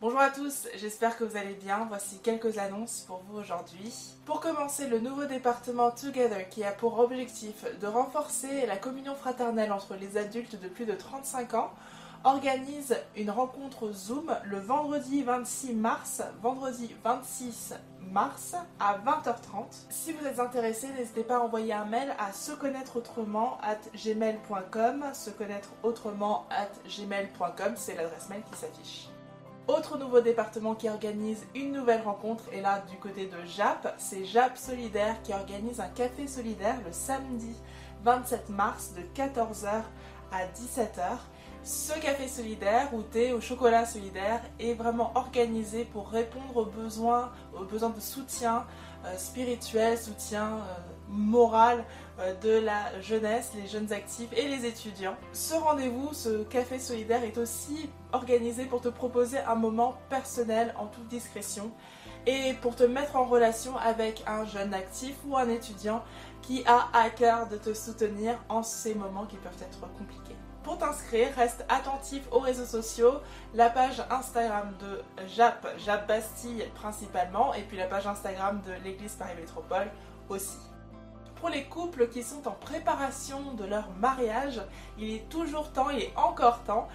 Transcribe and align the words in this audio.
Bonjour 0.00 0.20
à 0.20 0.30
tous, 0.30 0.68
j'espère 0.76 1.16
que 1.16 1.24
vous 1.24 1.36
allez 1.36 1.54
bien. 1.54 1.84
Voici 1.88 2.20
quelques 2.20 2.58
annonces 2.58 3.00
pour 3.08 3.20
vous 3.26 3.38
aujourd'hui. 3.38 3.92
Pour 4.26 4.38
commencer, 4.38 4.86
le 4.86 5.00
nouveau 5.00 5.24
département 5.24 5.90
Together 5.90 6.48
qui 6.48 6.62
a 6.62 6.70
pour 6.70 7.00
objectif 7.00 7.64
de 7.80 7.86
renforcer 7.88 8.64
la 8.66 8.76
communion 8.76 9.16
fraternelle 9.16 9.72
entre 9.72 9.96
les 9.96 10.16
adultes 10.16 10.54
de 10.60 10.68
plus 10.68 10.86
de 10.86 10.92
35 10.92 11.54
ans 11.54 11.72
organise 12.22 12.96
une 13.16 13.30
rencontre 13.30 13.90
Zoom 13.90 14.36
le 14.44 14.60
vendredi 14.60 15.24
26 15.24 15.74
mars, 15.74 16.22
vendredi 16.42 16.94
26 17.02 17.74
mars 18.12 18.54
à 18.78 18.98
20h30. 18.98 19.64
Si 19.90 20.12
vous 20.12 20.24
êtes 20.26 20.38
intéressé, 20.38 20.86
n'hésitez 20.96 21.24
pas 21.24 21.38
à 21.38 21.40
envoyer 21.40 21.72
un 21.72 21.86
mail 21.86 22.14
à 22.20 22.32
se 22.32 22.52
connaître 22.52 22.98
autrement 22.98 23.58
at 23.62 23.80
gmail.com, 23.96 25.06
se 25.12 25.30
connaître 25.30 25.70
autrement 25.82 26.46
at 26.50 26.70
gmail.com, 26.88 27.72
c'est 27.74 27.96
l'adresse 27.96 28.28
mail 28.28 28.42
qui 28.48 28.56
s'affiche. 28.56 29.08
Autre 29.68 29.98
nouveau 29.98 30.22
département 30.22 30.74
qui 30.74 30.88
organise 30.88 31.44
une 31.54 31.72
nouvelle 31.72 32.00
rencontre 32.00 32.44
est 32.54 32.62
là 32.62 32.82
du 32.90 32.96
côté 32.96 33.26
de 33.26 33.44
JAP, 33.44 33.94
c'est 33.98 34.24
JAP 34.24 34.56
Solidaire 34.56 35.20
qui 35.22 35.34
organise 35.34 35.78
un 35.78 35.88
café 35.88 36.26
solidaire 36.26 36.78
le 36.86 36.90
samedi 36.90 37.54
27 38.02 38.48
mars 38.48 38.94
de 38.94 39.02
14h 39.14 39.82
à 40.32 40.46
17h. 40.46 41.18
Ce 41.68 41.92
café 42.00 42.28
solidaire 42.28 42.88
ou 42.94 43.02
thé 43.02 43.34
au 43.34 43.42
chocolat 43.42 43.84
solidaire 43.84 44.40
est 44.58 44.72
vraiment 44.72 45.12
organisé 45.14 45.84
pour 45.84 46.08
répondre 46.08 46.56
aux 46.56 46.64
besoins, 46.64 47.30
aux 47.54 47.64
besoins 47.64 47.90
de 47.90 48.00
soutien 48.00 48.64
euh, 49.04 49.14
spirituel, 49.18 49.98
soutien 49.98 50.46
euh, 50.46 50.60
moral 51.10 51.84
euh, 52.20 52.32
de 52.36 52.64
la 52.64 52.98
jeunesse, 53.02 53.50
les 53.54 53.66
jeunes 53.66 53.92
actifs 53.92 54.30
et 54.34 54.48
les 54.48 54.64
étudiants. 54.64 55.14
Ce 55.34 55.52
rendez-vous, 55.56 56.14
ce 56.14 56.42
café 56.44 56.78
solidaire 56.78 57.22
est 57.22 57.36
aussi 57.36 57.90
organisé 58.14 58.64
pour 58.64 58.80
te 58.80 58.88
proposer 58.88 59.36
un 59.40 59.54
moment 59.54 59.98
personnel 60.08 60.74
en 60.78 60.86
toute 60.86 61.08
discrétion 61.08 61.70
et 62.26 62.54
pour 62.62 62.76
te 62.76 62.84
mettre 62.84 63.16
en 63.16 63.26
relation 63.26 63.76
avec 63.76 64.24
un 64.26 64.46
jeune 64.46 64.72
actif 64.72 65.16
ou 65.26 65.36
un 65.36 65.50
étudiant 65.50 66.02
qui 66.40 66.64
a 66.64 66.88
à 66.94 67.10
cœur 67.10 67.46
de 67.46 67.58
te 67.58 67.74
soutenir 67.74 68.42
en 68.48 68.62
ces 68.62 68.94
moments 68.94 69.26
qui 69.26 69.36
peuvent 69.36 69.62
être 69.62 69.80
compliqués. 69.98 70.47
Pour 70.62 70.78
t'inscrire, 70.78 71.34
reste 71.34 71.64
attentif 71.68 72.22
aux 72.30 72.40
réseaux 72.40 72.66
sociaux, 72.66 73.20
la 73.54 73.70
page 73.70 74.02
Instagram 74.10 74.74
de 74.80 75.26
JAP, 75.26 75.66
JAP 75.78 76.06
Bastille 76.06 76.64
principalement, 76.74 77.54
et 77.54 77.62
puis 77.62 77.76
la 77.76 77.86
page 77.86 78.06
Instagram 78.06 78.60
de 78.66 78.72
l'Église 78.84 79.14
Paris 79.14 79.34
Métropole 79.36 79.88
aussi. 80.28 80.58
Pour 81.36 81.50
les 81.50 81.66
couples 81.66 82.08
qui 82.08 82.24
sont 82.24 82.48
en 82.48 82.52
préparation 82.52 83.52
de 83.52 83.64
leur 83.64 83.90
mariage, 84.00 84.60
il 84.98 85.14
est 85.14 85.28
toujours 85.28 85.70
temps, 85.70 85.88
il 85.88 86.00
est 86.00 86.12
encore 86.16 86.64
temps 86.64 86.88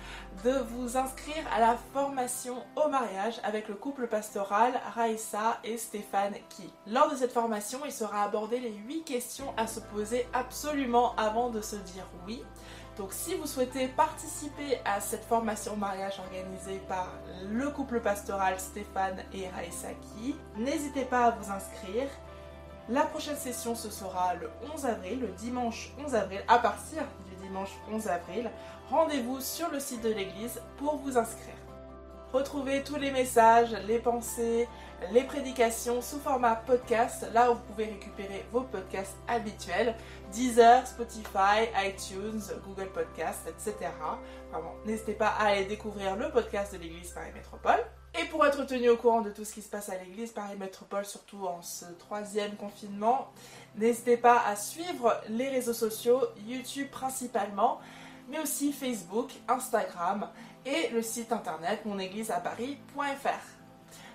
de 0.43 0.51
vous 0.51 0.97
inscrire 0.97 1.45
à 1.55 1.61
la 1.61 1.77
formation 1.93 2.61
au 2.75 2.89
mariage 2.89 3.39
avec 3.45 3.69
le 3.69 3.75
couple 3.75 4.07
pastoral 4.07 4.73
Raissa 4.95 5.59
et 5.63 5.77
Stéphane 5.77 6.35
Ki. 6.49 6.69
Lors 6.87 7.09
de 7.09 7.15
cette 7.15 7.31
formation, 7.31 7.79
il 7.85 7.93
sera 7.93 8.23
abordé 8.23 8.59
les 8.59 8.73
8 8.73 9.03
questions 9.03 9.53
à 9.55 9.65
se 9.65 9.79
poser 9.79 10.27
absolument 10.33 11.15
avant 11.15 11.49
de 11.49 11.61
se 11.61 11.77
dire 11.77 12.05
oui. 12.27 12.43
Donc 12.97 13.11
si 13.11 13.33
vous 13.35 13.47
souhaitez 13.47 13.87
participer 13.87 14.79
à 14.85 15.01
cette 15.01 15.25
formation 15.25 15.75
mariage 15.75 16.19
organisée 16.19 16.79
par 16.87 17.09
le 17.49 17.69
couple 17.71 17.99
pastoral 17.99 18.59
Stéphane 18.59 19.23
et 19.33 19.49
Raïsaki, 19.49 20.35
n'hésitez 20.57 21.05
pas 21.05 21.25
à 21.25 21.31
vous 21.31 21.51
inscrire. 21.51 22.07
La 22.89 23.01
prochaine 23.01 23.37
session 23.37 23.73
ce 23.73 23.89
sera 23.89 24.35
le 24.35 24.49
11 24.75 24.85
avril, 24.85 25.21
le 25.21 25.27
dimanche 25.29 25.91
11 26.05 26.13
avril, 26.13 26.43
à 26.47 26.59
partir 26.59 27.01
du 27.27 27.47
dimanche 27.47 27.71
11 27.91 28.07
avril. 28.07 28.51
Rendez-vous 28.89 29.41
sur 29.41 29.71
le 29.71 29.79
site 29.79 30.03
de 30.03 30.09
l'église 30.09 30.61
pour 30.77 30.97
vous 30.97 31.17
inscrire. 31.17 31.55
Retrouvez 32.33 32.83
tous 32.83 32.95
les 32.95 33.11
messages, 33.11 33.75
les 33.87 33.99
pensées, 33.99 34.67
les 35.11 35.23
prédications 35.23 36.01
sous 36.01 36.19
format 36.19 36.55
podcast, 36.55 37.27
là 37.31 37.51
où 37.51 37.53
vous 37.53 37.61
pouvez 37.61 37.85
récupérer 37.85 38.43
vos 38.51 38.61
podcasts 38.61 39.17
habituels, 39.27 39.95
Deezer, 40.33 40.85
Spotify, 40.87 41.69
iTunes, 41.85 42.41
Google 42.65 42.89
Podcasts, 42.91 43.47
etc. 43.47 43.91
N'hésitez 44.85 45.13
pas 45.13 45.27
à 45.27 45.49
aller 45.49 45.65
découvrir 45.65 46.15
le 46.15 46.31
podcast 46.31 46.73
de 46.73 46.79
l'Église 46.79 47.11
Paris 47.11 47.31
Métropole. 47.33 47.79
Et 48.19 48.25
pour 48.25 48.45
être 48.45 48.63
tenu 48.65 48.89
au 48.89 48.97
courant 48.97 49.21
de 49.21 49.29
tout 49.29 49.45
ce 49.45 49.53
qui 49.53 49.61
se 49.61 49.69
passe 49.69 49.89
à 49.89 49.97
l'Église 49.97 50.31
Paris 50.31 50.57
Métropole, 50.57 51.05
surtout 51.05 51.45
en 51.45 51.61
ce 51.61 51.85
troisième 51.99 52.55
confinement, 52.55 53.31
n'hésitez 53.75 54.17
pas 54.17 54.41
à 54.45 54.55
suivre 54.55 55.21
les 55.29 55.49
réseaux 55.49 55.73
sociaux, 55.73 56.21
YouTube 56.45 56.89
principalement, 56.91 57.79
mais 58.29 58.39
aussi 58.39 58.71
Facebook, 58.71 59.31
Instagram 59.47 60.29
et 60.65 60.89
le 60.89 61.01
site 61.01 61.31
internet 61.31 61.85
monégliseaparis.fr. 61.85 63.52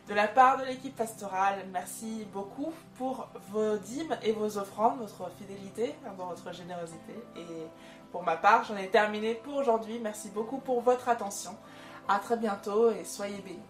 De 0.08 0.14
la 0.14 0.26
part 0.26 0.56
de 0.56 0.64
l'équipe 0.64 0.96
pastorale, 0.96 1.66
merci 1.70 2.26
beaucoup 2.32 2.72
pour 2.96 3.28
vos 3.50 3.76
dîmes 3.76 4.16
et 4.22 4.32
vos 4.32 4.56
offrandes, 4.56 5.00
votre 5.00 5.30
fidélité, 5.36 5.94
votre 6.16 6.50
générosité. 6.54 7.12
Et 7.36 7.66
pour 8.10 8.22
ma 8.22 8.38
part, 8.38 8.64
j'en 8.64 8.78
ai 8.78 8.88
terminé 8.88 9.34
pour 9.34 9.56
aujourd'hui. 9.56 9.98
Merci 10.02 10.30
beaucoup 10.30 10.60
pour 10.60 10.80
votre 10.80 11.10
attention. 11.10 11.54
À 12.08 12.18
très 12.20 12.38
bientôt 12.38 12.90
et 12.90 13.04
soyez 13.04 13.36
bénis. 13.42 13.60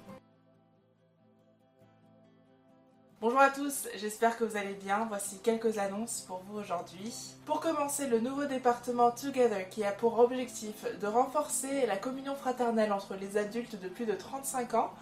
Bonjour 3.21 3.41
à 3.41 3.51
tous, 3.51 3.89
j'espère 3.97 4.37
que 4.37 4.45
vous 4.45 4.57
allez 4.57 4.75
bien. 4.75 5.07
Voici 5.09 5.41
quelques 5.41 5.79
annonces 5.79 6.21
pour 6.21 6.41
vous 6.47 6.61
aujourd'hui. 6.61 7.13
Pour 7.47 7.59
commencer, 7.59 8.07
le 8.07 8.21
nouveau 8.21 8.45
département 8.45 9.11
Together 9.11 9.69
qui 9.71 9.83
a 9.83 9.91
pour 9.91 10.21
objectif 10.21 10.87
de 11.01 11.07
renforcer 11.09 11.85
la 11.87 11.97
communion 11.97 12.37
fraternelle 12.37 12.93
entre 12.93 13.17
les 13.17 13.37
adultes 13.39 13.75
de 13.81 13.89
plus 13.89 14.07
de 14.07 14.13
35 14.13 14.75
ans 14.75 14.93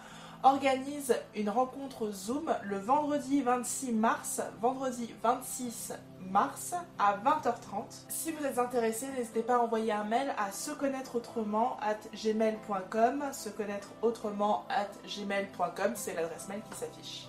organise 0.43 1.15
une 1.35 1.49
rencontre 1.49 2.11
Zoom 2.11 2.53
le 2.63 2.77
vendredi 2.77 3.41
26 3.41 3.91
mars, 3.91 4.41
vendredi 4.61 5.13
26 5.23 5.93
mars 6.29 6.75
à 6.99 7.17
20h30. 7.17 7.85
Si 8.09 8.31
vous 8.31 8.45
êtes 8.45 8.59
intéressé, 8.59 9.07
n'hésitez 9.15 9.41
pas 9.41 9.55
à 9.55 9.59
envoyer 9.59 9.91
un 9.91 10.03
mail 10.03 10.33
à 10.37 10.51
se 10.51 10.71
connaître 10.71 11.15
autrement 11.15 11.77
at 11.81 11.97
gmail.com, 12.13 13.23
se 13.31 13.49
connaître 13.49 13.89
autrement 14.01 14.65
at 14.69 14.89
gmail.com, 15.07 15.93
c'est 15.95 16.13
l'adresse 16.13 16.47
mail 16.47 16.61
qui 16.69 16.77
s'affiche. 16.77 17.27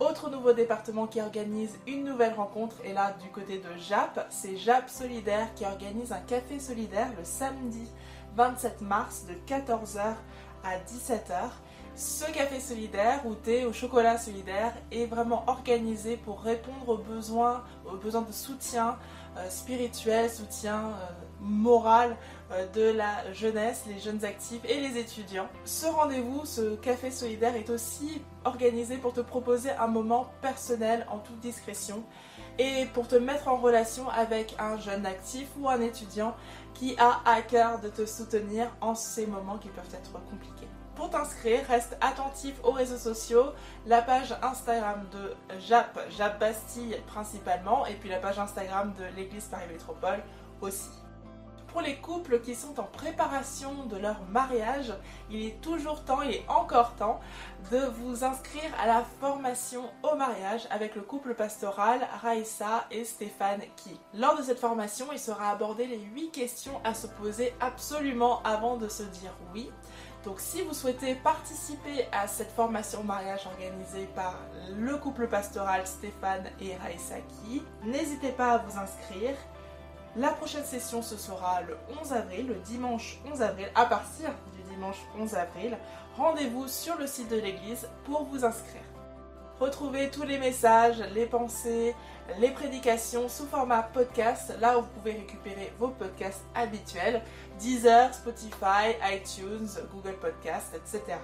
Autre 0.00 0.30
nouveau 0.30 0.54
département 0.54 1.06
qui 1.06 1.20
organise 1.20 1.78
une 1.86 2.04
nouvelle 2.04 2.32
rencontre 2.32 2.76
est 2.84 2.94
là 2.94 3.14
du 3.22 3.28
côté 3.28 3.58
de 3.58 3.78
JAP, 3.78 4.26
c'est 4.30 4.56
JAP 4.56 4.88
Solidaire 4.88 5.52
qui 5.54 5.66
organise 5.66 6.12
un 6.12 6.20
café 6.20 6.58
solidaire 6.58 7.10
le 7.18 7.24
samedi 7.24 7.86
27 8.34 8.80
mars 8.80 9.26
de 9.26 9.34
14h 9.46 10.14
à 10.64 10.78
17h. 10.78 11.50
Ce 12.00 12.24
café 12.32 12.60
solidaire 12.60 13.26
ou 13.26 13.34
thé 13.34 13.66
au 13.66 13.74
chocolat 13.74 14.16
solidaire 14.16 14.72
est 14.90 15.04
vraiment 15.04 15.44
organisé 15.46 16.16
pour 16.16 16.40
répondre 16.40 16.88
aux 16.88 16.96
besoins, 16.96 17.62
de 17.84 18.32
soutien 18.32 18.96
euh, 19.36 19.50
spirituel, 19.50 20.30
soutien 20.30 20.78
euh, 20.78 21.12
moral 21.42 22.16
euh, 22.52 22.66
de 22.68 22.96
la 22.96 23.30
jeunesse, 23.34 23.84
les 23.86 23.98
jeunes 23.98 24.24
actifs 24.24 24.62
et 24.64 24.80
les 24.80 24.98
étudiants. 24.98 25.46
Ce 25.66 25.84
rendez-vous, 25.84 26.46
ce 26.46 26.74
café 26.76 27.10
solidaire 27.10 27.54
est 27.54 27.68
aussi 27.68 28.22
organisé 28.46 28.96
pour 28.96 29.12
te 29.12 29.20
proposer 29.20 29.70
un 29.72 29.88
moment 29.88 30.32
personnel 30.40 31.06
en 31.10 31.18
toute 31.18 31.40
discrétion 31.40 32.02
et 32.58 32.86
pour 32.94 33.08
te 33.08 33.16
mettre 33.16 33.48
en 33.48 33.56
relation 33.56 34.08
avec 34.08 34.56
un 34.58 34.78
jeune 34.78 35.04
actif 35.04 35.48
ou 35.58 35.68
un 35.68 35.82
étudiant 35.82 36.34
qui 36.72 36.96
a 36.96 37.20
à 37.26 37.42
cœur 37.42 37.78
de 37.78 37.90
te 37.90 38.06
soutenir 38.06 38.74
en 38.80 38.94
ces 38.94 39.26
moments 39.26 39.58
qui 39.58 39.68
peuvent 39.68 39.94
être 39.94 40.12
compliqués. 40.30 40.68
Pour 40.94 41.10
t'inscrire, 41.10 41.66
reste 41.66 41.96
attentif 42.00 42.54
aux 42.62 42.72
réseaux 42.72 42.98
sociaux, 42.98 43.52
la 43.86 44.02
page 44.02 44.34
Instagram 44.42 45.06
de 45.12 45.58
JAP, 45.60 45.98
JAP 46.10 46.38
Bastille 46.38 47.00
principalement, 47.06 47.86
et 47.86 47.94
puis 47.94 48.08
la 48.08 48.18
page 48.18 48.38
Instagram 48.38 48.92
de 48.98 49.04
l'Église 49.16 49.44
Paris 49.44 49.66
Métropole 49.70 50.22
aussi. 50.60 50.90
Pour 51.68 51.82
les 51.82 51.98
couples 51.98 52.40
qui 52.40 52.56
sont 52.56 52.80
en 52.80 52.84
préparation 52.84 53.84
de 53.84 53.96
leur 53.96 54.20
mariage, 54.28 54.92
il 55.30 55.46
est 55.46 55.60
toujours 55.60 56.04
temps, 56.04 56.20
il 56.20 56.32
est 56.32 56.44
encore 56.48 56.96
temps 56.96 57.20
de 57.70 57.78
vous 57.78 58.24
inscrire 58.24 58.72
à 58.82 58.88
la 58.88 59.04
formation 59.20 59.88
au 60.02 60.16
mariage 60.16 60.66
avec 60.70 60.96
le 60.96 61.02
couple 61.02 61.34
pastoral 61.34 62.00
Raissa 62.22 62.86
et 62.90 63.04
Stéphane 63.04 63.62
Ki. 63.76 64.00
Lors 64.14 64.36
de 64.36 64.42
cette 64.42 64.58
formation, 64.58 65.06
il 65.12 65.20
sera 65.20 65.50
abordé 65.50 65.86
les 65.86 66.00
8 66.00 66.32
questions 66.32 66.80
à 66.82 66.92
se 66.92 67.06
poser 67.06 67.54
absolument 67.60 68.42
avant 68.42 68.76
de 68.76 68.88
se 68.88 69.04
dire 69.04 69.32
oui. 69.54 69.70
Donc 70.24 70.38
si 70.38 70.60
vous 70.62 70.74
souhaitez 70.74 71.14
participer 71.14 72.06
à 72.12 72.28
cette 72.28 72.50
formation 72.50 73.02
mariage 73.02 73.46
organisée 73.46 74.06
par 74.14 74.36
le 74.76 74.96
couple 74.98 75.26
pastoral 75.28 75.86
Stéphane 75.86 76.44
et 76.60 76.76
Raïsaki, 76.76 77.62
n'hésitez 77.84 78.32
pas 78.32 78.52
à 78.52 78.58
vous 78.58 78.78
inscrire. 78.78 79.34
La 80.16 80.28
prochaine 80.28 80.64
session 80.64 81.00
ce 81.00 81.16
sera 81.16 81.62
le 81.62 81.76
11 82.02 82.12
avril, 82.12 82.48
le 82.48 82.56
dimanche 82.56 83.18
11 83.32 83.40
avril, 83.40 83.70
à 83.74 83.86
partir 83.86 84.28
du 84.54 84.74
dimanche 84.74 84.98
11 85.18 85.34
avril. 85.36 85.78
Rendez-vous 86.16 86.68
sur 86.68 86.98
le 86.98 87.06
site 87.06 87.30
de 87.30 87.36
l'église 87.36 87.88
pour 88.04 88.24
vous 88.24 88.44
inscrire. 88.44 88.82
Retrouvez 89.60 90.10
tous 90.10 90.22
les 90.22 90.38
messages, 90.38 91.02
les 91.14 91.26
pensées, 91.26 91.94
les 92.38 92.50
prédications 92.50 93.28
sous 93.28 93.44
format 93.46 93.82
podcast, 93.82 94.54
là 94.58 94.78
où 94.78 94.80
vous 94.80 94.88
pouvez 94.88 95.12
récupérer 95.12 95.70
vos 95.78 95.88
podcasts 95.88 96.44
habituels, 96.54 97.20
Deezer, 97.60 98.14
Spotify, 98.14 98.96
iTunes, 99.12 99.68
Google 99.92 100.16
Podcast, 100.18 100.74
etc. 100.74 101.18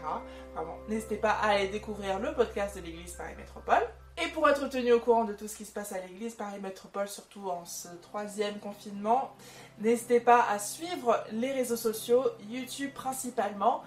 N'hésitez 0.88 1.16
pas 1.16 1.30
à 1.30 1.52
aller 1.52 1.68
découvrir 1.68 2.18
le 2.18 2.34
podcast 2.34 2.76
de 2.76 2.82
l'Église 2.82 3.14
Paris 3.14 3.34
Métropole. 3.36 3.82
Et 4.22 4.28
pour 4.28 4.48
être 4.48 4.68
tenu 4.68 4.92
au 4.92 5.00
courant 5.00 5.24
de 5.24 5.34
tout 5.34 5.48
ce 5.48 5.56
qui 5.56 5.64
se 5.64 5.72
passe 5.72 5.92
à 5.92 6.00
l'église 6.00 6.34
Paris 6.34 6.60
Métropole, 6.60 7.08
surtout 7.08 7.48
en 7.50 7.64
ce 7.64 7.88
troisième 8.00 8.58
confinement, 8.60 9.30
n'hésitez 9.78 10.20
pas 10.20 10.46
à 10.50 10.58
suivre 10.58 11.22
les 11.32 11.52
réseaux 11.52 11.76
sociaux, 11.76 12.24
YouTube 12.48 12.92
principalement, 12.94 13.82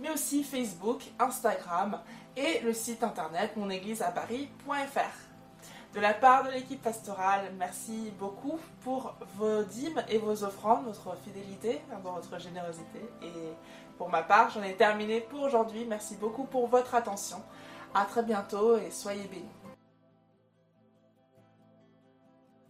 mais 0.00 0.10
aussi 0.10 0.42
Facebook, 0.42 1.02
Instagram 1.18 2.00
et 2.36 2.60
le 2.60 2.72
site 2.72 3.02
internet 3.02 3.56
monégliseaparis.fr. 3.56 5.23
De 5.94 6.00
la 6.00 6.12
part 6.12 6.42
de 6.42 6.50
l'équipe 6.50 6.82
pastorale, 6.82 7.52
merci 7.56 8.12
beaucoup 8.18 8.58
pour 8.82 9.14
vos 9.36 9.62
dîmes 9.62 10.02
et 10.08 10.18
vos 10.18 10.42
offrandes, 10.42 10.86
votre 10.86 11.16
fidélité, 11.18 11.80
votre 12.02 12.40
générosité. 12.40 12.98
Et 13.22 13.52
pour 13.96 14.08
ma 14.08 14.24
part, 14.24 14.50
j'en 14.50 14.64
ai 14.64 14.74
terminé 14.74 15.20
pour 15.20 15.42
aujourd'hui. 15.42 15.84
Merci 15.84 16.16
beaucoup 16.16 16.46
pour 16.46 16.66
votre 16.66 16.96
attention. 16.96 17.40
À 17.94 18.06
très 18.06 18.24
bientôt 18.24 18.76
et 18.76 18.90
soyez 18.90 19.22
bénis. 19.28 19.44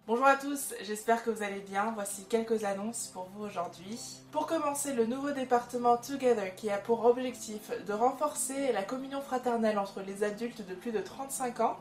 Bonjour 0.06 0.26
à 0.26 0.36
tous, 0.36 0.74
j'espère 0.82 1.24
que 1.24 1.30
vous 1.30 1.42
allez 1.42 1.60
bien. 1.60 1.92
Voici 1.94 2.26
quelques 2.26 2.64
annonces 2.64 3.06
pour 3.06 3.30
vous 3.34 3.44
aujourd'hui. 3.46 3.98
Pour 4.32 4.46
commencer, 4.46 4.92
le 4.92 5.06
nouveau 5.06 5.30
département 5.30 5.96
Together 5.96 6.54
qui 6.56 6.68
a 6.68 6.76
pour 6.76 7.06
objectif 7.06 7.70
de 7.86 7.92
renforcer 7.94 8.70
la 8.72 8.82
communion 8.82 9.22
fraternelle 9.22 9.78
entre 9.78 10.02
les 10.02 10.24
adultes 10.24 10.66
de 10.68 10.74
plus 10.74 10.92
de 10.92 11.00
35 11.00 11.60
ans 11.60 11.78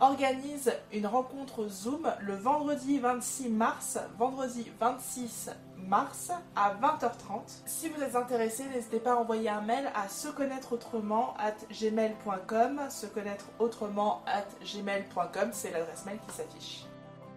organise 0.00 0.72
une 0.92 1.06
rencontre 1.06 1.68
Zoom 1.68 2.12
le 2.20 2.34
vendredi 2.34 2.98
26 2.98 3.48
mars, 3.48 3.98
vendredi 4.18 4.70
26 4.80 5.50
mars 5.76 6.32
à 6.56 6.74
20h30. 6.74 7.62
Si 7.66 7.88
vous 7.88 8.02
êtes 8.02 8.16
intéressé, 8.16 8.64
n'hésitez 8.64 9.00
pas 9.00 9.12
à 9.12 9.16
envoyer 9.16 9.48
un 9.48 9.60
mail 9.60 9.90
à 9.94 10.08
se 10.08 10.28
connaître 10.28 10.72
autrement 10.72 11.34
at 11.38 11.54
gmail.com, 11.70 12.80
se 12.90 13.06
connaître 13.06 13.46
autrement 13.58 14.22
at 14.26 14.46
gmail.com, 14.64 15.50
c'est 15.52 15.70
l'adresse 15.70 16.04
mail 16.06 16.18
qui 16.26 16.34
s'affiche. 16.34 16.86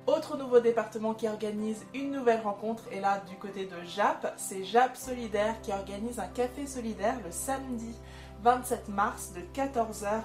Autre 0.07 0.38
nouveau 0.38 0.62
département 0.62 1.13
qui 1.13 1.27
organise 1.27 1.86
une 1.94 2.12
nouvelle 2.12 2.39
rencontre 2.39 2.83
est 2.94 3.01
là 3.01 3.21
du 3.27 3.36
côté 3.36 3.65
de 3.65 3.83
JAP. 3.86 4.33
C'est 4.38 4.63
JAP 4.63 4.95
Solidaire 4.95 5.59
qui 5.62 5.74
organise 5.74 6.19
un 6.19 6.27
café 6.27 6.65
solidaire 6.65 7.18
le 7.25 7.30
samedi 7.30 7.94
27 8.42 8.88
mars 8.88 9.33
de 9.33 9.42
14h 9.54 10.21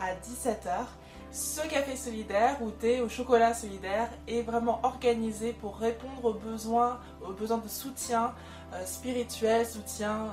à 0.00 0.14
17h. 0.14 0.86
Ce 1.36 1.60
café 1.68 1.96
solidaire 1.96 2.56
ou 2.62 2.70
thé 2.70 3.02
au 3.02 3.10
chocolat 3.10 3.52
solidaire 3.52 4.08
est 4.26 4.40
vraiment 4.40 4.80
organisé 4.82 5.52
pour 5.52 5.76
répondre 5.76 6.24
aux 6.24 6.32
besoins, 6.32 6.98
de 7.20 7.68
soutien 7.68 8.34
euh, 8.72 8.82
spirituel, 8.86 9.66
soutien 9.66 10.14
euh, 10.14 10.28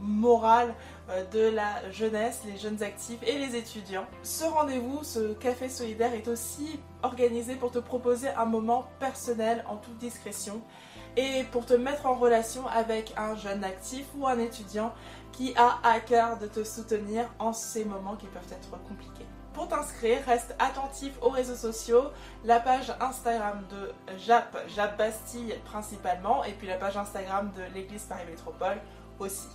moral 0.00 0.74
euh, 1.10 1.24
de 1.26 1.54
la 1.54 1.88
jeunesse, 1.92 2.42
les 2.44 2.56
jeunes 2.56 2.82
actifs 2.82 3.20
et 3.22 3.38
les 3.38 3.54
étudiants. 3.54 4.04
Ce 4.24 4.46
rendez-vous, 4.46 5.04
ce 5.04 5.32
café 5.34 5.68
solidaire 5.68 6.12
est 6.12 6.26
aussi 6.26 6.80
organisé 7.04 7.54
pour 7.54 7.70
te 7.70 7.78
proposer 7.78 8.30
un 8.30 8.46
moment 8.46 8.88
personnel 8.98 9.64
en 9.68 9.76
toute 9.76 9.98
discrétion 9.98 10.60
et 11.16 11.44
pour 11.52 11.66
te 11.66 11.74
mettre 11.74 12.06
en 12.06 12.14
relation 12.14 12.66
avec 12.66 13.14
un 13.16 13.36
jeune 13.36 13.62
actif 13.62 14.06
ou 14.16 14.26
un 14.26 14.40
étudiant 14.40 14.92
qui 15.30 15.54
a 15.54 15.78
à 15.84 16.00
cœur 16.00 16.36
de 16.36 16.48
te 16.48 16.64
soutenir 16.64 17.32
en 17.38 17.52
ces 17.52 17.84
moments 17.84 18.16
qui 18.16 18.26
peuvent 18.26 18.52
être 18.52 18.70
compliqués. 18.88 19.27
Pour 19.54 19.68
t'inscrire, 19.68 20.24
reste 20.24 20.54
attentif 20.58 21.12
aux 21.20 21.30
réseaux 21.30 21.56
sociaux, 21.56 22.10
la 22.44 22.60
page 22.60 22.92
Instagram 23.00 23.64
de 23.70 24.16
JAP, 24.18 24.56
JAP 24.68 24.96
Bastille 24.96 25.58
principalement, 25.64 26.44
et 26.44 26.52
puis 26.52 26.68
la 26.68 26.76
page 26.76 26.96
Instagram 26.96 27.50
de 27.56 27.62
l'Église 27.74 28.04
Paris 28.04 28.26
Métropole 28.28 28.78
aussi. 29.18 29.48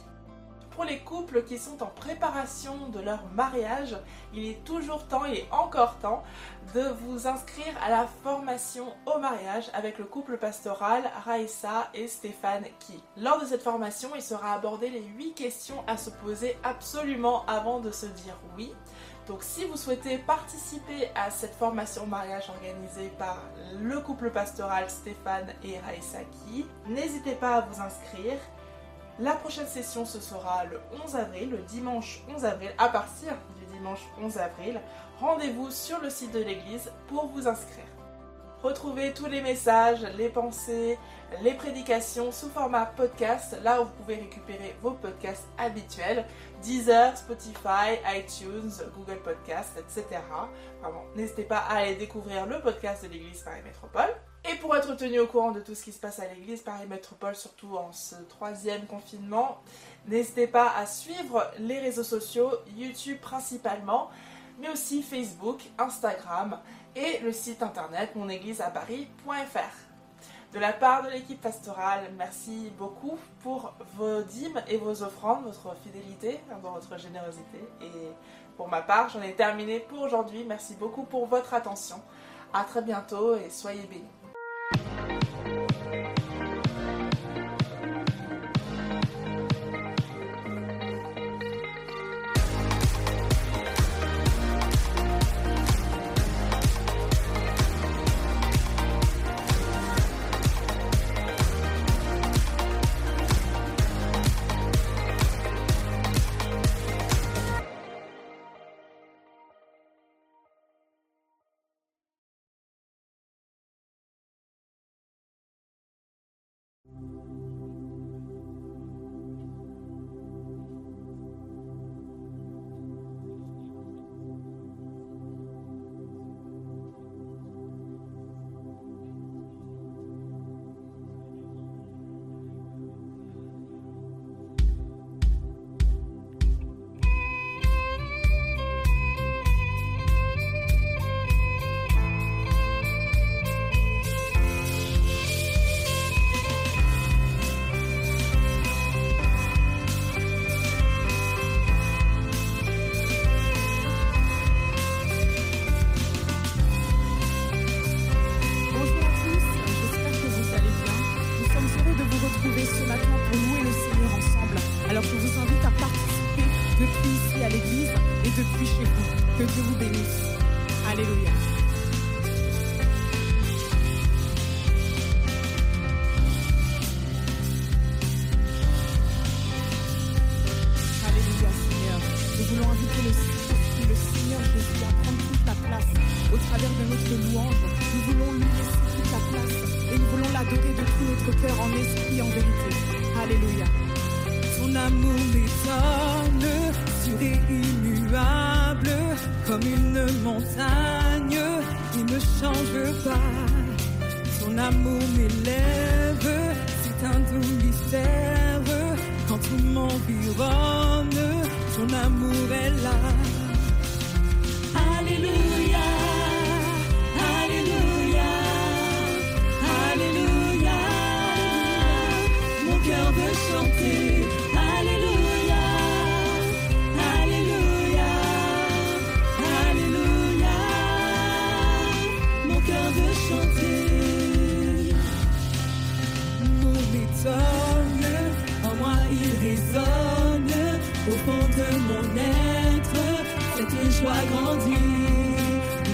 Pour 0.72 0.86
les 0.86 1.02
couples 1.02 1.44
qui 1.44 1.60
sont 1.60 1.84
en 1.84 1.88
préparation 1.88 2.88
de 2.88 3.00
leur 3.00 3.24
mariage, 3.36 3.96
il 4.34 4.48
est 4.48 4.64
toujours 4.64 5.08
temps, 5.08 5.24
et 5.24 5.48
encore 5.52 5.98
temps, 6.00 6.24
de 6.74 6.82
vous 6.82 7.28
inscrire 7.28 7.76
à 7.86 7.92
la 7.92 8.08
formation 8.24 8.88
au 9.06 9.20
mariage 9.20 9.70
avec 9.76 10.00
le 10.00 10.06
couple 10.06 10.40
pastoral 10.40 11.04
Raissa 11.26 11.90
et 11.94 12.08
Stéphane 12.08 12.66
Ki. 12.80 13.04
Lors 13.18 13.40
de 13.40 13.46
cette 13.46 13.62
formation, 13.62 14.10
il 14.16 14.24
sera 14.24 14.54
abordé 14.54 14.90
les 14.90 15.04
8 15.04 15.36
questions 15.36 15.84
à 15.86 15.96
se 15.96 16.10
poser 16.10 16.58
absolument 16.64 17.46
avant 17.46 17.80
de 17.80 17.92
se 17.92 18.08
dire 18.08 18.40
oui. 18.58 18.74
Donc 19.28 19.42
si 19.42 19.64
vous 19.66 19.78
souhaitez 19.78 20.18
participer 20.18 21.10
à 21.16 21.32
cette 21.32 21.56
formation 21.56 22.06
mariage 22.06 22.50
organisée 22.50 23.10
par 23.18 23.42
le 23.82 24.02
couple 24.02 24.30
pastoral 24.32 24.90
Stéphane 24.90 25.54
et 25.64 25.80
Raissa 25.80 26.20
Ki, 26.20 26.66
n'hésitez 26.88 27.36
pas 27.36 27.56
à 27.56 27.62
vous 27.62 27.82
inscrire. 27.82 28.38
La 29.20 29.34
prochaine 29.34 29.68
session, 29.68 30.06
ce 30.06 30.20
sera 30.20 30.66
le 30.66 30.80
11 31.06 31.16
avril, 31.16 31.52
le 31.52 31.60
dimanche 31.60 32.22
11 32.36 32.44
avril, 32.46 32.72
à 32.78 32.90
partir 32.90 33.32
du 33.60 33.78
dimanche 33.78 34.02
11 34.22 34.38
avril. 34.40 34.82
Rendez-vous 35.20 35.72
sur 35.72 36.02
le 36.02 36.10
site 36.10 36.34
de 36.34 36.40
l'église 36.40 36.92
pour 37.08 37.28
vous 37.28 37.48
inscrire. 37.48 37.86
Retrouvez 38.64 39.14
tous 39.14 39.26
les 39.26 39.42
messages, 39.42 40.04
les 40.18 40.30
pensées, 40.30 40.98
les 41.42 41.54
prédications 41.54 42.32
sous 42.32 42.50
format 42.50 42.86
podcast, 42.86 43.58
là 43.62 43.82
où 43.82 43.84
vous 43.84 43.92
pouvez 43.92 44.16
récupérer 44.16 44.74
vos 44.82 44.92
podcasts 44.92 45.48
habituels, 45.58 46.26
Deezer, 46.64 47.18
Spotify, 47.18 48.00
iTunes, 48.16 48.72
Google 48.96 49.22
Podcast, 49.22 49.78
etc. 49.78 50.22
N'hésitez 51.16 51.44
pas 51.44 51.58
à 51.60 51.80
aller 51.80 51.96
découvrir 51.96 52.46
le 52.46 52.62
podcast 52.62 53.04
de 53.04 53.10
l'Église 53.10 53.42
Paris 53.42 53.62
Métropole. 53.64 54.16
Et 54.50 54.56
pour 54.56 54.76
être 54.76 54.96
tenu 54.96 55.20
au 55.20 55.28
courant 55.28 55.52
de 55.52 55.60
tout 55.60 55.76
ce 55.76 55.84
qui 55.84 55.92
se 55.92 56.00
passe 56.00 56.20
à 56.20 56.28
l'église 56.28 56.62
Paris 56.62 56.88
Métropole, 56.88 57.36
surtout 57.36 57.76
en 57.78 57.92
ce 57.92 58.16
troisième 58.28 58.86
confinement, 58.88 59.62
n'hésitez 60.08 60.48
pas 60.48 60.74
à 60.76 60.86
suivre 60.86 61.50
les 61.60 61.80
réseaux 61.80 62.04
sociaux, 62.04 62.52
YouTube 62.76 63.20
principalement, 63.22 64.10
mais 64.60 64.70
aussi 64.70 65.02
Facebook, 65.02 65.62
Instagram 65.78 66.60
et 66.96 67.20
le 67.20 67.32
site 67.32 67.64
internet 67.64 68.16
monégliseaparis.fr. 68.16 69.83
De 70.54 70.60
la 70.60 70.72
part 70.72 71.02
de 71.02 71.10
l'équipe 71.10 71.42
pastorale, 71.42 72.12
merci 72.16 72.72
beaucoup 72.78 73.18
pour 73.42 73.74
vos 73.96 74.22
dîmes 74.22 74.62
et 74.68 74.78
vos 74.78 75.02
offrandes, 75.02 75.46
votre 75.46 75.76
fidélité, 75.78 76.40
votre 76.62 77.00
générosité. 77.00 77.58
Et 77.82 78.12
pour 78.56 78.68
ma 78.68 78.84
part, 78.84 79.10
j'en 79.10 79.24
ai 79.24 79.34
terminé 79.34 79.80
pour 79.80 80.02
aujourd'hui. 80.02 80.46
Merci 80.48 80.76
beaucoup 80.76 81.06
pour 81.06 81.26
votre 81.26 81.56
attention. 81.56 82.00
À 82.54 82.64
très 82.66 82.84
bientôt 82.84 83.36
et 83.36 83.50
soyez 83.50 83.82
bénis. 83.88 84.06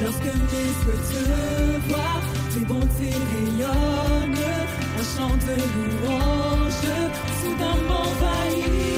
Lorsque 0.02 0.24
mes 0.24 0.30
yeux 0.30 1.00
te 1.12 1.90
voient, 1.90 2.22
tes 2.54 2.66
bontés 2.66 3.16
rayonnent, 3.32 4.46
un 4.98 5.04
chant 5.04 5.36
de 5.36 5.56
louange 5.76 6.84
soudain 7.42 7.78
m'envahit. 7.88 8.89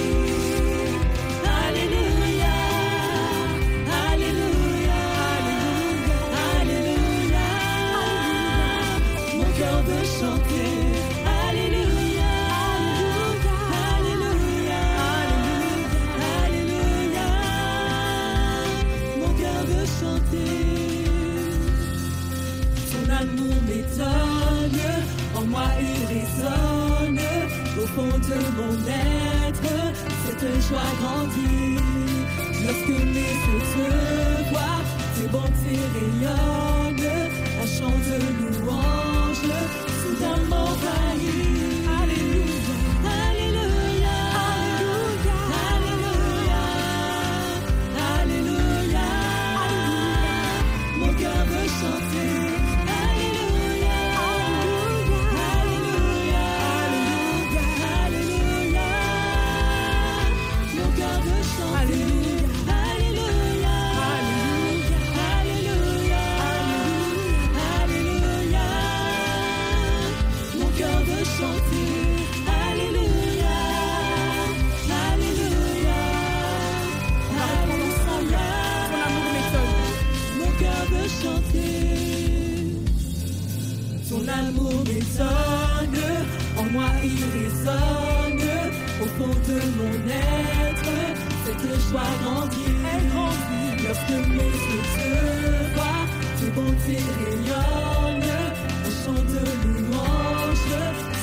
en 25.36 25.46
moi 25.46 25.66
il 25.80 26.06
résonne, 26.06 27.20
au 27.82 27.88
fond 27.88 28.18
de 28.30 28.38
mon 28.58 28.74
être, 28.88 29.74
cette 30.26 30.48
joie 30.68 30.92
grandit. 31.02 31.78
Lorsque 32.64 32.96
mes 33.16 33.34
yeux 33.46 33.64
te 33.74 34.50
voient, 34.50 34.84
tes 35.16 35.28
bontés 35.28 35.84
rayonnent, 35.96 37.10
un 37.62 37.66
chant 37.66 37.98
de 38.08 38.18
louange, 38.60 39.46
soudain 40.02 40.42
m'envahit. 40.50 41.61
résonne 87.62 88.50
au 89.02 89.06
fond 89.06 89.36
de 89.48 89.60
mon 89.78 89.94
être. 90.10 90.96
Cette 91.46 91.90
joie 91.90 92.12
grandit, 92.24 92.74
elle 92.94 93.08
grandit. 93.10 93.84
Lorsque 93.84 94.28
mes 94.30 94.52
yeux 94.68 94.86
te 94.96 95.10
voient, 95.74 96.06
tes 96.40 96.52
bontés 96.52 97.04
rayonnent. 97.20 98.32
Un 98.86 99.06
chant 99.06 99.24
de 99.34 99.44
louange, 99.68 100.72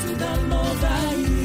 soudain 0.07 0.41
m'envahit. 0.49 1.38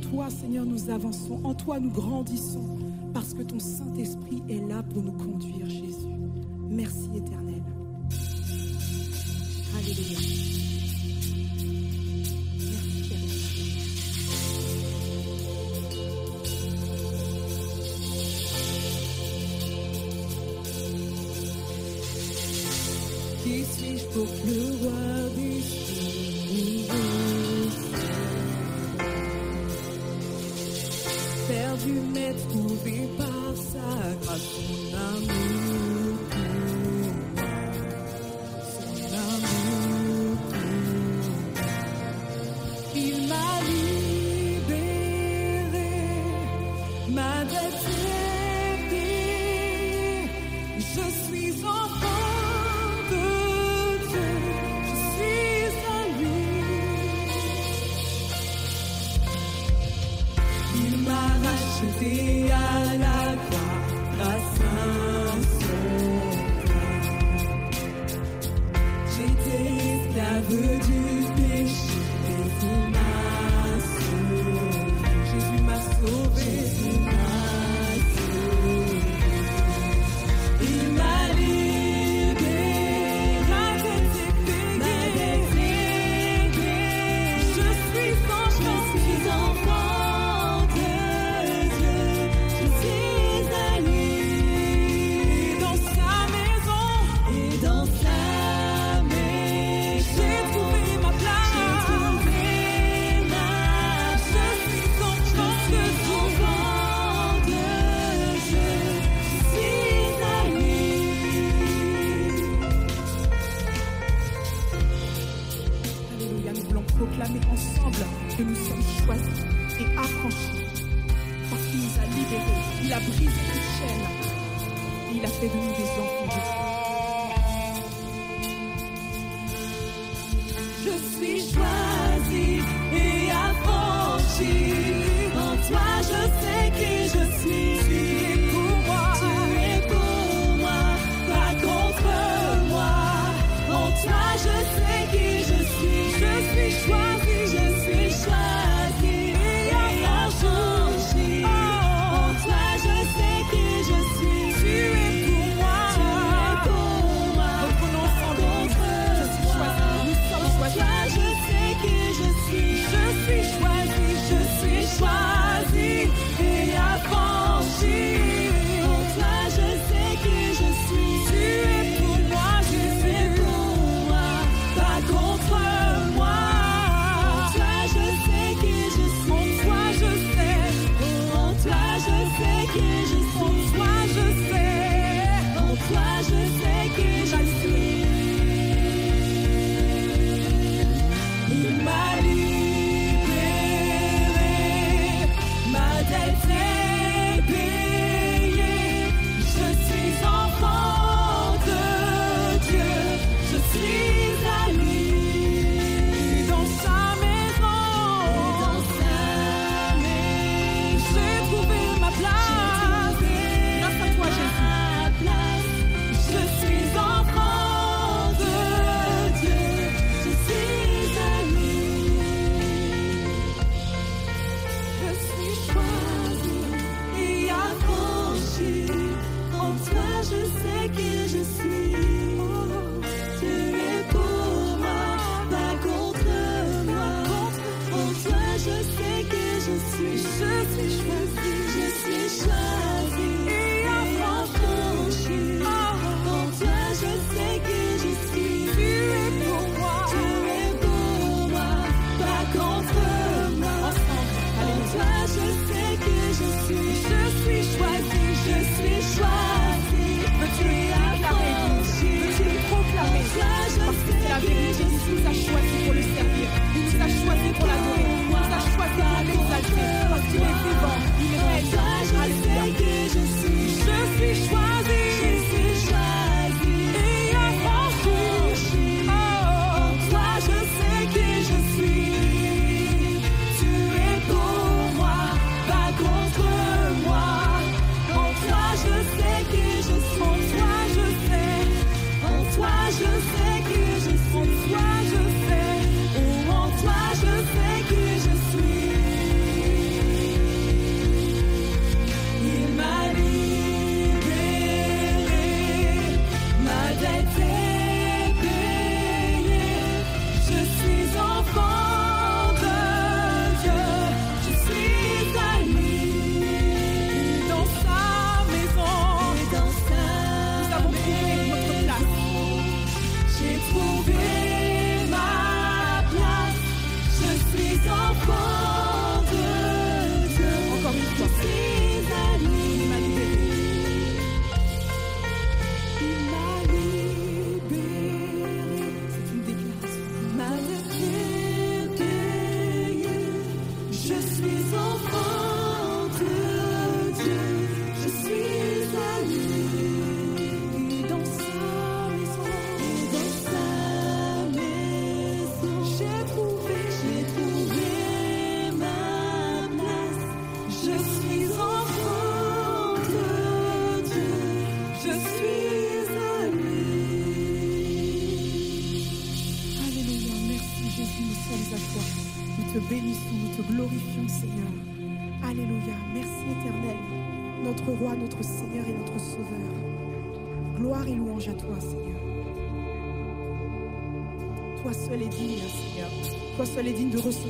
En 0.00 0.08
toi, 0.10 0.30
Seigneur, 0.30 0.64
nous 0.64 0.88
avançons. 0.88 1.40
En 1.44 1.54
toi, 1.54 1.78
nous 1.78 1.90
grandissons. 1.90 2.78
Parce 3.12 3.34
que 3.34 3.42
ton 3.42 3.58
Saint-Esprit 3.58 4.42
est 4.48 4.66
là 4.66 4.82
pour 4.82 5.02
nous 5.02 5.12
conduire, 5.12 5.68
Jésus. 5.68 6.16
Merci, 6.70 7.10
Éternel. 7.14 7.62
Alléluia. 9.76 10.69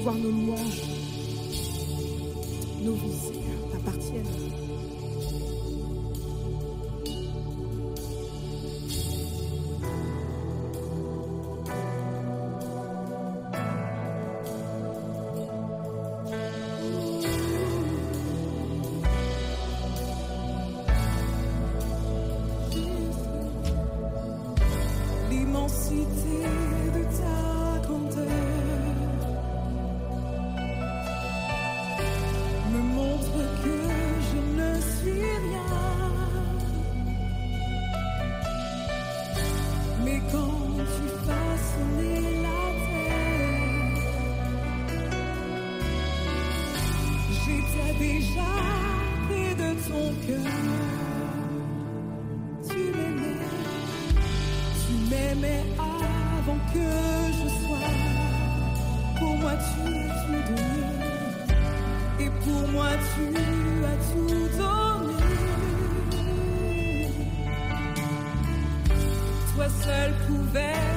Est 0.09 0.13
digne 0.13 0.40
seul 69.83 70.13
pouvais 70.27 70.90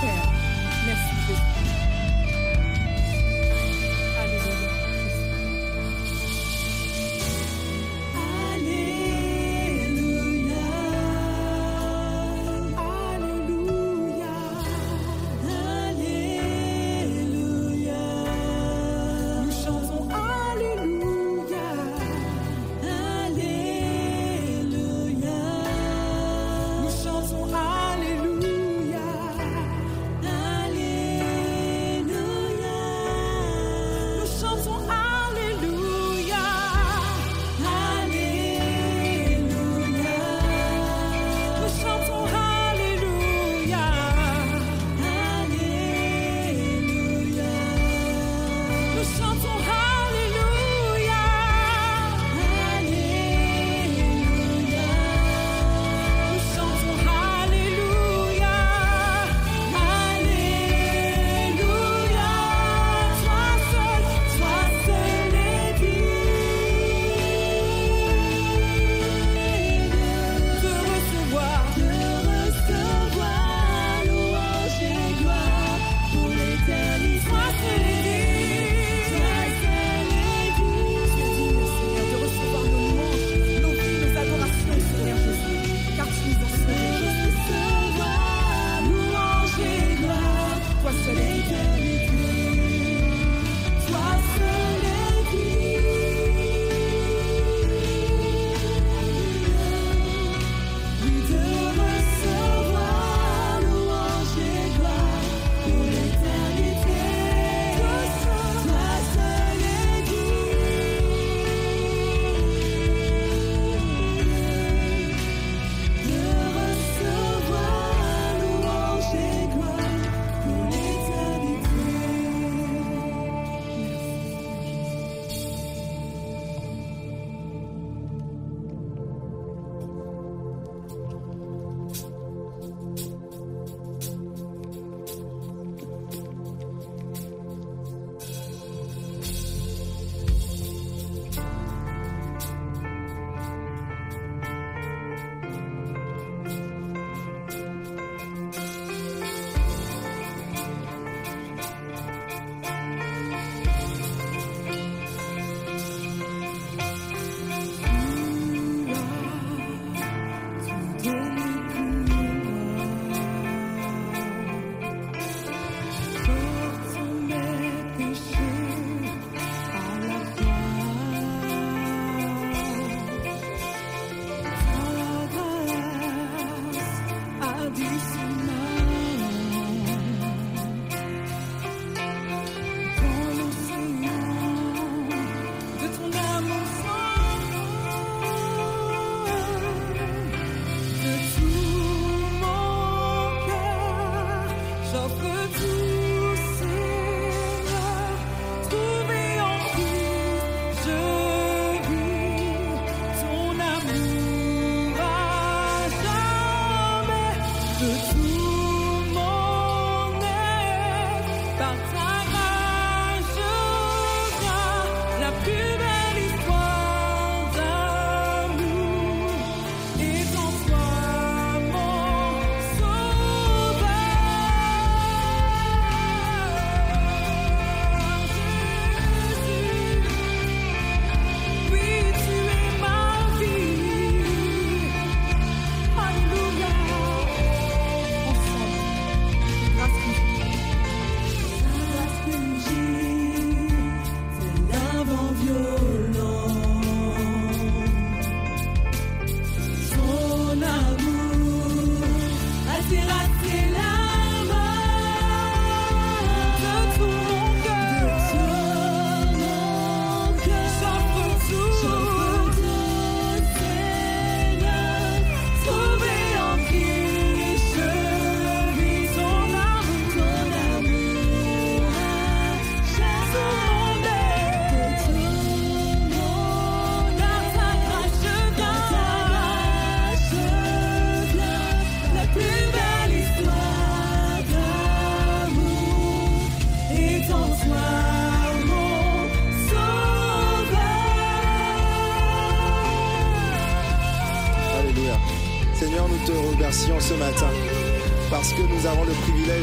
ton 0.00 0.43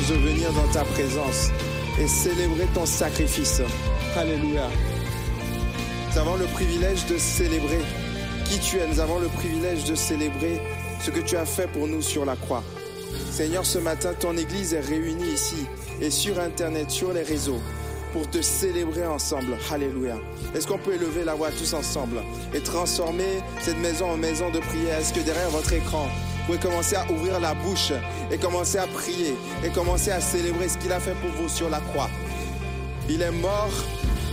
privilège 0.01 0.09
de 0.09 0.29
venir 0.29 0.53
dans 0.53 0.67
ta 0.71 0.83
présence 0.83 1.49
et 1.99 2.07
célébrer 2.07 2.67
ton 2.73 2.85
sacrifice. 2.85 3.61
Alléluia. 4.15 4.67
Nous 6.11 6.17
avons 6.17 6.35
le 6.35 6.45
privilège 6.45 7.05
de 7.07 7.17
célébrer 7.17 7.81
qui 8.45 8.59
tu 8.59 8.77
es. 8.77 8.87
Nous 8.87 8.99
avons 8.99 9.19
le 9.19 9.27
privilège 9.27 9.85
de 9.85 9.95
célébrer 9.95 10.61
ce 11.01 11.11
que 11.11 11.19
tu 11.19 11.35
as 11.35 11.45
fait 11.45 11.67
pour 11.67 11.87
nous 11.87 12.01
sur 12.01 12.25
la 12.25 12.35
croix. 12.35 12.63
Seigneur, 13.29 13.65
ce 13.65 13.79
matin, 13.79 14.13
ton 14.19 14.37
Église 14.37 14.73
est 14.73 14.81
réunie 14.81 15.33
ici 15.33 15.67
et 16.01 16.09
sur 16.09 16.39
Internet, 16.39 16.89
sur 16.89 17.13
les 17.13 17.23
réseaux, 17.23 17.61
pour 18.13 18.29
te 18.29 18.41
célébrer 18.41 19.05
ensemble. 19.05 19.57
Alléluia. 19.71 20.17
Est-ce 20.55 20.67
qu'on 20.67 20.77
peut 20.77 20.95
élever 20.95 21.23
la 21.23 21.35
voix 21.35 21.49
tous 21.51 21.73
ensemble 21.73 22.21
et 22.53 22.59
transformer 22.61 23.39
cette 23.61 23.77
maison 23.77 24.11
en 24.11 24.17
maison 24.17 24.49
de 24.51 24.59
prière? 24.59 24.99
Est-ce 24.99 25.13
que 25.13 25.21
derrière 25.21 25.49
votre 25.49 25.73
écran, 25.73 26.07
vous 26.41 26.57
pouvez 26.57 26.59
commencer 26.59 26.95
à 26.95 27.09
ouvrir 27.11 27.39
la 27.39 27.53
bouche 27.53 27.93
et 28.31 28.37
commencer 28.37 28.79
à 28.79 28.87
prier 28.87 29.35
et 29.63 29.69
commencer 29.69 30.09
à 30.09 30.19
célébrer 30.19 30.69
ce 30.69 30.77
qu'il 30.77 30.91
a 30.91 30.99
fait 30.99 31.13
pour 31.21 31.29
vous 31.39 31.47
sur 31.47 31.69
la 31.69 31.79
croix 31.79 32.09
Il 33.07 33.21
est 33.21 33.31
mort, 33.31 33.69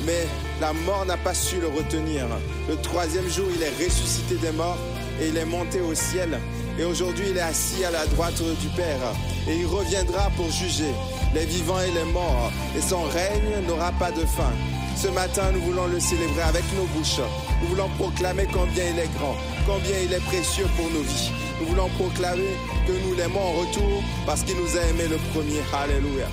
mais 0.06 0.26
la 0.58 0.72
mort 0.72 1.04
n'a 1.04 1.18
pas 1.18 1.34
su 1.34 1.60
le 1.60 1.68
retenir. 1.68 2.26
Le 2.68 2.76
troisième 2.76 3.28
jour, 3.28 3.46
il 3.54 3.62
est 3.62 3.84
ressuscité 3.84 4.36
des 4.36 4.52
morts 4.52 4.78
et 5.20 5.28
il 5.28 5.36
est 5.36 5.44
monté 5.44 5.82
au 5.82 5.94
ciel. 5.94 6.40
Et 6.78 6.84
aujourd'hui, 6.84 7.26
il 7.30 7.36
est 7.36 7.42
assis 7.42 7.84
à 7.84 7.90
la 7.90 8.06
droite 8.06 8.40
du 8.40 8.68
Père. 8.68 9.12
Et 9.46 9.56
il 9.56 9.66
reviendra 9.66 10.30
pour 10.36 10.50
juger 10.50 10.92
les 11.34 11.44
vivants 11.44 11.80
et 11.80 11.90
les 11.90 12.10
morts. 12.10 12.50
Et 12.76 12.80
son 12.80 13.02
règne 13.02 13.66
n'aura 13.66 13.92
pas 13.92 14.12
de 14.12 14.24
fin. 14.24 14.52
Ce 14.96 15.08
matin, 15.08 15.52
nous 15.52 15.60
voulons 15.60 15.86
le 15.86 16.00
célébrer 16.00 16.42
avec 16.42 16.64
nos 16.74 16.86
bouches. 16.98 17.20
Nous 17.60 17.68
voulons 17.68 17.88
proclamer 17.98 18.48
combien 18.52 18.84
il 18.92 18.98
est 18.98 19.12
grand, 19.18 19.36
combien 19.66 19.98
il 20.02 20.12
est 20.12 20.24
précieux 20.24 20.66
pour 20.76 20.90
nos 20.90 21.02
vies. 21.02 21.47
Nous 21.60 21.66
voulons 21.66 21.88
proclamer 21.90 22.54
que 22.86 22.92
nous 22.92 23.14
l'aimons 23.16 23.40
en 23.40 23.52
retour 23.60 24.02
parce 24.26 24.42
qu'il 24.42 24.56
nous 24.56 24.76
a 24.76 24.82
aimés 24.90 25.08
le 25.08 25.16
premier. 25.32 25.60
Alléluia. 25.72 26.28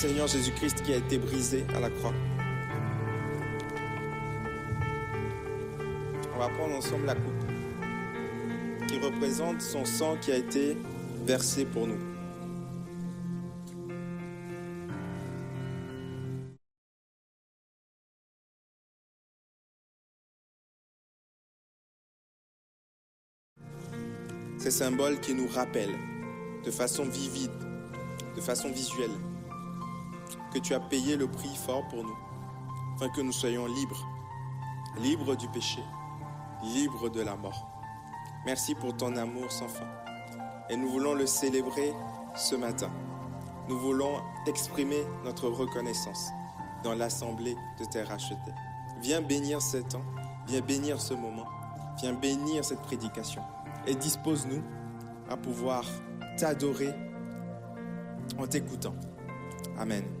Seigneur 0.00 0.28
Jésus-Christ 0.28 0.84
qui 0.84 0.92
a 0.92 0.98
été 0.98 1.18
brisé 1.18 1.66
à 1.74 1.80
la 1.80 1.90
croix. 1.90 2.14
On 6.32 6.38
va 6.38 6.48
prendre 6.50 6.76
ensemble 6.76 7.04
la 7.06 7.16
coupe 7.16 8.86
qui 8.86 9.00
représente 9.00 9.60
son 9.60 9.84
sang 9.84 10.16
qui 10.20 10.30
a 10.30 10.36
été 10.36 10.76
versé 11.24 11.64
pour 11.64 11.88
nous. 11.88 11.98
Ces 24.58 24.70
symboles 24.70 25.18
qui 25.18 25.34
nous 25.34 25.48
rappellent 25.48 25.98
de 26.64 26.70
façon 26.70 27.02
vivide, 27.02 27.50
de 28.36 28.40
façon 28.40 28.70
visuelle, 28.70 29.10
que 30.52 30.58
tu 30.58 30.74
as 30.74 30.80
payé 30.80 31.16
le 31.16 31.28
prix 31.28 31.54
fort 31.54 31.86
pour 31.88 32.04
nous, 32.04 32.16
afin 32.96 33.08
que 33.08 33.20
nous 33.20 33.32
soyons 33.32 33.66
libres, 33.66 34.06
libres 35.00 35.36
du 35.36 35.48
péché, 35.48 35.82
libres 36.62 37.08
de 37.08 37.20
la 37.20 37.36
mort. 37.36 37.66
Merci 38.46 38.74
pour 38.74 38.96
ton 38.96 39.16
amour 39.16 39.50
sans 39.50 39.68
fin. 39.68 39.86
Et 40.70 40.76
nous 40.76 40.88
voulons 40.88 41.14
le 41.14 41.26
célébrer 41.26 41.92
ce 42.36 42.54
matin. 42.54 42.90
Nous 43.68 43.78
voulons 43.78 44.20
exprimer 44.46 45.02
notre 45.24 45.48
reconnaissance 45.48 46.30
dans 46.82 46.94
l'assemblée 46.94 47.56
de 47.78 47.84
tes 47.84 48.02
rachetés. 48.02 48.54
Viens 49.00 49.20
bénir 49.20 49.60
ce 49.60 49.78
temps, 49.78 50.04
viens 50.46 50.60
bénir 50.60 51.00
ce 51.00 51.14
moment, 51.14 51.46
viens 52.00 52.14
bénir 52.14 52.64
cette 52.64 52.82
prédication 52.82 53.42
et 53.86 53.94
dispose-nous 53.94 54.62
à 55.28 55.36
pouvoir 55.36 55.84
t'adorer 56.36 56.94
en 58.38 58.46
t'écoutant. 58.46 58.94
Amen. 59.78 60.17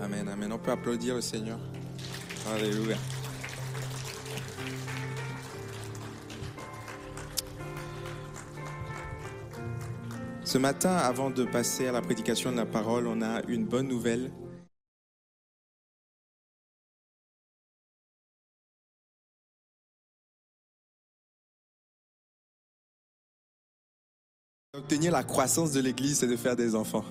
Amen, 0.00 0.28
amen. 0.28 0.52
On 0.52 0.58
peut 0.58 0.72
applaudir 0.72 1.14
le 1.14 1.20
Seigneur. 1.20 1.58
Alléluia. 2.52 2.96
Ce 10.44 10.58
matin, 10.58 10.96
avant 10.96 11.30
de 11.30 11.44
passer 11.44 11.86
à 11.86 11.92
la 11.92 12.02
prédication 12.02 12.52
de 12.52 12.56
la 12.56 12.66
parole, 12.66 13.06
on 13.06 13.22
a 13.22 13.42
une 13.48 13.64
bonne 13.64 13.88
nouvelle. 13.88 14.30
Obtenir 24.74 25.12
la 25.12 25.22
croissance 25.22 25.72
de 25.72 25.80
l'Église, 25.80 26.18
c'est 26.18 26.26
de 26.26 26.36
faire 26.36 26.56
des 26.56 26.74
enfants. 26.74 27.04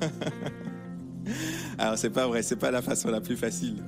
Alors 1.78 1.98
c'est 1.98 2.10
pas 2.10 2.26
vrai, 2.26 2.42
c'est 2.42 2.56
pas 2.56 2.70
la 2.70 2.82
façon 2.82 3.10
la 3.10 3.20
plus 3.20 3.36
facile. 3.36 3.82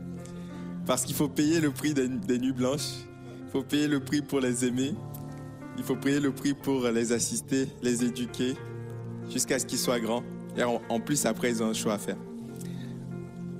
Parce 0.87 1.05
qu'il 1.05 1.14
faut 1.14 1.28
payer 1.28 1.61
le 1.61 1.70
prix 1.70 1.95
des, 1.95 2.39
nuits 2.39 2.53
blanches, 2.53 3.07
il 3.47 3.51
faut 3.51 3.62
payer 3.62 3.87
le 3.87 4.01
prix 4.01 4.20
pour 4.22 4.41
les 4.41 4.64
aimer, 4.64 4.95
il 5.78 5.85
faut 5.85 5.97
payer 5.97 6.20
le 6.20 6.33
prix 6.33 6.55
pour 6.55 6.89
les 6.89 7.12
assister, 7.12 7.68
les 7.83 8.05
éduquer, 8.05 8.55
jusqu'à 9.30 9.59
ce 9.59 9.66
qu'ils 9.66 9.78
soient 9.78 10.01
grands. 10.01 10.24
Et 10.57 10.64
en, 10.64 10.83
en 10.89 11.01
plus, 11.01 11.24
après, 11.24 11.51
ils 11.51 11.62
ont 11.62 11.68
un 11.68 11.72
choix 11.72 11.95
à 11.95 11.99
faire. 11.99 12.16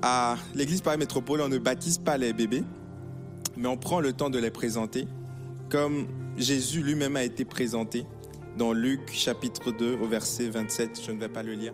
À 0.03 0.37
l'église 0.55 0.81
Paris 0.81 0.99
Métropole, 0.99 1.41
on 1.41 1.49
ne 1.49 1.59
baptise 1.59 1.99
pas 1.99 2.19
les 2.19 2.33
bébés, 2.33 2.65
mais 3.57 3.69
on 3.69 3.77
prend 3.77 4.01
le 4.01 4.13
temps 4.13 4.31
de 4.31 4.39
les 4.39 4.51
présenter, 4.51 5.07
comme 5.71 6.07
Jésus 6.37 6.83
lui-même 6.83 7.17
a 7.17 7.23
été 7.23 7.45
présenté 7.45 8.05
dans 8.59 8.73
Luc 8.73 9.11
chapitre 9.13 9.71
2 9.71 9.99
au 10.03 10.07
verset 10.07 10.49
27. 10.49 11.01
Je 11.07 11.13
ne 11.13 11.21
vais 11.21 11.29
pas 11.29 11.43
le 11.43 11.53
lire. 11.53 11.73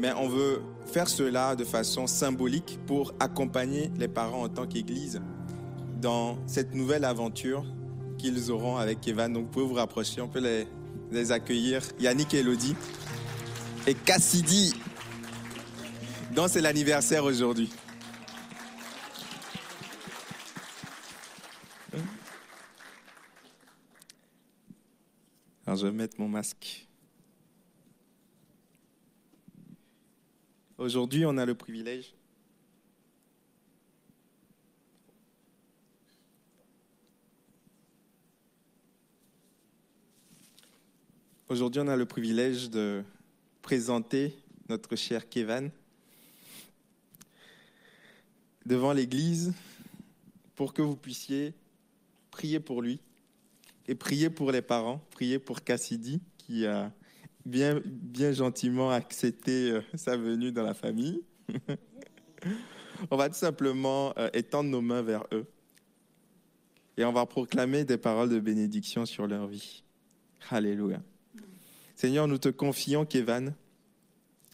Mais 0.00 0.14
on 0.14 0.28
veut 0.28 0.62
faire 0.86 1.10
cela 1.10 1.54
de 1.54 1.62
façon 1.62 2.06
symbolique 2.06 2.78
pour 2.86 3.12
accompagner 3.20 3.90
les 3.98 4.08
parents 4.08 4.44
en 4.44 4.48
tant 4.48 4.66
qu'Église 4.66 5.20
dans 6.00 6.38
cette 6.46 6.74
nouvelle 6.74 7.04
aventure 7.04 7.66
qu'ils 8.16 8.50
auront 8.50 8.78
avec 8.78 9.06
Evan. 9.06 9.30
Donc 9.30 9.44
vous 9.44 9.50
pouvez 9.50 9.66
vous 9.66 9.74
rapprocher, 9.74 10.22
on 10.22 10.28
peut 10.28 10.40
les, 11.12 11.32
accueillir. 11.32 11.82
Yannick 11.98 12.32
et 12.32 12.38
Elodie. 12.38 12.74
Et 13.86 13.92
Cassidy, 13.92 14.72
dont 16.34 16.48
c'est 16.48 16.62
l'anniversaire 16.62 17.24
aujourd'hui. 17.24 17.70
Alors 25.66 25.76
je 25.76 25.86
vais 25.86 25.92
mettre 25.92 26.18
mon 26.18 26.28
masque. 26.28 26.89
Aujourd'hui, 30.80 31.26
on 31.26 31.36
a 31.36 31.44
le 31.44 31.54
privilège 31.54 32.14
Aujourd'hui, 41.50 41.82
on 41.82 41.88
a 41.88 41.96
le 41.96 42.06
privilège 42.06 42.70
de 42.70 43.04
présenter 43.60 44.34
notre 44.70 44.96
cher 44.96 45.28
Kevin 45.28 45.70
devant 48.64 48.94
l'Église 48.94 49.52
pour 50.56 50.72
que 50.72 50.80
vous 50.80 50.96
puissiez 50.96 51.52
prier 52.30 52.58
pour 52.58 52.80
lui 52.80 53.00
et 53.86 53.94
prier 53.94 54.30
pour 54.30 54.50
les 54.50 54.62
parents, 54.62 55.04
prier 55.10 55.38
pour 55.38 55.62
Cassidy 55.62 56.22
qui 56.38 56.64
a 56.64 56.90
bien, 57.44 57.80
bien 57.84 58.32
gentiment 58.32 58.90
accepté 58.90 59.72
euh, 59.72 59.80
sa 59.94 60.16
venue 60.16 60.52
dans 60.52 60.62
la 60.62 60.74
famille. 60.74 61.22
on 63.10 63.16
va 63.16 63.28
tout 63.28 63.34
simplement 63.34 64.12
euh, 64.18 64.28
étendre 64.32 64.70
nos 64.70 64.80
mains 64.80 65.02
vers 65.02 65.24
eux 65.32 65.46
et 66.96 67.04
on 67.04 67.12
va 67.12 67.24
proclamer 67.24 67.84
des 67.84 67.96
paroles 67.96 68.28
de 68.28 68.38
bénédiction 68.38 69.06
sur 69.06 69.26
leur 69.26 69.46
vie. 69.46 69.82
Alléluia. 70.50 71.02
Seigneur, 71.94 72.28
nous 72.28 72.38
te 72.38 72.50
confions 72.50 73.06
Kevin. 73.06 73.54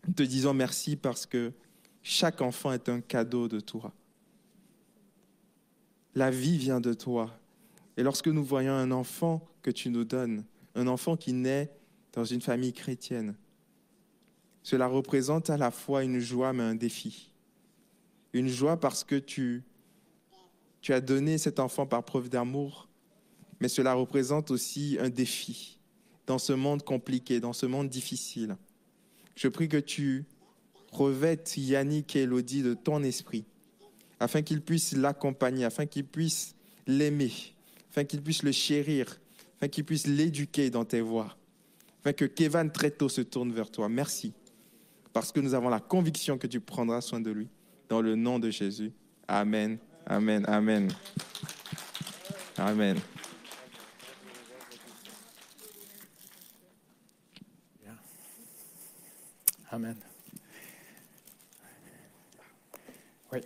Nous 0.06 0.14
te 0.14 0.22
disons 0.22 0.54
merci 0.54 0.94
parce 0.96 1.26
que 1.26 1.52
chaque 2.02 2.40
enfant 2.40 2.72
est 2.72 2.88
un 2.88 3.00
cadeau 3.00 3.48
de 3.48 3.58
toi. 3.58 3.92
La 6.14 6.30
vie 6.30 6.56
vient 6.56 6.80
de 6.80 6.94
toi. 6.94 7.36
Et 7.96 8.04
lorsque 8.04 8.28
nous 8.28 8.44
voyons 8.44 8.72
un 8.72 8.92
enfant 8.92 9.44
que 9.62 9.70
tu 9.72 9.90
nous 9.90 10.04
donnes, 10.04 10.44
un 10.76 10.86
enfant 10.86 11.16
qui 11.16 11.32
naît 11.32 11.75
dans 12.16 12.24
une 12.24 12.40
famille 12.40 12.72
chrétienne, 12.72 13.36
cela 14.62 14.88
représente 14.88 15.50
à 15.50 15.56
la 15.56 15.70
fois 15.70 16.02
une 16.02 16.18
joie 16.18 16.52
mais 16.52 16.64
un 16.64 16.74
défi. 16.74 17.30
Une 18.32 18.48
joie 18.48 18.80
parce 18.80 19.04
que 19.04 19.14
tu, 19.16 19.62
tu 20.80 20.92
as 20.92 21.00
donné 21.00 21.38
cet 21.38 21.60
enfant 21.60 21.86
par 21.86 22.02
preuve 22.02 22.28
d'amour, 22.28 22.88
mais 23.60 23.68
cela 23.68 23.94
représente 23.94 24.50
aussi 24.50 24.96
un 24.98 25.10
défi 25.10 25.78
dans 26.26 26.38
ce 26.38 26.52
monde 26.52 26.82
compliqué, 26.82 27.38
dans 27.38 27.52
ce 27.52 27.66
monde 27.66 27.88
difficile. 27.88 28.56
Je 29.36 29.48
prie 29.48 29.68
que 29.68 29.76
tu 29.76 30.24
revêtes 30.90 31.56
Yannick 31.56 32.16
et 32.16 32.22
Elodie 32.22 32.62
de 32.62 32.74
ton 32.74 33.02
esprit, 33.02 33.44
afin 34.18 34.40
qu'ils 34.40 34.62
puissent 34.62 34.96
l'accompagner, 34.96 35.66
afin 35.66 35.84
qu'ils 35.84 36.06
puissent 36.06 36.54
l'aimer, 36.86 37.32
afin 37.90 38.04
qu'ils 38.04 38.22
puissent 38.22 38.42
le 38.42 38.52
chérir, 38.52 39.20
afin 39.58 39.68
qu'ils 39.68 39.84
puissent 39.84 40.06
l'éduquer 40.06 40.70
dans 40.70 40.84
tes 40.84 41.02
voies, 41.02 41.36
que 42.12 42.24
Kevin 42.24 42.70
très 42.70 42.90
tôt 42.90 43.08
se 43.08 43.20
tourne 43.20 43.52
vers 43.52 43.70
toi. 43.70 43.88
Merci, 43.88 44.32
parce 45.12 45.32
que 45.32 45.40
nous 45.40 45.54
avons 45.54 45.68
la 45.68 45.80
conviction 45.80 46.38
que 46.38 46.46
tu 46.46 46.60
prendras 46.60 47.00
soin 47.00 47.20
de 47.20 47.30
lui. 47.30 47.48
Dans 47.88 48.00
le 48.00 48.16
nom 48.16 48.38
de 48.38 48.50
Jésus. 48.50 48.92
Amen. 49.28 49.78
Amen. 50.06 50.44
Amen. 50.46 50.90
Amen. 52.58 52.98
Amen. 59.70 59.96
Oui. 63.32 63.40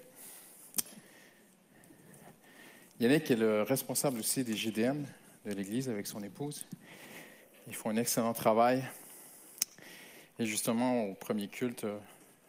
Yannick 3.00 3.30
est 3.30 3.36
le 3.36 3.62
responsable 3.62 4.20
aussi 4.20 4.44
des 4.44 4.54
GDM 4.54 5.04
de 5.44 5.52
l'Église 5.52 5.88
avec 5.88 6.06
son 6.06 6.22
épouse. 6.22 6.66
Ils 7.66 7.74
font 7.74 7.90
un 7.90 7.96
excellent 7.96 8.32
travail. 8.32 8.82
Et 10.38 10.46
justement, 10.46 11.04
au 11.04 11.14
premier 11.14 11.48
culte, 11.48 11.84
euh, 11.84 11.98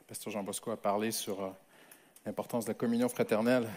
Pasteur 0.08 0.32
Jean 0.32 0.44
Bosco 0.44 0.72
a 0.72 0.78
parlé 0.78 1.12
sur 1.12 1.44
euh, 1.44 1.50
l'importance 2.26 2.66
de 2.66 2.70
la 2.70 2.76
communion 2.76 3.10
fraternelle, 3.10 3.68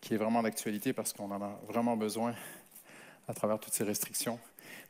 qui 0.00 0.14
est 0.14 0.16
vraiment 0.16 0.42
d'actualité 0.42 0.92
parce 0.92 1.12
qu'on 1.12 1.30
en 1.30 1.40
a 1.40 1.60
vraiment 1.68 1.96
besoin 1.96 2.34
à 3.28 3.34
travers 3.34 3.60
toutes 3.60 3.74
ces 3.74 3.84
restrictions. 3.84 4.38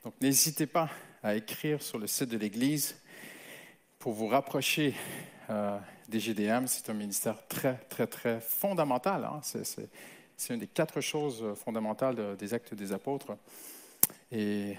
Donc, 0.02 0.14
n'hésitez 0.20 0.66
pas 0.66 0.88
à 1.22 1.34
écrire 1.34 1.82
sur 1.82 1.98
le 1.98 2.06
site 2.06 2.30
de 2.30 2.38
l'Église 2.38 2.96
pour 3.98 4.14
vous 4.14 4.26
rapprocher 4.26 4.94
euh, 5.50 5.78
des 6.08 6.20
GDM. 6.20 6.66
C'est 6.66 6.88
un 6.88 6.94
ministère 6.94 7.46
très, 7.48 7.74
très, 7.90 8.06
très 8.06 8.40
fondamental. 8.40 9.24
Hein. 9.24 9.40
C'est 9.42 10.54
une 10.54 10.60
des 10.60 10.66
quatre 10.66 11.00
choses 11.00 11.44
fondamentales 11.56 12.36
des 12.36 12.54
actes 12.54 12.74
des 12.74 12.92
apôtres. 12.92 13.36
Et 14.32 14.76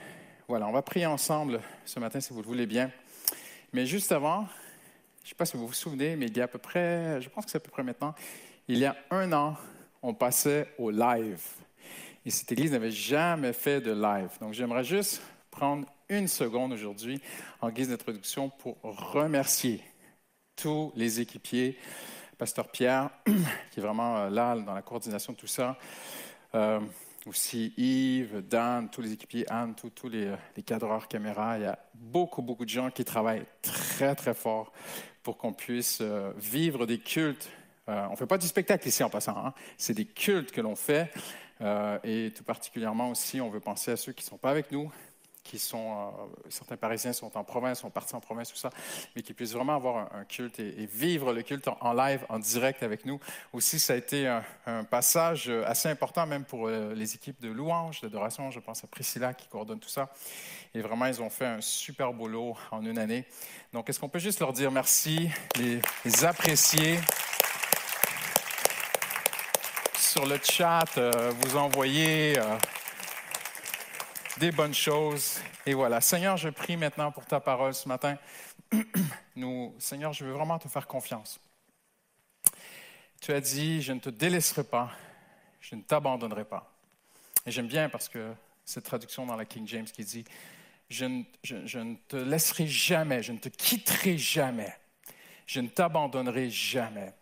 voilà, 0.47 0.67
on 0.67 0.71
va 0.71 0.81
prier 0.81 1.05
ensemble 1.05 1.61
ce 1.85 1.99
matin, 1.99 2.19
si 2.19 2.33
vous 2.33 2.41
le 2.41 2.47
voulez 2.47 2.65
bien. 2.65 2.91
Mais 3.71 3.85
juste 3.85 4.11
avant, 4.11 4.45
je 5.21 5.25
ne 5.25 5.29
sais 5.29 5.35
pas 5.35 5.45
si 5.45 5.55
vous 5.55 5.67
vous 5.67 5.73
souvenez, 5.73 6.17
mais 6.17 6.25
il 6.27 6.35
y 6.35 6.41
a 6.41 6.43
à 6.43 6.47
peu 6.47 6.59
près, 6.59 7.21
je 7.21 7.29
pense 7.29 7.45
que 7.45 7.51
c'est 7.51 7.57
à 7.57 7.61
peu 7.61 7.71
près 7.71 7.83
maintenant, 7.83 8.13
il 8.67 8.77
y 8.77 8.85
a 8.85 8.95
un 9.09 9.31
an, 9.31 9.55
on 10.01 10.13
passait 10.13 10.67
au 10.77 10.91
live. 10.91 11.41
Et 12.25 12.29
cette 12.29 12.51
église 12.51 12.71
n'avait 12.73 12.91
jamais 12.91 13.53
fait 13.53 13.79
de 13.79 13.91
live. 13.91 14.29
Donc 14.41 14.53
j'aimerais 14.53 14.83
juste 14.83 15.21
prendre 15.49 15.87
une 16.09 16.27
seconde 16.27 16.73
aujourd'hui 16.73 17.21
en 17.61 17.69
guise 17.69 17.89
d'introduction 17.89 18.49
pour 18.49 18.77
remercier 18.81 19.81
tous 20.55 20.91
les 20.95 21.21
équipiers, 21.21 21.77
Pasteur 22.37 22.67
Pierre, 22.67 23.09
qui 23.71 23.79
est 23.79 23.83
vraiment 23.83 24.17
euh, 24.17 24.29
là 24.29 24.55
dans 24.55 24.73
la 24.73 24.81
coordination 24.81 25.33
de 25.33 25.37
tout 25.37 25.47
ça, 25.47 25.77
euh, 26.53 26.79
aussi 27.27 27.73
Yves, 27.77 28.41
Dan, 28.47 28.89
tous 28.89 29.01
les 29.01 29.13
équipiers, 29.13 29.45
Anne, 29.51 29.75
tous 29.75 30.09
les, 30.09 30.25
euh, 30.25 30.35
les, 30.55 30.63
cadreurs 30.63 31.07
caméra. 31.07 31.57
Il 31.57 31.63
y 31.63 31.67
a 31.67 31.79
beaucoup, 31.93 32.41
beaucoup 32.41 32.65
de 32.65 32.69
gens 32.69 32.89
qui 32.91 33.05
travaillent 33.05 33.45
très, 33.61 34.15
très 34.15 34.33
fort 34.33 34.71
pour 35.21 35.37
qu'on 35.37 35.53
puisse 35.53 36.01
vivre 36.35 36.85
des 36.85 36.99
cultes. 36.99 37.49
on 37.87 38.11
ne 38.11 38.15
fait 38.17 38.27
pas 38.27 38.37
du 38.37 38.45
spectacle 38.45 38.85
ici 38.85 39.03
en 39.03 39.09
passant, 39.09 39.37
hein. 39.37 39.53
c'est 39.77 39.93
des 39.93 40.03
cultes 40.05 40.51
que 40.51 40.59
l'on 40.59 40.75
fait. 40.75 41.13
et 42.03 42.33
tout 42.35 42.43
particulièrement 42.43 43.09
aussi, 43.09 43.39
on 43.39 43.49
veut 43.49 43.61
penser 43.61 43.91
à 43.91 43.95
ceux 43.95 44.11
qui 44.11 44.25
ne 44.25 44.29
sont 44.31 44.37
pas 44.37 44.51
avec 44.51 44.69
nous, 44.73 44.91
qui 45.43 45.59
sont, 45.59 45.91
euh, 45.91 46.49
certains 46.49 46.77
Parisiens 46.77 47.13
sont 47.13 47.37
en 47.37 47.43
province, 47.43 47.81
sont 47.81 47.89
partis 47.89 48.15
en 48.15 48.21
province, 48.21 48.49
tout 48.49 48.57
ça, 48.57 48.69
mais 49.15 49.21
qui 49.21 49.33
puissent 49.33 49.53
vraiment 49.53 49.75
avoir 49.75 50.13
un, 50.15 50.23
culte 50.23 50.59
et, 50.59 50.85
vivre 50.85 51.33
le 51.33 51.43
culte 51.43 51.67
en, 51.67 51.93
live, 51.93 52.25
en 52.29 52.39
direct 52.39 52.81
avec 52.81 53.05
nous. 53.05 53.19
Aussi, 53.51 53.77
ça 53.77 53.93
a 53.93 53.95
été 53.97 54.27
un, 54.27 54.83
passage 54.85 55.49
assez 55.65 55.89
important 55.89 56.25
même 56.25 56.45
pour 56.45 56.67
euh, 56.67 56.93
les 56.93 57.15
équipes 57.15 57.41
de 57.41 57.49
louange, 57.49 58.01
d'adoration. 58.01 58.51
Je 58.51 58.59
pense 58.59 58.83
à 58.83 58.87
Priscilla 58.87 59.33
qui 59.33 59.47
coordonne 59.47 59.79
tout 59.79 59.89
ça. 59.89 60.09
Et 60.73 60.81
vraiment, 60.81 61.05
ils 61.05 61.21
ont 61.21 61.29
fait 61.29 61.45
un 61.45 61.61
super 61.61 62.13
boulot 62.13 62.55
en 62.71 62.85
une 62.85 62.97
année. 62.97 63.25
Donc, 63.71 63.89
est-ce 63.89 63.99
qu'on 63.99 64.09
peut 64.09 64.19
juste 64.19 64.39
leur 64.39 64.53
dire 64.53 64.71
merci, 64.71 65.29
les, 65.57 66.25
apprécier? 66.25 66.99
sur 69.97 70.27
le 70.27 70.37
chat, 70.43 70.85
euh, 70.99 71.31
vous 71.39 71.57
envoyez 71.57 72.37
des 74.37 74.51
bonnes 74.51 74.73
choses. 74.73 75.39
Et 75.65 75.73
voilà. 75.73 76.01
Seigneur, 76.01 76.37
je 76.37 76.49
prie 76.49 76.77
maintenant 76.77 77.11
pour 77.11 77.25
ta 77.25 77.39
parole 77.39 77.73
ce 77.73 77.87
matin. 77.87 78.17
Nous, 79.35 79.75
Seigneur, 79.79 80.13
je 80.13 80.25
veux 80.25 80.31
vraiment 80.31 80.59
te 80.59 80.67
faire 80.67 80.87
confiance. 80.87 81.39
Tu 83.21 83.31
as 83.31 83.41
dit, 83.41 83.81
je 83.81 83.93
ne 83.93 83.99
te 83.99 84.09
délaisserai 84.09 84.63
pas, 84.63 84.91
je 85.61 85.75
ne 85.75 85.81
t'abandonnerai 85.81 86.45
pas. 86.45 86.73
Et 87.45 87.51
j'aime 87.51 87.67
bien 87.67 87.89
parce 87.89 88.09
que 88.09 88.33
cette 88.65 88.83
traduction 88.83 89.25
dans 89.25 89.35
la 89.35 89.45
King 89.45 89.67
James 89.67 89.85
qui 89.85 90.03
dit, 90.03 90.25
je 90.89 91.05
ne, 91.05 91.23
je 91.43 91.79
ne 91.79 91.95
te 91.95 92.17
laisserai 92.17 92.67
jamais, 92.67 93.23
je 93.23 93.31
ne 93.31 93.37
te 93.37 93.49
quitterai 93.49 94.17
jamais, 94.17 94.77
je 95.45 95.61
ne 95.61 95.67
t'abandonnerai 95.67 96.49
jamais. 96.49 97.13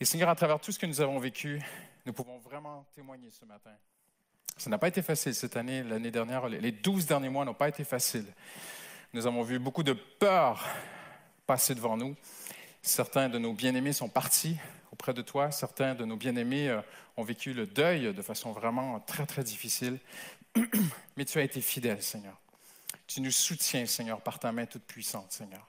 Et 0.00 0.04
Seigneur, 0.04 0.28
à 0.28 0.34
travers 0.34 0.60
tout 0.60 0.72
ce 0.72 0.78
que 0.78 0.86
nous 0.86 1.00
avons 1.00 1.18
vécu, 1.18 1.62
nous 2.04 2.12
pouvons 2.12 2.38
vraiment 2.38 2.84
témoigner 2.94 3.30
ce 3.30 3.44
matin. 3.44 3.74
Ça 4.56 4.70
n'a 4.70 4.78
pas 4.78 4.88
été 4.88 5.02
facile 5.02 5.34
cette 5.34 5.56
année, 5.56 5.82
l'année 5.82 6.10
dernière, 6.10 6.48
les 6.48 6.72
douze 6.72 7.06
derniers 7.06 7.28
mois 7.28 7.44
n'ont 7.44 7.54
pas 7.54 7.68
été 7.68 7.84
faciles. 7.84 8.26
Nous 9.12 9.26
avons 9.26 9.42
vu 9.42 9.58
beaucoup 9.58 9.82
de 9.82 9.92
peur 9.92 10.64
passer 11.46 11.74
devant 11.74 11.96
nous. 11.96 12.16
Certains 12.82 13.28
de 13.28 13.38
nos 13.38 13.52
bien-aimés 13.52 13.92
sont 13.92 14.08
partis 14.08 14.56
auprès 14.92 15.12
de 15.12 15.22
toi. 15.22 15.50
Certains 15.50 15.94
de 15.94 16.04
nos 16.04 16.16
bien-aimés 16.16 16.68
euh, 16.68 16.80
ont 17.16 17.22
vécu 17.22 17.52
le 17.52 17.66
deuil 17.66 18.14
de 18.14 18.22
façon 18.22 18.52
vraiment 18.52 19.00
très, 19.00 19.26
très 19.26 19.42
difficile. 19.44 19.98
Mais 21.16 21.24
tu 21.24 21.38
as 21.38 21.42
été 21.42 21.60
fidèle, 21.60 22.02
Seigneur. 22.02 22.36
Tu 23.06 23.20
nous 23.20 23.30
soutiens, 23.30 23.86
Seigneur, 23.86 24.20
par 24.20 24.38
ta 24.38 24.52
main 24.52 24.66
toute 24.66 24.84
puissante, 24.84 25.32
Seigneur. 25.32 25.66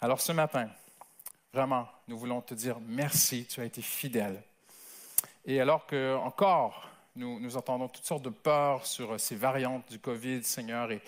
Alors 0.00 0.20
ce 0.20 0.32
matin, 0.32 0.68
vraiment, 1.52 1.88
nous 2.06 2.18
voulons 2.18 2.40
te 2.40 2.54
dire 2.54 2.78
merci, 2.80 3.46
tu 3.46 3.60
as 3.60 3.64
été 3.64 3.82
fidèle. 3.82 4.42
Et 5.44 5.60
alors 5.60 5.86
que 5.86 6.16
encore 6.16 6.88
nous, 7.18 7.56
entendons 7.56 7.88
toutes 7.88 8.04
sortes 8.04 8.22
de 8.22 8.30
peurs 8.30 8.86
sur 8.86 9.18
ces 9.18 9.36
variantes 9.36 9.90
du 9.90 9.98
COVID, 9.98 10.42
Seigneur, 10.44 10.90
et 10.92 11.02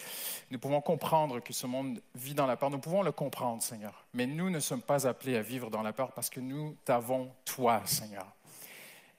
nous 0.50 0.58
pouvons 0.58 0.80
comprendre 0.80 1.40
que 1.40 1.52
ce 1.52 1.66
monde 1.66 2.02
vit 2.14 2.34
dans 2.34 2.46
la 2.46 2.56
peur. 2.56 2.70
Nous 2.70 2.78
pouvons 2.78 3.02
le 3.02 3.12
comprendre, 3.12 3.62
Seigneur. 3.62 4.04
Mais 4.12 4.26
nous 4.26 4.50
ne 4.50 4.60
sommes 4.60 4.82
pas 4.82 5.06
appelés 5.06 5.36
à 5.36 5.42
vivre 5.42 5.70
dans 5.70 5.82
la 5.82 5.92
peur 5.92 6.12
parce 6.12 6.30
que 6.30 6.40
nous 6.40 6.76
t'avons, 6.84 7.32
toi, 7.44 7.82
Seigneur. 7.86 8.26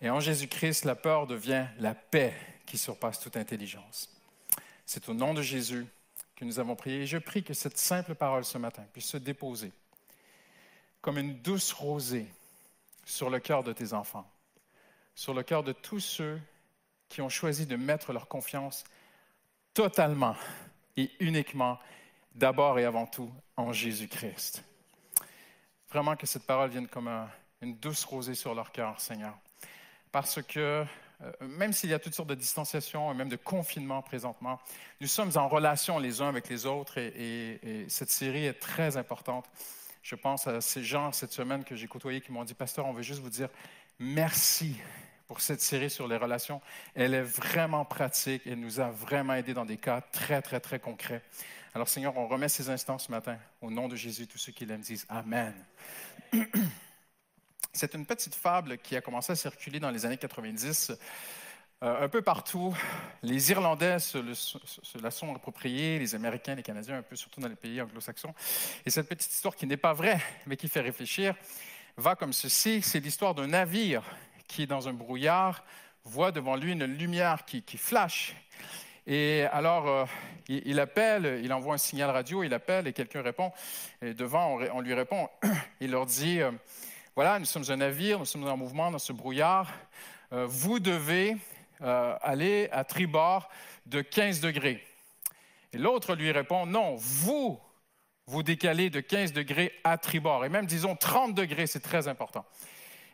Et 0.02 0.10
en 0.10 0.20
Jésus-Christ, 0.20 0.86
la 0.86 0.96
peur 0.96 1.28
devient 1.28 1.66
la 1.78 1.96
paix 1.96 2.34
qui 2.66 2.78
surpasse 2.78 3.20
toute 3.20 3.38
intelligence. 3.38 4.10
C'est 4.86 5.08
au 5.10 5.14
nom 5.14 5.34
de 5.34 5.42
Jésus 5.42 5.86
que 6.36 6.44
nous 6.44 6.60
avons 6.60 6.76
prié. 6.76 7.02
Et 7.02 7.06
je 7.06 7.18
prie 7.18 7.44
que 7.44 7.54
cette 7.54 7.78
simple 7.78 8.16
parole 8.16 8.44
ce 8.44 8.58
matin 8.58 8.84
puisse 8.92 9.08
se 9.08 9.18
déposer 9.18 9.72
comme 11.02 11.18
une 11.18 11.40
douce 11.42 11.72
rosée 11.72 12.28
sur 13.06 13.30
le 13.30 13.40
cœur 13.40 13.64
de 13.64 13.74
tes 13.74 13.94
enfants, 13.94 14.30
sur 15.16 15.34
le 15.34 15.44
cœur 15.44 15.64
de 15.64 15.72
tous 15.72 16.00
ceux 16.00 16.40
qui 17.12 17.22
ont 17.22 17.30
choisi 17.30 17.66
de 17.66 17.76
mettre 17.76 18.14
leur 18.14 18.28
confiance 18.28 18.86
totalement 19.74 20.36
et 20.96 21.12
uniquement, 21.20 21.78
d'abord 22.34 22.80
et 22.80 22.86
avant 22.86 23.06
tout, 23.06 23.32
en 23.58 23.74
Jésus-Christ. 23.74 24.64
Vraiment 25.90 26.16
que 26.16 26.26
cette 26.26 26.46
parole 26.46 26.70
vienne 26.70 26.88
comme 26.88 27.10
une 27.62 27.76
douce 27.76 28.06
rosée 28.06 28.34
sur 28.34 28.56
leur 28.56 28.72
cœur, 28.72 29.00
Seigneur. 29.00 29.38
Parce 30.12 30.42
que 30.42 30.86
euh, 31.22 31.32
même 31.42 31.74
s'il 31.74 31.90
y 31.90 31.94
a 31.94 32.00
toutes 32.00 32.14
sortes 32.16 32.30
de 32.30 32.36
distanciations 32.36 33.12
et 33.12 33.16
même 33.16 33.30
de 33.30 33.36
confinement 33.36 34.02
présentement, 34.02 34.60
nous 35.02 35.08
sommes 35.08 35.32
en 35.36 35.50
relation 35.50 36.00
les 36.00 36.22
uns 36.22 36.30
avec 36.30 36.48
les 36.48 36.66
autres 36.66 36.98
et, 36.98 37.60
et 37.62 37.90
cette 37.90 38.10
série 38.10 38.46
est 38.46 38.60
très 38.60 38.96
importante. 38.96 39.46
Je 40.02 40.16
pense 40.16 40.48
à 40.48 40.62
ces 40.62 40.84
gens 40.84 41.12
cette 41.12 41.34
semaine 41.34 41.64
que 41.64 41.76
j'ai 41.76 41.88
côtoyés 41.88 42.22
qui 42.22 42.32
m'ont 42.32 42.46
dit, 42.46 42.54
Pasteur, 42.54 42.86
on 42.86 42.94
veut 42.94 43.04
juste 43.04 43.20
vous 43.20 43.30
dire 43.30 43.50
merci 44.00 44.78
pour 45.32 45.40
série 45.40 45.90
sur 45.90 46.10
les 46.10 46.18
relations. 46.18 46.60
Elle 46.94 47.14
est 47.14 47.22
vraiment 47.22 47.86
pratique 47.86 48.46
et 48.46 48.54
nous 48.58 48.82
a 48.82 48.90
vraiment 48.90 49.34
aidé 49.34 49.54
dans 49.54 49.64
des 49.64 49.78
cas 49.78 50.02
très, 50.02 50.42
très, 50.42 50.60
très 50.60 50.78
concrets. 50.78 51.22
Alors 51.74 51.88
Seigneur, 51.88 52.18
on 52.18 52.28
remet 52.28 52.50
ces 52.50 52.70
instants 52.70 52.98
ce 52.98 53.10
matin. 53.10 53.38
Au 53.62 53.72
nom 53.72 53.88
de 53.88 53.96
Jésus, 53.96 54.28
tous 54.28 54.38
ceux 54.38 54.52
qui 54.52 54.66
l'aiment 54.66 54.82
disent 54.82 55.06
Amen. 55.08 55.54
C'est 57.72 57.94
une 57.94 58.06
petite 58.06 58.36
fable 58.36 58.78
qui 58.80 58.98
a 58.98 59.00
commencé 59.00 59.32
à 59.32 59.38
circuler 59.38 59.80
dans 59.80 59.90
les 59.90 60.06
années 60.06 60.18
90. 60.18 60.92
Euh, 61.82 62.04
un 62.04 62.10
peu 62.10 62.22
partout, 62.22 62.76
les 63.24 63.52
Irlandais 63.52 64.00
se, 64.00 64.18
la 65.02 65.12
sont 65.12 65.34
appropriés, 65.34 65.98
les 65.98 66.14
Américains, 66.14 66.56
les 66.56 66.64
Canadiens, 66.64 66.98
un 66.98 67.04
peu 67.04 67.16
surtout 67.16 67.40
dans 67.40 67.48
les 67.48 67.56
pays 67.56 67.82
anglo-saxons. 67.82 68.34
Et 68.86 68.90
cette 68.90 69.08
petite 69.08 69.32
histoire 69.32 69.56
qui 69.56 69.66
n'est 69.66 69.78
pas 69.78 69.94
vraie, 69.94 70.20
mais 70.46 70.58
qui 70.58 70.68
fait 70.68 70.82
réfléchir, 70.82 71.36
va 71.96 72.18
comme 72.18 72.34
ceci. 72.34 72.82
C'est 72.82 73.00
l'histoire 73.00 73.34
d'un 73.34 73.48
navire 73.48 74.04
qui 74.52 74.64
est 74.64 74.68
dans 74.68 74.90
un 74.90 74.94
brouillard, 74.94 75.64
voit 76.04 76.34
devant 76.34 76.58
lui 76.58 76.74
une 76.74 76.84
lumière 76.84 77.46
qui, 77.46 77.64
flash. 77.78 78.36
Et 79.08 79.44
alors, 79.54 79.88
euh, 79.88 80.06
il, 80.50 80.78
appelle, 80.82 81.40
il 81.42 81.54
envoie 81.54 81.76
un 81.76 81.78
signal 81.78 82.10
radio, 82.10 82.44
il 82.44 82.54
appelle 82.54 82.86
et 82.86 82.94
quelqu'un 82.94 83.22
répond. 83.22 83.54
Et 84.02 84.14
devant, 84.14 84.60
on, 84.74 84.82
lui 84.82 84.94
répond. 84.94 85.30
Il 85.80 85.92
leur 85.92 86.06
dit, 86.06 86.42
euh, 86.42 86.52
voilà, 87.16 87.40
nous 87.40 87.46
sommes 87.46 87.64
un 87.70 87.78
navire, 87.78 88.20
nous 88.20 88.26
sommes 88.26 88.48
en 88.48 88.58
mouvement 88.58 88.92
dans 88.92 89.00
ce 89.00 89.14
brouillard. 89.14 89.72
Euh, 90.34 90.46
vous 90.48 90.80
devez 90.80 91.38
aller 91.84 92.70
à 92.72 92.84
tribord 92.84 93.50
de 93.88 94.02
15 94.02 94.40
degrés. 94.40 94.86
Et 95.74 95.80
l'autre 95.80 96.14
lui 96.14 96.32
répond, 96.32 96.68
non, 96.68 96.94
vous, 96.96 97.60
vous 98.28 98.44
décalez 98.44 98.92
de 98.92 99.00
15 99.00 99.34
degrés 99.34 99.74
à 99.84 99.98
tribord. 99.98 100.46
Et 100.46 100.50
même, 100.50 100.68
disons, 100.68 100.96
30 100.96 101.34
degrés, 101.34 101.66
c'est 101.66 101.80
très 101.80 102.08
important. 102.08 102.46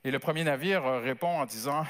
Et 0.03 0.11
le 0.11 0.19
premier 0.19 0.43
navire 0.43 0.85
euh, 0.85 0.99
répond 0.99 1.39
en 1.39 1.45
disant, 1.45 1.85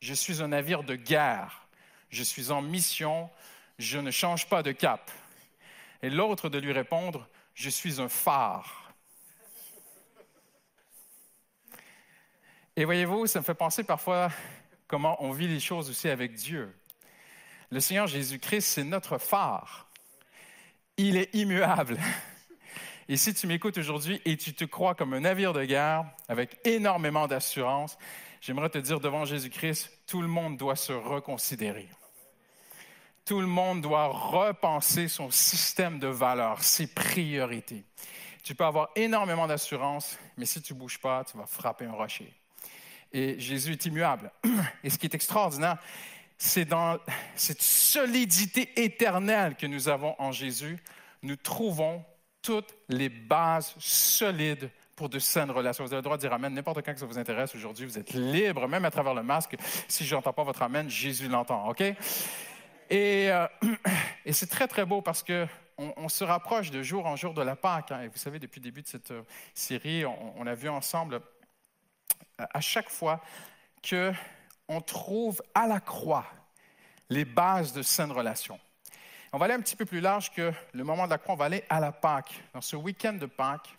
je 0.00 0.14
suis 0.14 0.42
un 0.42 0.48
navire 0.48 0.82
de 0.82 0.94
guerre, 0.94 1.68
je 2.10 2.22
suis 2.22 2.50
en 2.50 2.62
mission, 2.62 3.30
je 3.78 3.98
ne 3.98 4.10
change 4.10 4.48
pas 4.48 4.62
de 4.62 4.72
cap. 4.72 5.10
Et 6.02 6.10
l'autre 6.10 6.48
de 6.48 6.58
lui 6.58 6.72
répondre, 6.72 7.28
je 7.54 7.70
suis 7.70 8.00
un 8.00 8.08
phare. 8.08 8.92
Et 12.76 12.84
voyez-vous, 12.84 13.26
ça 13.26 13.40
me 13.40 13.44
fait 13.44 13.54
penser 13.54 13.84
parfois 13.84 14.30
comment 14.86 15.22
on 15.24 15.32
vit 15.32 15.48
les 15.48 15.60
choses 15.60 15.88
aussi 15.88 16.08
avec 16.08 16.34
Dieu. 16.34 16.74
Le 17.70 17.80
Seigneur 17.80 18.06
Jésus-Christ, 18.06 18.66
c'est 18.66 18.84
notre 18.84 19.18
phare. 19.18 19.88
Il 20.96 21.16
est 21.16 21.34
immuable. 21.34 21.98
Et 23.08 23.16
si 23.16 23.32
tu 23.34 23.46
m'écoutes 23.46 23.78
aujourd'hui 23.78 24.20
et 24.24 24.36
tu 24.36 24.52
te 24.52 24.64
crois 24.64 24.96
comme 24.96 25.14
un 25.14 25.20
navire 25.20 25.52
de 25.52 25.64
guerre 25.64 26.06
avec 26.28 26.58
énormément 26.64 27.28
d'assurance, 27.28 27.96
j'aimerais 28.40 28.68
te 28.68 28.78
dire 28.78 28.98
devant 28.98 29.24
Jésus-Christ, 29.24 29.92
tout 30.06 30.22
le 30.22 30.28
monde 30.28 30.56
doit 30.56 30.74
se 30.74 30.92
reconsidérer. 30.92 31.88
Tout 33.24 33.40
le 33.40 33.46
monde 33.46 33.80
doit 33.80 34.08
repenser 34.08 35.06
son 35.06 35.30
système 35.30 36.00
de 36.00 36.08
valeurs, 36.08 36.62
ses 36.62 36.88
priorités. 36.88 37.84
Tu 38.42 38.54
peux 38.54 38.64
avoir 38.64 38.90
énormément 38.96 39.46
d'assurance, 39.46 40.18
mais 40.36 40.46
si 40.46 40.60
tu 40.60 40.74
ne 40.74 40.78
bouges 40.78 40.98
pas, 40.98 41.24
tu 41.24 41.36
vas 41.36 41.46
frapper 41.46 41.84
un 41.84 41.92
rocher. 41.92 42.32
Et 43.12 43.38
Jésus 43.38 43.72
est 43.72 43.86
immuable. 43.86 44.32
Et 44.84 44.90
ce 44.90 44.98
qui 44.98 45.06
est 45.06 45.14
extraordinaire, 45.14 45.78
c'est 46.38 46.64
dans 46.64 46.98
cette 47.34 47.62
solidité 47.62 48.82
éternelle 48.82 49.56
que 49.56 49.66
nous 49.66 49.88
avons 49.88 50.14
en 50.18 50.32
Jésus, 50.32 50.78
nous 51.22 51.36
trouvons 51.36 52.04
toutes 52.46 52.76
les 52.88 53.08
bases 53.08 53.74
solides 53.76 54.70
pour 54.94 55.08
de 55.08 55.18
saines 55.18 55.50
relations. 55.50 55.82
Vous 55.82 55.92
avez 55.92 55.98
le 55.98 56.04
droit 56.04 56.16
de 56.16 56.20
dire 56.20 56.32
Amen 56.32 56.54
n'importe 56.54 56.80
quand 56.82 56.94
que 56.94 57.00
ça 57.00 57.04
vous 57.04 57.18
intéresse 57.18 57.52
aujourd'hui. 57.56 57.84
Vous 57.86 57.98
êtes 57.98 58.12
libre, 58.12 58.68
même 58.68 58.84
à 58.84 58.90
travers 58.92 59.14
le 59.14 59.24
masque. 59.24 59.56
Si 59.88 60.06
je 60.06 60.14
n'entends 60.14 60.32
pas 60.32 60.44
votre 60.44 60.62
Amen, 60.62 60.88
Jésus 60.88 61.26
l'entend, 61.26 61.68
OK? 61.68 61.80
Et, 61.80 61.96
euh, 63.32 63.48
c'est 64.30 64.48
très, 64.48 64.68
très 64.68 64.86
beau 64.86 65.02
parce 65.02 65.24
que 65.24 65.44
on, 65.76 66.08
se 66.08 66.22
rapproche 66.22 66.70
de 66.70 66.84
jour 66.84 67.04
en 67.06 67.16
jour 67.16 67.34
de 67.34 67.42
la 67.42 67.56
Pâque. 67.56 67.90
Hein. 67.90 68.02
Et 68.02 68.08
vous 68.08 68.16
savez, 68.16 68.38
depuis 68.38 68.60
le 68.60 68.64
début 68.64 68.82
de 68.82 68.86
cette 68.86 69.10
euh, 69.10 69.22
série, 69.52 70.06
on, 70.06 70.34
on, 70.38 70.46
a 70.46 70.54
vu 70.54 70.68
ensemble 70.68 71.20
à 72.38 72.60
chaque 72.60 72.90
fois 72.90 73.20
que 73.82 74.12
on 74.68 74.80
trouve 74.80 75.42
à 75.52 75.66
la 75.66 75.80
croix 75.80 76.26
les 77.10 77.24
bases 77.24 77.72
de 77.72 77.82
saines 77.82 78.12
relations. 78.12 78.60
On 79.36 79.38
va 79.38 79.44
aller 79.44 79.54
un 79.54 79.60
petit 79.60 79.76
peu 79.76 79.84
plus 79.84 80.00
large 80.00 80.32
que 80.32 80.50
le 80.72 80.82
moment 80.82 81.04
de 81.04 81.10
la 81.10 81.18
croix, 81.18 81.34
on 81.34 81.36
va 81.36 81.44
aller 81.44 81.62
à 81.68 81.78
la 81.78 81.92
Pâque. 81.92 82.42
Dans 82.54 82.62
ce 82.62 82.74
week-end 82.74 83.12
de 83.12 83.26
Pâques, 83.26 83.76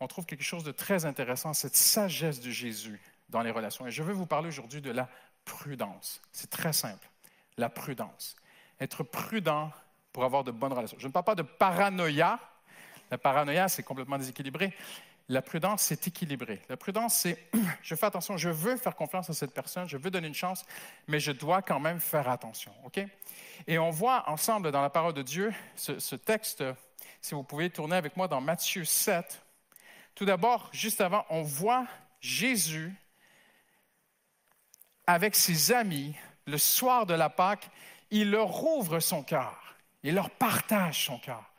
on 0.00 0.08
trouve 0.08 0.26
quelque 0.26 0.42
chose 0.42 0.64
de 0.64 0.72
très 0.72 1.04
intéressant, 1.04 1.54
cette 1.54 1.76
sagesse 1.76 2.40
de 2.40 2.50
Jésus 2.50 3.00
dans 3.28 3.40
les 3.42 3.52
relations. 3.52 3.86
Et 3.86 3.92
je 3.92 4.02
veux 4.02 4.12
vous 4.12 4.26
parler 4.26 4.48
aujourd'hui 4.48 4.80
de 4.80 4.90
la 4.90 5.08
prudence. 5.44 6.20
C'est 6.32 6.50
très 6.50 6.72
simple, 6.72 7.08
la 7.56 7.68
prudence. 7.68 8.34
Être 8.80 9.04
prudent 9.04 9.70
pour 10.12 10.24
avoir 10.24 10.42
de 10.42 10.50
bonnes 10.50 10.72
relations. 10.72 10.98
Je 10.98 11.06
ne 11.06 11.12
parle 11.12 11.24
pas 11.24 11.36
de 11.36 11.42
paranoïa. 11.42 12.40
La 13.12 13.18
paranoïa, 13.18 13.68
c'est 13.68 13.84
complètement 13.84 14.18
déséquilibré. 14.18 14.74
La 15.30 15.42
prudence, 15.42 15.82
c'est 15.82 16.08
équilibré. 16.08 16.60
La 16.68 16.76
prudence, 16.76 17.14
c'est 17.14 17.38
je 17.82 17.94
fais 17.94 18.06
attention, 18.06 18.36
je 18.36 18.48
veux 18.48 18.76
faire 18.76 18.96
confiance 18.96 19.30
à 19.30 19.32
cette 19.32 19.54
personne, 19.54 19.88
je 19.88 19.96
veux 19.96 20.10
donner 20.10 20.26
une 20.26 20.34
chance, 20.34 20.66
mais 21.06 21.20
je 21.20 21.30
dois 21.30 21.62
quand 21.62 21.78
même 21.78 22.00
faire 22.00 22.28
attention. 22.28 22.72
Et 23.68 23.78
on 23.78 23.90
voit 23.90 24.28
ensemble 24.28 24.72
dans 24.72 24.82
la 24.82 24.90
parole 24.90 25.14
de 25.14 25.22
Dieu 25.22 25.54
ce, 25.76 26.16
texte, 26.16 26.64
si 27.20 27.36
vous 27.36 27.44
pouvez 27.44 27.70
tourner 27.70 27.94
avec 27.94 28.16
moi 28.16 28.26
dans 28.26 28.40
Matthieu 28.40 28.84
7. 28.84 29.40
Tout 30.16 30.24
d'abord, 30.24 30.68
juste 30.72 31.00
avant, 31.00 31.24
on 31.30 31.42
voit 31.42 31.86
Jésus 32.20 32.92
avec 35.06 35.36
ses 35.36 35.70
amis, 35.70 36.16
le 36.46 36.58
soir 36.58 37.06
de 37.06 37.14
la 37.14 37.30
Pâque, 37.30 37.70
il 38.10 38.32
leur 38.32 38.64
ouvre 38.64 38.98
son 38.98 39.22
cœur, 39.22 39.76
il 40.02 40.16
leur 40.16 40.30
partage 40.30 41.04
son 41.04 41.20
cœur 41.20 41.50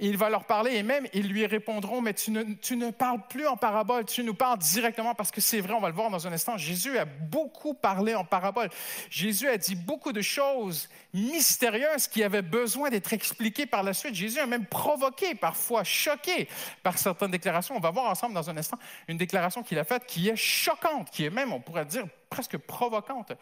il 0.00 0.16
va 0.16 0.30
leur 0.30 0.44
parler 0.44 0.76
et 0.76 0.82
même 0.82 1.06
ils 1.12 1.28
lui 1.28 1.46
répondront, 1.46 2.00
mais 2.00 2.14
tu 2.14 2.30
ne, 2.30 2.90
parles 2.90 3.20
plus 3.28 3.46
en 3.46 3.56
parabole, 3.56 4.04
tu 4.04 4.22
nous 4.22 4.34
parles 4.34 4.58
directement 4.58 5.14
parce 5.14 5.30
que 5.30 5.40
c'est 5.40 5.60
vrai, 5.60 5.72
on 5.72 5.80
va 5.80 5.88
le 5.88 5.94
voir 5.94 6.10
dans 6.10 6.26
un 6.26 6.32
instant. 6.32 6.56
Jésus 6.56 6.98
a 6.98 7.04
beaucoup 7.04 7.74
parlé 7.74 8.14
en 8.14 8.24
parabole. 8.24 8.70
Jésus 9.10 9.48
a 9.48 9.56
dit 9.56 9.74
beaucoup 9.74 10.12
de 10.12 10.20
choses 10.20 10.88
mystérieuses 11.12 12.06
qui 12.06 12.22
avaient 12.22 12.42
besoin 12.42 12.90
d'être 12.90 13.12
expliquées 13.12 13.66
par 13.66 13.82
la 13.82 13.92
suite. 13.92 14.14
Jésus 14.14 14.38
a 14.38 14.46
même 14.46 14.66
provoqué, 14.66 15.34
parfois 15.34 15.84
choqué 15.84 16.48
par 16.82 16.98
certaines 16.98 17.30
déclarations. 17.30 17.76
On 17.76 17.80
va 17.80 17.90
voir 17.90 18.10
ensemble 18.10 18.34
dans 18.34 18.48
un 18.48 18.56
instant 18.56 18.78
une 19.08 19.16
déclaration 19.16 19.62
qu'il 19.62 19.78
a 19.78 19.84
faite 19.84 20.06
qui 20.06 20.28
est 20.28 20.36
choquante, 20.36 21.10
qui 21.10 21.24
est 21.24 21.30
même, 21.30 21.52
on 21.52 21.60
pourrait 21.60 21.84
dire, 21.84 22.04
presque 22.30 22.56
provocante. 22.56 23.32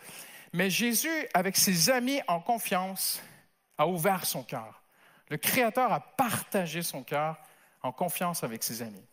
Mais 0.53 0.71
Jésus, 0.71 1.27
avec 1.35 1.57
ses 1.57 1.91
amis 1.91 2.21
en 2.29 2.41
confiance, 2.41 3.21
a 3.77 3.87
ouvert 3.87 4.25
son 4.25 4.43
cœur. 4.43 4.86
Le 5.29 5.37
Créateur 5.37 5.93
a 5.93 6.01
partagé 6.01 6.83
son 6.83 7.03
cœur 7.03 7.37
en 7.83 7.93
confiance 7.93 8.45
avec 8.45 8.63
ses 8.63 8.83
amis. 8.83 9.05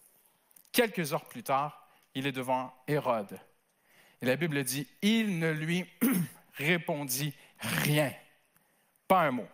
Quelques 0.72 1.14
heures 1.14 1.26
plus 1.26 1.44
tard, 1.44 1.88
il 2.16 2.28
est 2.28 2.32
devant 2.32 2.74
Hérode. 2.88 3.40
Et 4.22 4.26
la 4.26 4.36
Bible 4.36 4.64
dit, 4.64 4.88
il 5.02 5.40
ne 5.40 5.52
lui 5.52 5.86
répondit 6.56 7.34
rien, 7.60 8.14
pas 9.08 9.22
un 9.22 9.32
mot. 9.32 9.48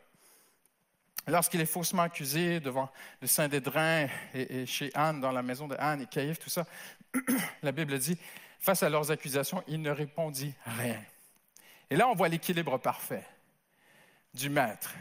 Lorsqu'il 1.27 1.61
est 1.61 1.65
faussement 1.65 2.03
accusé 2.03 2.59
devant 2.59 2.89
le 3.21 3.27
Saint-Dédrin 3.27 4.07
et, 4.33 4.65
chez 4.65 4.89
Anne, 4.95 5.21
dans 5.21 5.31
la 5.31 5.43
maison 5.43 5.67
de 5.67 5.75
Anne 5.77 6.01
et 6.01 6.07
Caïphe, 6.07 6.39
tout 6.39 6.49
ça, 6.49 6.65
la 7.61 7.71
Bible 7.71 7.97
dit, 7.99 8.17
face 8.59 8.83
à 8.83 8.89
leurs 8.89 9.11
accusations, 9.11 9.63
il 9.67 9.81
ne 9.81 9.91
répondit 9.91 10.53
rien. 10.65 11.01
Et 11.89 11.95
là, 11.95 12.07
on 12.07 12.15
voit 12.15 12.29
l'équilibre 12.29 12.77
parfait 12.77 13.25
du 14.33 14.49
maître 14.49 14.93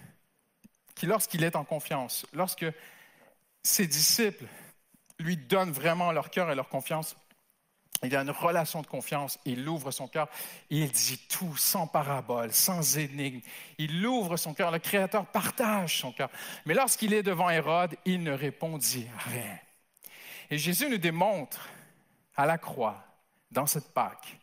qui, 0.99 1.07
lorsqu'il 1.07 1.44
est 1.44 1.57
en 1.57 1.64
confiance, 1.64 2.26
lorsque 2.32 2.66
ses 3.62 3.86
disciples 3.86 4.44
lui 5.18 5.36
donnent 5.36 5.72
vraiment 5.72 6.12
leur 6.12 6.30
cœur 6.30 6.51
et 6.51 6.55
leur 6.55 6.68
confiance, 6.68 7.16
il 8.03 8.14
a 8.14 8.22
une 8.22 8.30
relation 8.30 8.80
de 8.82 8.86
confiance, 8.86 9.38
il 9.44 9.68
ouvre 9.68 9.90
son 9.90 10.07
cœur, 10.07 10.28
il 10.70 10.90
dit 10.90 11.18
tout 11.28 11.57
sans 11.57 11.86
parabole, 11.86 12.53
sans 12.53 12.96
énigme. 12.96 13.40
Il 13.78 14.07
ouvre 14.07 14.36
son 14.36 14.55
cœur, 14.55 14.70
le 14.70 14.78
Créateur 14.78 15.26
partage 15.26 15.99
son 15.99 16.12
cœur. 16.12 16.30
Mais 16.64 16.74
lorsqu'il 16.74 17.12
est 17.12 17.24
devant 17.24 17.51
Hérode, 17.51 17.96
il 18.05 18.22
ne 18.22 18.32
répondit 18.32 19.07
rien. 19.30 19.59
Et 20.51 20.59
Jésus 20.59 20.88
nous 20.88 20.99
démontre 20.99 21.68
à 22.36 22.46
la 22.46 22.59
croix, 22.59 23.05
dans 23.51 23.66
cette 23.66 23.92
Pâque, 23.92 24.38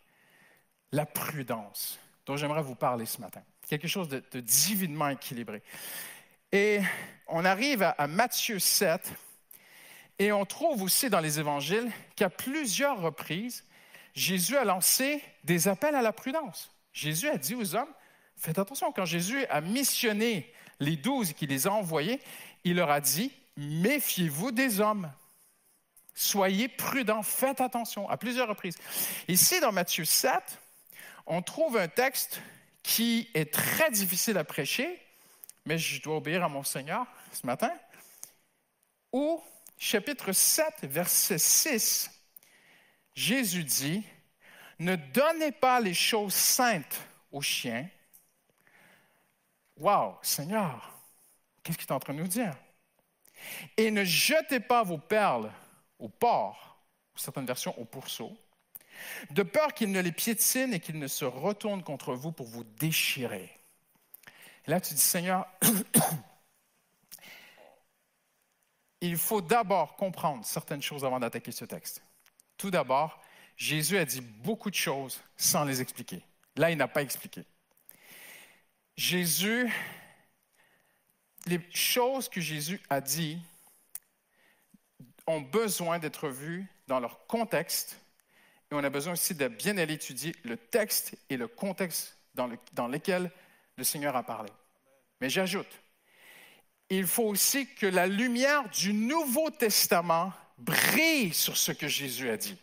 la 0.91 1.05
prudence 1.05 1.99
dont 2.25 2.35
j'aimerais 2.35 2.63
vous 2.63 2.75
parler 2.75 3.05
ce 3.05 3.21
matin. 3.21 3.41
Quelque 3.67 3.87
chose 3.87 4.09
de 4.09 4.39
divinement 4.39 5.09
équilibré. 5.09 5.61
Et 6.55 6.79
on 7.27 7.43
arrive 7.43 7.83
à, 7.83 8.07
Matthieu 8.07 8.59
7, 8.59 9.11
et 10.19 10.31
on 10.31 10.45
trouve 10.45 10.83
aussi 10.83 11.09
dans 11.09 11.19
les 11.19 11.37
évangiles 11.37 11.91
qu'à 12.15 12.29
plusieurs 12.29 13.01
reprises, 13.01 13.65
Jésus 14.13 14.55
a 14.55 14.63
lancé 14.63 15.21
des 15.43 15.67
appels 15.67 15.95
à 15.95 16.01
la 16.01 16.13
prudence. 16.13 16.71
Jésus 16.93 17.27
a 17.27 17.37
dit 17.37 17.55
aux 17.55 17.75
hommes, 17.75 17.93
faites 18.37 18.57
attention, 18.57 18.93
quand 18.93 19.03
Jésus 19.03 19.45
a 19.47 19.59
missionné 19.59 20.49
les 20.79 20.95
douze 20.95 21.31
et 21.31 21.33
qu'il 21.33 21.49
les 21.49 21.67
a 21.67 21.73
envoyés, 21.73 22.21
il 22.63 22.77
leur 22.77 22.89
a 22.89 23.01
dit, 23.01 23.33
méfiez-vous 23.57 24.53
des 24.53 24.79
hommes. 24.79 25.11
Soyez 26.13 26.69
prudents, 26.69 27.21
faites 27.21 27.59
attention, 27.59 28.09
à 28.09 28.15
plusieurs 28.15 28.47
reprises. 28.47 28.77
Ici, 29.27 29.59
dans 29.59 29.73
Matthieu 29.73 30.05
7, 30.05 30.31
on 31.25 31.41
trouve 31.41 31.75
un 31.75 31.89
texte 31.89 32.39
qui 32.81 33.29
est 33.33 33.51
très 33.51 33.91
difficile 33.91 34.37
à 34.37 34.45
prêcher 34.45 35.01
mais 35.65 35.77
je 35.77 36.01
dois 36.01 36.17
obéir 36.17 36.43
à 36.43 36.49
mon 36.49 36.63
Seigneur 36.63 37.05
ce 37.31 37.45
matin. 37.45 37.71
Ou, 39.11 39.41
chapitre 39.77 40.31
7, 40.31 40.83
verset 40.83 41.37
6, 41.37 42.11
Jésus 43.13 43.63
dit, 43.63 44.03
ne 44.79 44.95
donnez 44.95 45.51
pas 45.51 45.79
les 45.79 45.93
choses 45.93 46.33
saintes 46.33 46.99
aux 47.31 47.41
chiens. 47.41 47.87
Wow, 49.77 50.17
Seigneur, 50.21 50.99
qu'est-ce 51.63 51.77
qu'il 51.77 51.87
est 51.87 51.93
en 51.93 51.99
train 51.99 52.13
de 52.13 52.19
nous 52.19 52.27
dire? 52.27 52.55
Et 53.77 53.91
ne 53.91 54.03
jetez 54.03 54.59
pas 54.59 54.83
vos 54.83 54.97
perles 54.97 55.51
au 55.99 56.09
porc, 56.09 56.77
ou 57.15 57.17
certaines 57.17 57.45
versions 57.45 57.77
au 57.79 57.85
pourceau, 57.85 58.37
de 59.31 59.43
peur 59.43 59.73
qu'ils 59.73 59.91
ne 59.91 59.99
les 59.99 60.11
piétinent 60.11 60.73
et 60.73 60.79
qu'ils 60.79 60.99
ne 60.99 61.07
se 61.07 61.25
retournent 61.25 61.83
contre 61.83 62.13
vous 62.13 62.31
pour 62.31 62.47
vous 62.47 62.63
déchirer. 62.63 63.54
Là, 64.67 64.81
tu 64.81 64.93
dis, 64.93 65.01
Seigneur, 65.01 65.47
il 69.01 69.17
faut 69.17 69.41
d'abord 69.41 69.95
comprendre 69.95 70.45
certaines 70.45 70.81
choses 70.81 71.05
avant 71.05 71.19
d'attaquer 71.19 71.51
ce 71.51 71.65
texte. 71.65 72.01
Tout 72.57 72.71
d'abord, 72.71 73.21
Jésus 73.57 73.97
a 73.97 74.05
dit 74.05 74.21
beaucoup 74.21 74.69
de 74.69 74.75
choses 74.75 75.21
sans 75.37 75.63
les 75.63 75.81
expliquer. 75.81 76.23
Là, 76.55 76.71
il 76.71 76.77
n'a 76.77 76.87
pas 76.87 77.01
expliqué. 77.01 77.43
Jésus, 78.97 79.71
les 81.45 81.59
choses 81.71 82.29
que 82.29 82.41
Jésus 82.41 82.81
a 82.89 83.01
dit 83.01 83.39
ont 85.27 85.41
besoin 85.41 85.99
d'être 85.99 86.29
vues 86.29 86.65
dans 86.87 86.99
leur 86.99 87.27
contexte 87.27 87.99
et 88.71 88.75
on 88.75 88.83
a 88.83 88.89
besoin 88.89 89.13
aussi 89.13 89.35
de 89.35 89.47
bien 89.47 89.77
aller 89.77 89.93
étudier 89.93 90.35
le 90.43 90.57
texte 90.57 91.15
et 91.29 91.37
le 91.37 91.47
contexte 91.47 92.17
dans, 92.33 92.47
le, 92.47 92.57
dans 92.73 92.87
lequel 92.87 93.31
le 93.77 93.83
Seigneur 93.83 94.15
a 94.15 94.23
parlé. 94.23 94.49
Mais 95.21 95.29
j'ajoute, 95.29 95.67
il 96.89 97.07
faut 97.07 97.23
aussi 97.23 97.67
que 97.67 97.85
la 97.85 98.07
lumière 98.07 98.69
du 98.69 98.93
Nouveau 98.93 99.49
Testament 99.49 100.33
brille 100.57 101.33
sur 101.33 101.57
ce 101.57 101.71
que 101.71 101.87
Jésus 101.87 102.29
a 102.29 102.37
dit. 102.37 102.57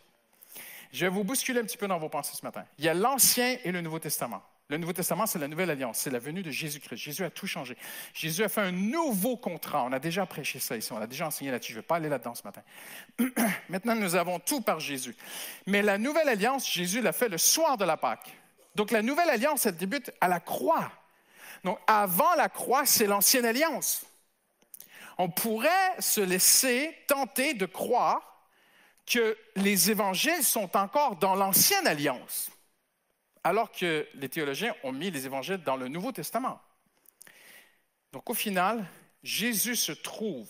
Je 0.91 1.05
vais 1.05 1.11
vous 1.11 1.23
bousculer 1.23 1.59
un 1.59 1.63
petit 1.63 1.77
peu 1.77 1.87
dans 1.87 1.97
vos 1.97 2.09
pensées 2.09 2.35
ce 2.35 2.45
matin. 2.45 2.65
Il 2.77 2.85
y 2.85 2.89
a 2.89 2.93
l'Ancien 2.93 3.57
et 3.63 3.71
le 3.71 3.81
Nouveau 3.81 3.99
Testament. 3.99 4.43
Le 4.69 4.77
Nouveau 4.77 4.93
Testament, 4.93 5.25
c'est 5.25 5.39
la 5.39 5.47
nouvelle 5.47 5.69
alliance, 5.69 5.99
c'est 5.99 6.09
la 6.09 6.19
venue 6.19 6.41
de 6.41 6.51
Jésus-Christ. 6.51 6.97
Jésus 6.97 7.23
a 7.23 7.29
tout 7.29 7.47
changé. 7.47 7.75
Jésus 8.13 8.43
a 8.43 8.49
fait 8.49 8.61
un 8.61 8.71
nouveau 8.71 9.35
contrat. 9.35 9.83
On 9.83 9.91
a 9.91 9.99
déjà 9.99 10.25
prêché 10.25 10.59
ça 10.59 10.77
ici, 10.77 10.91
on 10.93 11.01
a 11.01 11.07
déjà 11.07 11.27
enseigné 11.27 11.51
là-dessus. 11.51 11.73
Je 11.73 11.77
ne 11.77 11.81
vais 11.81 11.87
pas 11.87 11.97
aller 11.97 12.09
là-dedans 12.09 12.33
ce 12.33 12.43
matin. 12.43 12.61
Maintenant, 13.69 13.95
nous 13.95 14.15
avons 14.15 14.39
tout 14.39 14.61
par 14.61 14.79
Jésus. 14.79 15.15
Mais 15.67 15.81
la 15.81 15.97
nouvelle 15.97 16.29
alliance, 16.29 16.71
Jésus 16.71 17.01
l'a 17.01 17.11
fait 17.11 17.27
le 17.27 17.37
soir 17.37 17.77
de 17.77 17.85
la 17.85 17.97
Pâque. 17.97 18.31
Donc 18.75 18.91
la 18.91 19.01
nouvelle 19.01 19.29
alliance, 19.29 19.65
elle 19.65 19.75
débute 19.75 20.11
à 20.21 20.27
la 20.27 20.39
croix. 20.39 20.91
Donc, 21.63 21.79
avant 21.87 22.35
la 22.35 22.49
croix, 22.49 22.85
c'est 22.85 23.07
l'ancienne 23.07 23.45
alliance. 23.45 24.05
On 25.17 25.29
pourrait 25.29 25.99
se 25.99 26.21
laisser 26.21 26.97
tenter 27.07 27.53
de 27.53 27.65
croire 27.65 28.47
que 29.05 29.37
les 29.55 29.91
évangiles 29.91 30.43
sont 30.43 30.75
encore 30.75 31.17
dans 31.17 31.35
l'ancienne 31.35 31.87
alliance, 31.87 32.49
alors 33.43 33.71
que 33.71 34.07
les 34.15 34.29
théologiens 34.29 34.75
ont 34.83 34.91
mis 34.91 35.11
les 35.11 35.25
évangiles 35.25 35.63
dans 35.63 35.75
le 35.75 35.87
Nouveau 35.87 36.11
Testament. 36.11 36.59
Donc, 38.11 38.29
au 38.29 38.33
final, 38.33 38.85
Jésus 39.23 39.75
se 39.75 39.91
trouve 39.91 40.49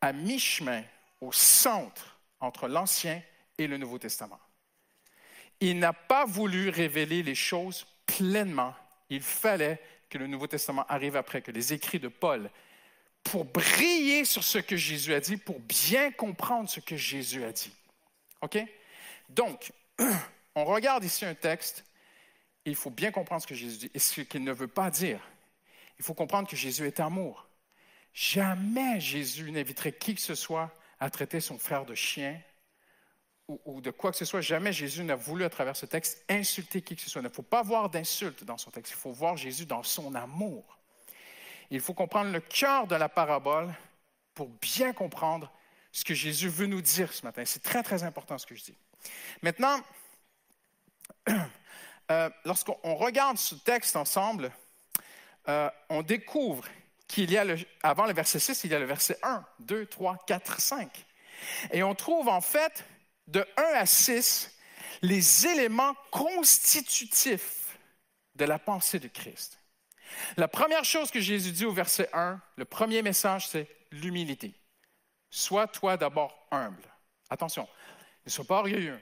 à 0.00 0.12
mi-chemin, 0.12 0.82
au 1.20 1.32
centre 1.32 2.18
entre 2.40 2.68
l'Ancien 2.68 3.22
et 3.58 3.66
le 3.66 3.76
Nouveau 3.76 3.98
Testament. 3.98 4.40
Il 5.60 5.78
n'a 5.78 5.92
pas 5.92 6.24
voulu 6.24 6.70
révéler 6.70 7.22
les 7.22 7.34
choses 7.34 7.86
pleinement 8.06 8.74
il 9.10 9.20
fallait 9.20 9.80
que 10.08 10.18
le 10.18 10.26
Nouveau 10.26 10.46
Testament 10.46 10.86
arrive 10.88 11.16
après, 11.16 11.42
que 11.42 11.50
les 11.50 11.72
écrits 11.72 12.00
de 12.00 12.08
Paul, 12.08 12.50
pour 13.22 13.44
briller 13.44 14.24
sur 14.24 14.42
ce 14.42 14.58
que 14.58 14.76
Jésus 14.76 15.12
a 15.12 15.20
dit, 15.20 15.36
pour 15.36 15.60
bien 15.60 16.10
comprendre 16.10 16.68
ce 16.68 16.80
que 16.80 16.96
Jésus 16.96 17.44
a 17.44 17.52
dit. 17.52 17.72
OK? 18.40 18.58
Donc, 19.28 19.72
on 20.54 20.64
regarde 20.64 21.04
ici 21.04 21.24
un 21.24 21.34
texte, 21.34 21.84
il 22.64 22.74
faut 22.74 22.90
bien 22.90 23.10
comprendre 23.10 23.42
ce 23.42 23.46
que 23.46 23.54
Jésus 23.54 23.78
dit 23.78 23.90
et 23.94 23.98
ce 23.98 24.20
qu'il 24.22 24.44
ne 24.44 24.52
veut 24.52 24.68
pas 24.68 24.90
dire. 24.90 25.20
Il 25.98 26.04
faut 26.04 26.14
comprendre 26.14 26.48
que 26.48 26.56
Jésus 26.56 26.86
est 26.86 27.00
amour. 27.00 27.46
Jamais 28.12 29.00
Jésus 29.00 29.50
n'inviterait 29.52 29.92
qui 29.92 30.14
que 30.14 30.20
ce 30.20 30.34
soit 30.34 30.74
à 30.98 31.10
traiter 31.10 31.40
son 31.40 31.58
frère 31.58 31.84
de 31.84 31.94
chien 31.94 32.40
ou, 33.64 33.80
de 33.80 33.90
quoi 33.90 34.10
que 34.10 34.16
ce 34.16 34.24
soit, 34.24 34.40
jamais 34.40 34.72
Jésus 34.72 35.02
n'a 35.04 35.16
voulu, 35.16 35.44
à 35.44 35.50
travers 35.50 35.76
ce 35.76 35.86
texte, 35.86 36.24
insulter 36.28 36.82
qui 36.82 36.96
que 36.96 37.02
ce 37.02 37.10
soit. 37.10 37.20
Il 37.20 37.24
ne 37.24 37.30
faut 37.30 37.42
pas 37.42 37.62
voir 37.62 37.90
d'insulte 37.90 38.44
dans 38.44 38.58
son 38.58 38.70
texte. 38.70 38.92
Il 38.92 39.00
faut 39.00 39.12
voir 39.12 39.36
Jésus 39.36 39.66
dans 39.66 39.82
son 39.82 40.14
amour. 40.14 40.78
Il 41.70 41.80
faut 41.80 41.94
comprendre 41.94 42.32
le 42.32 42.40
cœur 42.40 42.86
de 42.86 42.96
la 42.96 43.08
parabole 43.08 43.72
pour 44.34 44.48
bien 44.48 44.92
comprendre 44.92 45.52
ce 45.92 46.04
que 46.04 46.14
Jésus 46.14 46.48
veut 46.48 46.66
nous 46.66 46.82
dire 46.82 47.12
ce 47.12 47.24
matin. 47.24 47.42
C'est 47.44 47.62
très, 47.62 47.82
très 47.82 48.02
important 48.02 48.38
ce 48.38 48.46
que 48.46 48.54
je 48.54 48.64
dis. 48.64 48.76
Maintenant, 49.42 49.80
euh, 52.10 52.30
lorsqu'on 52.44 52.94
regarde 52.94 53.38
ce 53.38 53.54
texte 53.54 53.96
ensemble, 53.96 54.52
euh, 55.48 55.70
on 55.88 56.02
découvre 56.02 56.64
qu'il 57.08 57.30
y 57.30 57.38
a, 57.38 57.44
le, 57.44 57.56
avant 57.82 58.06
le 58.06 58.12
verset 58.12 58.38
6, 58.38 58.64
il 58.64 58.70
y 58.70 58.74
a 58.74 58.78
le 58.78 58.84
verset 58.84 59.18
1, 59.22 59.44
2, 59.60 59.86
3, 59.86 60.16
4, 60.26 60.60
5. 60.60 61.06
Et 61.72 61.82
on 61.82 61.94
trouve 61.94 62.28
en 62.28 62.40
fait 62.40 62.84
de 63.30 63.46
1 63.56 63.62
à 63.62 63.86
6 63.86 64.56
les 65.02 65.46
éléments 65.46 65.94
constitutifs 66.10 67.78
de 68.34 68.44
la 68.44 68.58
pensée 68.58 68.98
de 68.98 69.08
Christ. 69.08 69.58
La 70.36 70.48
première 70.48 70.84
chose 70.84 71.10
que 71.10 71.20
Jésus 71.20 71.52
dit 71.52 71.64
au 71.64 71.72
verset 71.72 72.08
1, 72.12 72.40
le 72.56 72.64
premier 72.64 73.02
message, 73.02 73.48
c'est 73.48 73.68
l'humilité. 73.92 74.52
Sois 75.30 75.68
toi 75.68 75.96
d'abord 75.96 76.46
humble. 76.50 76.82
Attention, 77.30 77.68
ne 78.26 78.30
sois 78.30 78.44
pas 78.44 78.58
orgueilleux. 78.58 79.00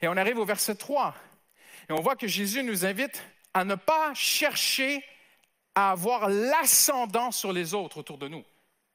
Et 0.00 0.08
on 0.08 0.16
arrive 0.16 0.38
au 0.38 0.44
verset 0.44 0.74
3, 0.74 1.14
et 1.88 1.92
on 1.92 2.00
voit 2.00 2.16
que 2.16 2.26
Jésus 2.26 2.62
nous 2.62 2.84
invite 2.86 3.22
à 3.52 3.64
ne 3.64 3.74
pas 3.74 4.14
chercher 4.14 5.04
à 5.74 5.90
avoir 5.90 6.28
l'ascendant 6.28 7.30
sur 7.30 7.52
les 7.52 7.74
autres 7.74 7.98
autour 7.98 8.18
de 8.18 8.28
nous. 8.28 8.44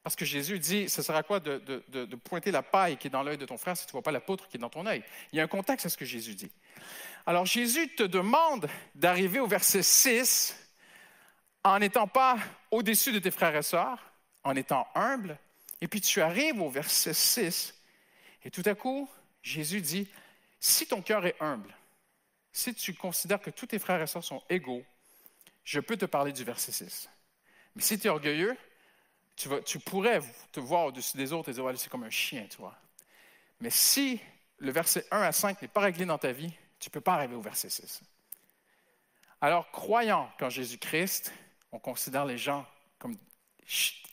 Parce 0.05 0.15
que 0.15 0.23
Jésus 0.23 0.59
dit, 0.59 0.87
ce 0.87 1.01
sera 1.01 1.23
quoi 1.23 1.39
de, 1.39 1.57
de, 1.87 2.15
pointer 2.15 2.51
la 2.51 2.61
paille 2.61 2.95
qui 2.95 3.07
est 3.07 3.09
dans 3.09 3.23
l'œil 3.23 3.39
de 3.39 3.45
ton 3.47 3.57
frère 3.57 3.75
si 3.75 3.87
tu 3.87 3.89
ne 3.89 3.93
vois 3.93 4.03
pas 4.03 4.11
la 4.11 4.19
poutre 4.19 4.47
qui 4.47 4.57
est 4.57 4.59
dans 4.59 4.69
ton 4.69 4.85
œil? 4.85 5.03
Il 5.33 5.37
y 5.37 5.39
a 5.39 5.43
un 5.43 5.47
contexte 5.47 5.87
à 5.87 5.89
ce 5.89 5.97
que 5.97 6.05
Jésus 6.05 6.35
dit. 6.35 6.51
Alors 7.25 7.47
Jésus 7.47 7.87
te 7.95 8.03
demande 8.03 8.69
d'arriver 8.93 9.39
au 9.39 9.47
verset 9.47 9.81
6 9.81 10.55
en 11.63 11.79
n'étant 11.79 12.07
pas 12.07 12.37
au-dessus 12.69 13.13
de 13.13 13.17
tes 13.17 13.31
frères 13.31 13.55
et 13.55 13.63
sœurs, 13.63 13.97
en 14.43 14.55
étant 14.55 14.87
humble, 14.93 15.39
et 15.81 15.87
puis 15.87 16.01
tu 16.01 16.21
arrives 16.21 16.61
au 16.61 16.69
verset 16.69 17.15
6, 17.15 17.73
et 18.43 18.51
tout 18.51 18.61
à 18.65 18.75
coup, 18.75 19.09
Jésus 19.41 19.81
dit, 19.81 20.07
si 20.59 20.85
ton 20.85 21.01
cœur 21.01 21.25
est 21.25 21.35
humble, 21.39 21.75
si 22.51 22.75
tu 22.75 22.93
considères 22.93 23.41
que 23.41 23.49
tous 23.49 23.65
tes 23.65 23.79
frères 23.79 24.03
et 24.03 24.05
sœurs 24.05 24.23
sont 24.23 24.43
égaux, 24.51 24.83
je 25.63 25.79
peux 25.79 25.97
te 25.97 26.05
parler 26.05 26.31
du 26.31 26.43
verset 26.43 26.73
6. 26.73 27.09
Mais 27.75 27.81
si 27.81 27.97
tu 27.97 28.05
es 28.05 28.11
orgueilleux, 28.11 28.55
tu, 29.35 29.79
pourrais 29.79 30.21
te 30.51 30.59
voir 30.59 30.85
au-dessus 30.85 31.17
des 31.17 31.33
autres 31.33 31.49
et 31.49 31.53
dire, 31.53 31.71
c'est 31.77 31.89
comme 31.89 32.03
un 32.03 32.09
chien, 32.09 32.47
tu 32.49 32.57
vois. 32.57 32.75
Mais 33.59 33.69
si 33.69 34.19
le 34.57 34.71
verset 34.71 35.05
1 35.11 35.21
à 35.21 35.31
5 35.31 35.61
n'est 35.61 35.67
pas 35.67 35.81
réglé 35.81 36.05
dans 36.05 36.17
ta 36.17 36.31
vie, 36.31 36.53
tu 36.79 36.89
ne 36.89 36.91
peux 36.91 37.01
pas 37.01 37.15
arriver 37.15 37.35
au 37.35 37.41
verset 37.41 37.69
6. 37.69 38.01
Alors, 39.41 39.69
croyant 39.71 40.31
qu'en 40.39 40.49
Jésus-Christ, 40.49 41.33
on 41.71 41.79
considère 41.79 42.25
les 42.25 42.37
gens 42.37 42.65
comme 42.97 43.17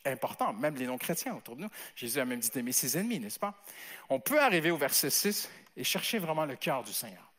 importants, 0.04 0.52
même 0.52 0.74
les 0.76 0.86
non-chrétiens 0.86 1.36
autour 1.36 1.56
de 1.56 1.62
nous. 1.62 1.70
Jésus 1.94 2.18
a 2.18 2.24
même 2.24 2.40
dit 2.40 2.50
d'aimer 2.50 2.72
ses 2.72 2.98
ennemis, 2.98 3.20
n'est-ce 3.20 3.38
pas? 3.38 3.62
On 4.08 4.18
peut 4.18 4.40
arriver 4.40 4.70
au 4.70 4.76
verset 4.76 5.10
6 5.10 5.48
et 5.76 5.84
chercher 5.84 6.18
vraiment 6.18 6.44
le 6.44 6.56
cœur 6.56 6.82
du 6.82 6.92
Seigneur. 6.92 7.32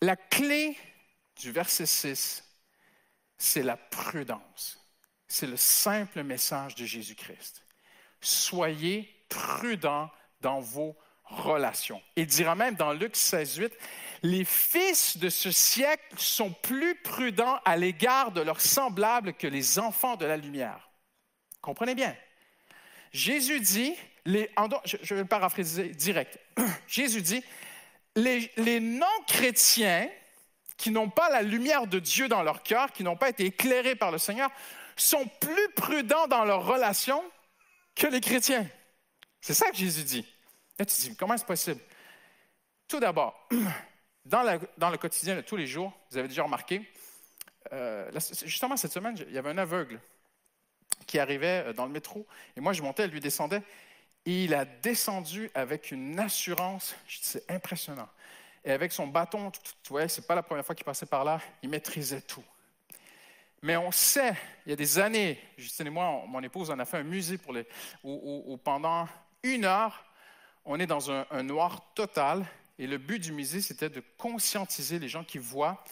La 0.00 0.16
clé 0.16 0.76
du 1.36 1.52
verset 1.52 1.86
6, 1.86 2.44
c'est 3.36 3.62
la 3.62 3.76
prudence. 3.76 4.81
C'est 5.34 5.46
le 5.46 5.56
simple 5.56 6.22
message 6.24 6.74
de 6.74 6.84
Jésus-Christ. 6.84 7.62
Soyez 8.20 9.08
prudents 9.30 10.10
dans 10.42 10.60
vos 10.60 10.94
relations. 11.24 12.02
Il 12.16 12.26
dira 12.26 12.54
même 12.54 12.74
dans 12.74 12.92
Luc 12.92 13.16
16, 13.16 13.56
8, 13.56 13.72
les 14.24 14.44
fils 14.44 15.16
de 15.16 15.30
ce 15.30 15.50
siècle 15.50 16.04
sont 16.18 16.52
plus 16.52 16.96
prudents 16.96 17.58
à 17.64 17.78
l'égard 17.78 18.32
de 18.32 18.42
leurs 18.42 18.60
semblables 18.60 19.32
que 19.32 19.46
les 19.46 19.78
enfants 19.78 20.16
de 20.16 20.26
la 20.26 20.36
lumière. 20.36 20.90
Comprenez 21.62 21.94
bien. 21.94 22.14
Jésus 23.10 23.60
dit, 23.60 23.94
je 24.26 25.14
vais 25.14 25.22
le 25.22 25.24
paraphraser 25.24 25.88
direct. 25.88 26.38
Jésus 26.86 27.22
dit, 27.22 27.42
les, 28.16 28.52
les 28.58 28.80
non-chrétiens 28.80 30.10
qui 30.76 30.90
n'ont 30.90 31.08
pas 31.08 31.30
la 31.30 31.40
lumière 31.40 31.86
de 31.86 32.00
Dieu 32.00 32.28
dans 32.28 32.42
leur 32.42 32.62
cœur, 32.62 32.92
qui 32.92 33.02
n'ont 33.02 33.16
pas 33.16 33.30
été 33.30 33.46
éclairés 33.46 33.94
par 33.94 34.10
le 34.10 34.18
Seigneur, 34.18 34.50
sont 34.96 35.26
plus 35.40 35.68
prudents 35.74 36.26
dans 36.26 36.44
leurs 36.44 36.66
relations 36.66 37.22
que 37.94 38.06
les 38.06 38.20
chrétiens. 38.20 38.66
C'est 39.40 39.54
ça 39.54 39.70
que 39.70 39.76
Jésus 39.76 40.04
dit. 40.04 40.26
Là, 40.78 40.86
tu 40.86 41.00
dis, 41.00 41.16
comment 41.16 41.34
est-ce 41.34 41.44
possible? 41.44 41.80
Tout 42.88 43.00
d'abord, 43.00 43.48
dans, 44.24 44.42
le 44.42 44.96
quotidien 44.96 45.36
de 45.36 45.40
tous 45.40 45.56
les 45.56 45.66
jours, 45.66 45.92
vous 46.10 46.18
avez 46.18 46.28
déjà 46.28 46.42
remarqué, 46.42 46.82
euh, 47.72 48.10
justement 48.44 48.76
cette 48.76 48.92
semaine, 48.92 49.16
il 49.28 49.34
y 49.34 49.38
avait 49.38 49.50
un 49.50 49.58
aveugle 49.58 50.00
qui 51.06 51.18
arrivait 51.18 51.64
euh, 51.66 51.72
dans 51.72 51.86
le 51.86 51.92
métro 51.92 52.26
et 52.56 52.60
moi 52.60 52.72
je 52.72 52.82
montais, 52.82 53.06
lui 53.06 53.20
descendait. 53.20 53.62
Et 54.24 54.44
il 54.44 54.54
a 54.54 54.64
descendu 54.64 55.50
avec 55.54 55.90
une 55.90 56.18
assurance, 56.20 56.94
c'est 57.08 57.50
impressionnant. 57.50 58.08
Et 58.64 58.70
avec 58.70 58.92
son 58.92 59.08
bâton, 59.08 59.50
tu 59.50 59.88
vois, 59.88 60.06
c'est 60.06 60.26
pas 60.26 60.36
la 60.36 60.44
première 60.44 60.64
fois 60.64 60.76
qu'il 60.76 60.84
passait 60.84 61.06
par 61.06 61.24
là, 61.24 61.40
il 61.62 61.68
maîtrisait 61.68 62.20
tout. 62.20 62.44
Mais 63.62 63.76
on 63.76 63.92
sait, 63.92 64.34
il 64.66 64.70
y 64.70 64.72
a 64.72 64.76
des 64.76 64.98
années, 64.98 65.38
Justine 65.56 65.86
et 65.86 65.90
moi, 65.90 66.24
mon 66.26 66.42
épouse, 66.42 66.70
on 66.70 66.78
a 66.78 66.84
fait 66.84 66.98
un 66.98 67.04
musée 67.04 67.38
où, 68.02 68.56
pendant 68.64 69.08
une 69.42 69.64
heure, 69.64 70.04
on 70.64 70.78
est 70.80 70.86
dans 70.86 71.10
un 71.10 71.42
noir 71.42 71.92
total 71.94 72.44
et 72.78 72.86
le 72.86 72.98
but 72.98 73.20
du 73.20 73.32
musée, 73.32 73.60
c'était 73.60 73.90
de 73.90 74.02
conscientiser 74.18 74.98
les 74.98 75.08
gens 75.08 75.22
qui 75.22 75.38
voient 75.38 75.84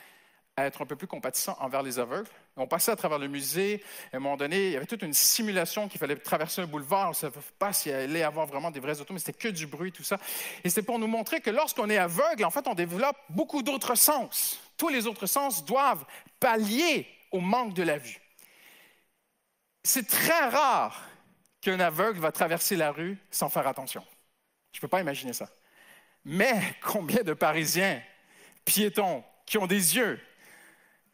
à 0.56 0.66
être 0.66 0.82
un 0.82 0.86
peu 0.86 0.96
plus 0.96 1.06
compatissants 1.06 1.56
envers 1.60 1.82
les 1.82 1.98
aveugles. 1.98 2.28
On 2.56 2.66
passait 2.66 2.90
à 2.90 2.96
travers 2.96 3.18
le 3.18 3.28
musée. 3.28 3.82
À 4.12 4.16
un 4.16 4.20
moment 4.20 4.36
donné, 4.36 4.66
il 4.66 4.72
y 4.72 4.76
avait 4.76 4.86
toute 4.86 5.02
une 5.02 5.14
simulation 5.14 5.88
qu'il 5.88 6.00
fallait 6.00 6.16
traverser 6.16 6.62
un 6.62 6.66
boulevard. 6.66 7.06
On 7.06 7.10
ne 7.10 7.14
savait 7.14 7.38
pas 7.58 7.72
s'il 7.72 7.92
allait 7.92 8.18
y 8.18 8.22
avoir 8.22 8.46
vraiment 8.46 8.70
des 8.70 8.80
vrais 8.80 9.00
autos, 9.00 9.14
mais 9.14 9.20
c'était 9.20 9.38
que 9.38 9.48
du 9.48 9.66
bruit, 9.66 9.92
tout 9.92 10.02
ça. 10.02 10.18
Et 10.64 10.68
c'était 10.68 10.82
pour 10.82 10.98
nous 10.98 11.06
montrer 11.06 11.40
que 11.40 11.50
lorsqu'on 11.50 11.88
est 11.88 11.96
aveugle, 11.96 12.44
en 12.44 12.50
fait, 12.50 12.66
on 12.66 12.74
développe 12.74 13.16
beaucoup 13.28 13.62
d'autres 13.62 13.94
sens. 13.94 14.60
Tous 14.76 14.88
les 14.88 15.06
autres 15.06 15.26
sens 15.26 15.64
doivent 15.64 16.04
pallier 16.40 17.06
au 17.30 17.40
manque 17.40 17.74
de 17.74 17.82
la 17.82 17.98
vue. 17.98 18.20
C'est 19.82 20.06
très 20.06 20.48
rare 20.48 21.02
qu'un 21.60 21.80
aveugle 21.80 22.20
va 22.20 22.32
traverser 22.32 22.76
la 22.76 22.92
rue 22.92 23.18
sans 23.30 23.48
faire 23.48 23.66
attention. 23.66 24.04
Je 24.72 24.78
ne 24.78 24.80
peux 24.82 24.88
pas 24.88 25.00
imaginer 25.00 25.32
ça. 25.32 25.48
Mais 26.24 26.76
combien 26.82 27.22
de 27.22 27.32
Parisiens, 27.32 28.02
piétons, 28.64 29.24
qui 29.46 29.58
ont 29.58 29.66
des 29.66 29.96
yeux, 29.96 30.20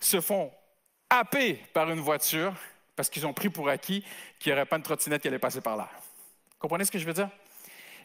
se 0.01 0.21
font 0.21 0.53
happer 1.09 1.55
par 1.73 1.91
une 1.91 2.01
voiture 2.01 2.55
parce 2.97 3.11
qu'ils 3.11 3.27
ont 3.27 3.33
pris 3.33 3.51
pour 3.51 3.69
acquis 3.69 4.05
qu'il 4.39 4.51
n'y 4.53 4.59
aurait 4.59 4.67
pas 4.67 4.77
une 4.77 4.83
trottinette 4.83 5.23
qui 5.23 5.29
allait 5.29 5.39
passer 5.39 5.61
par 5.61 5.77
là. 5.77 5.89
Comprenez 6.59 6.85
ce 6.85 6.91
que 6.91 6.99
je 6.99 7.05
veux 7.05 7.13
dire? 7.13 7.31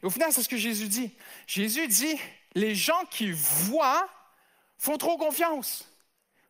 Et 0.03 0.05
au 0.05 0.09
final, 0.09 0.31
c'est 0.31 0.43
ce 0.43 0.49
que 0.49 0.57
Jésus 0.57 0.87
dit. 0.87 1.15
Jésus 1.47 1.87
dit, 1.87 2.19
les 2.53 2.75
gens 2.75 3.05
qui 3.09 3.31
voient 3.31 4.07
font 4.77 4.97
trop 4.97 5.17
confiance. 5.17 5.90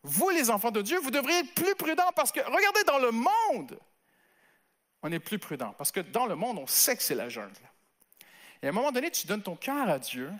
Vous, 0.03 0.29
les 0.29 0.49
enfants 0.49 0.71
de 0.71 0.81
Dieu, 0.81 0.99
vous 0.99 1.11
devriez 1.11 1.39
être 1.39 1.53
plus 1.53 1.75
prudents 1.75 2.11
parce 2.15 2.31
que, 2.31 2.39
regardez, 2.39 2.83
dans 2.85 2.99
le 2.99 3.11
monde, 3.11 3.79
on 5.03 5.11
est 5.11 5.19
plus 5.19 5.39
prudent 5.39 5.73
parce 5.77 5.91
que 5.91 5.99
dans 5.99 6.25
le 6.25 6.35
monde, 6.35 6.57
on 6.57 6.67
sait 6.67 6.95
que 6.95 7.03
c'est 7.03 7.15
la 7.15 7.29
jungle. 7.29 7.53
Et 8.61 8.67
à 8.67 8.69
un 8.69 8.73
moment 8.73 8.91
donné, 8.91 9.11
tu 9.11 9.27
donnes 9.27 9.43
ton 9.43 9.55
cœur 9.55 9.89
à 9.89 9.99
Dieu 9.99 10.31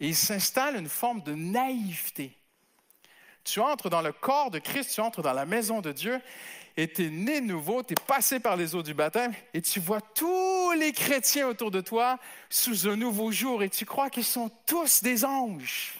et 0.00 0.08
il 0.08 0.16
s'installe 0.16 0.76
une 0.76 0.88
forme 0.88 1.22
de 1.22 1.34
naïveté. 1.34 2.32
Tu 3.44 3.60
entres 3.60 3.88
dans 3.88 4.02
le 4.02 4.12
corps 4.12 4.50
de 4.50 4.58
Christ, 4.58 4.92
tu 4.94 5.00
entres 5.00 5.22
dans 5.22 5.32
la 5.32 5.46
maison 5.46 5.80
de 5.80 5.92
Dieu 5.92 6.20
et 6.76 6.90
tu 6.90 7.06
es 7.06 7.10
né 7.10 7.40
nouveau, 7.40 7.82
tu 7.82 7.92
es 7.92 8.06
passé 8.06 8.40
par 8.40 8.56
les 8.56 8.74
eaux 8.74 8.82
du 8.82 8.94
baptême 8.94 9.32
et 9.54 9.62
tu 9.62 9.80
vois 9.80 10.00
tous 10.00 10.72
les 10.72 10.92
chrétiens 10.92 11.48
autour 11.48 11.70
de 11.70 11.80
toi 11.80 12.18
sous 12.50 12.88
un 12.88 12.96
nouveau 12.96 13.32
jour 13.32 13.62
et 13.62 13.70
tu 13.70 13.86
crois 13.86 14.10
qu'ils 14.10 14.24
sont 14.24 14.50
tous 14.66 15.02
des 15.02 15.24
anges. 15.24 15.94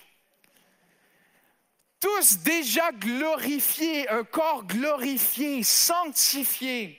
Tous 2.01 2.39
déjà 2.39 2.93
glorifiés, 2.93 4.09
un 4.09 4.23
corps 4.23 4.65
glorifié, 4.65 5.65
sanctifié. 5.65 6.97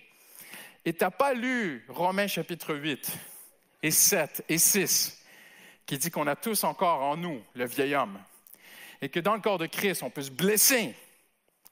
Et 0.84 0.94
tu 0.94 1.04
n'as 1.04 1.12
pas 1.12 1.34
lu 1.34 1.86
Romains 1.88 2.28
chapitre 2.28 2.76
8 2.76 3.10
et 3.82 3.92
7 3.92 4.44
et 4.50 4.58
6, 4.58 5.24
qui 5.86 5.98
dit 5.98 6.12
qu'on 6.12 6.28
a 6.28 6.36
tous 6.36 6.66
encore 6.66 7.02
en 7.02 7.16
nous 7.16 7.42
le 7.54 7.66
vieil 7.66 7.96
homme, 7.96 8.20
et 9.02 9.08
que 9.08 9.22
dans 9.22 9.36
le 9.36 9.42
corps 9.42 9.58
de 9.58 9.68
Christ, 9.68 10.04
on 10.04 10.10
peut 10.10 10.22
se 10.22 10.32
blesser, 10.32 10.94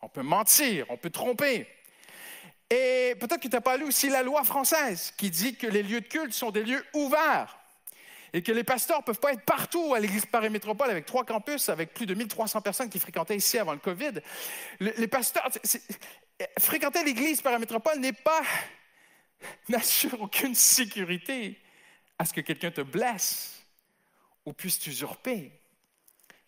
on 0.01 0.07
peut 0.07 0.21
mentir, 0.21 0.86
on 0.89 0.95
peut 0.97 1.09
tromper. 1.09 1.67
Et 2.69 3.15
peut-être 3.19 3.41
que 3.41 3.47
tu 3.47 3.55
n'as 3.55 3.61
pas 3.61 3.75
lu 3.75 3.86
aussi 3.86 4.07
la 4.09 4.23
loi 4.23 4.43
française 4.45 5.13
qui 5.17 5.30
dit 5.30 5.55
que 5.55 5.67
les 5.67 5.84
lieux 5.84 6.01
de 6.01 6.07
culte 6.07 6.34
sont 6.34 6.51
des 6.51 6.63
lieux 6.63 6.86
ouverts 6.93 7.57
et 8.34 8.41
que 8.41 8.51
les 8.51 8.63
pasteurs 8.63 8.99
ne 8.99 9.03
peuvent 9.03 9.19
pas 9.19 9.34
être 9.34 9.43
partout 9.43 9.93
à 9.93 9.99
l'église 9.99 10.25
Paris 10.25 10.49
Métropole 10.49 10.89
avec 10.89 11.05
trois 11.05 11.25
campus, 11.25 11.69
avec 11.69 11.93
plus 11.93 12.05
de 12.05 12.13
1300 12.13 12.61
personnes 12.61 12.89
qui 12.89 12.99
fréquentaient 12.99 13.38
ici 13.38 13.57
avant 13.57 13.73
le 13.73 13.80
COVID. 13.80 14.13
Les 14.80 15.07
pasteurs, 15.07 15.49
fréquenter 16.59 17.03
l'église 17.03 17.41
Paris 17.41 17.59
Métropole 17.59 17.99
n'est 17.99 18.13
pas, 18.13 18.41
n'assure 19.69 20.21
aucune 20.21 20.55
sécurité 20.55 21.61
à 22.19 22.25
ce 22.25 22.34
que 22.34 22.41
quelqu'un 22.41 22.71
te 22.71 22.82
blesse 22.82 23.63
ou 24.45 24.53
puisse 24.53 24.80
t'usurper. 24.80 25.51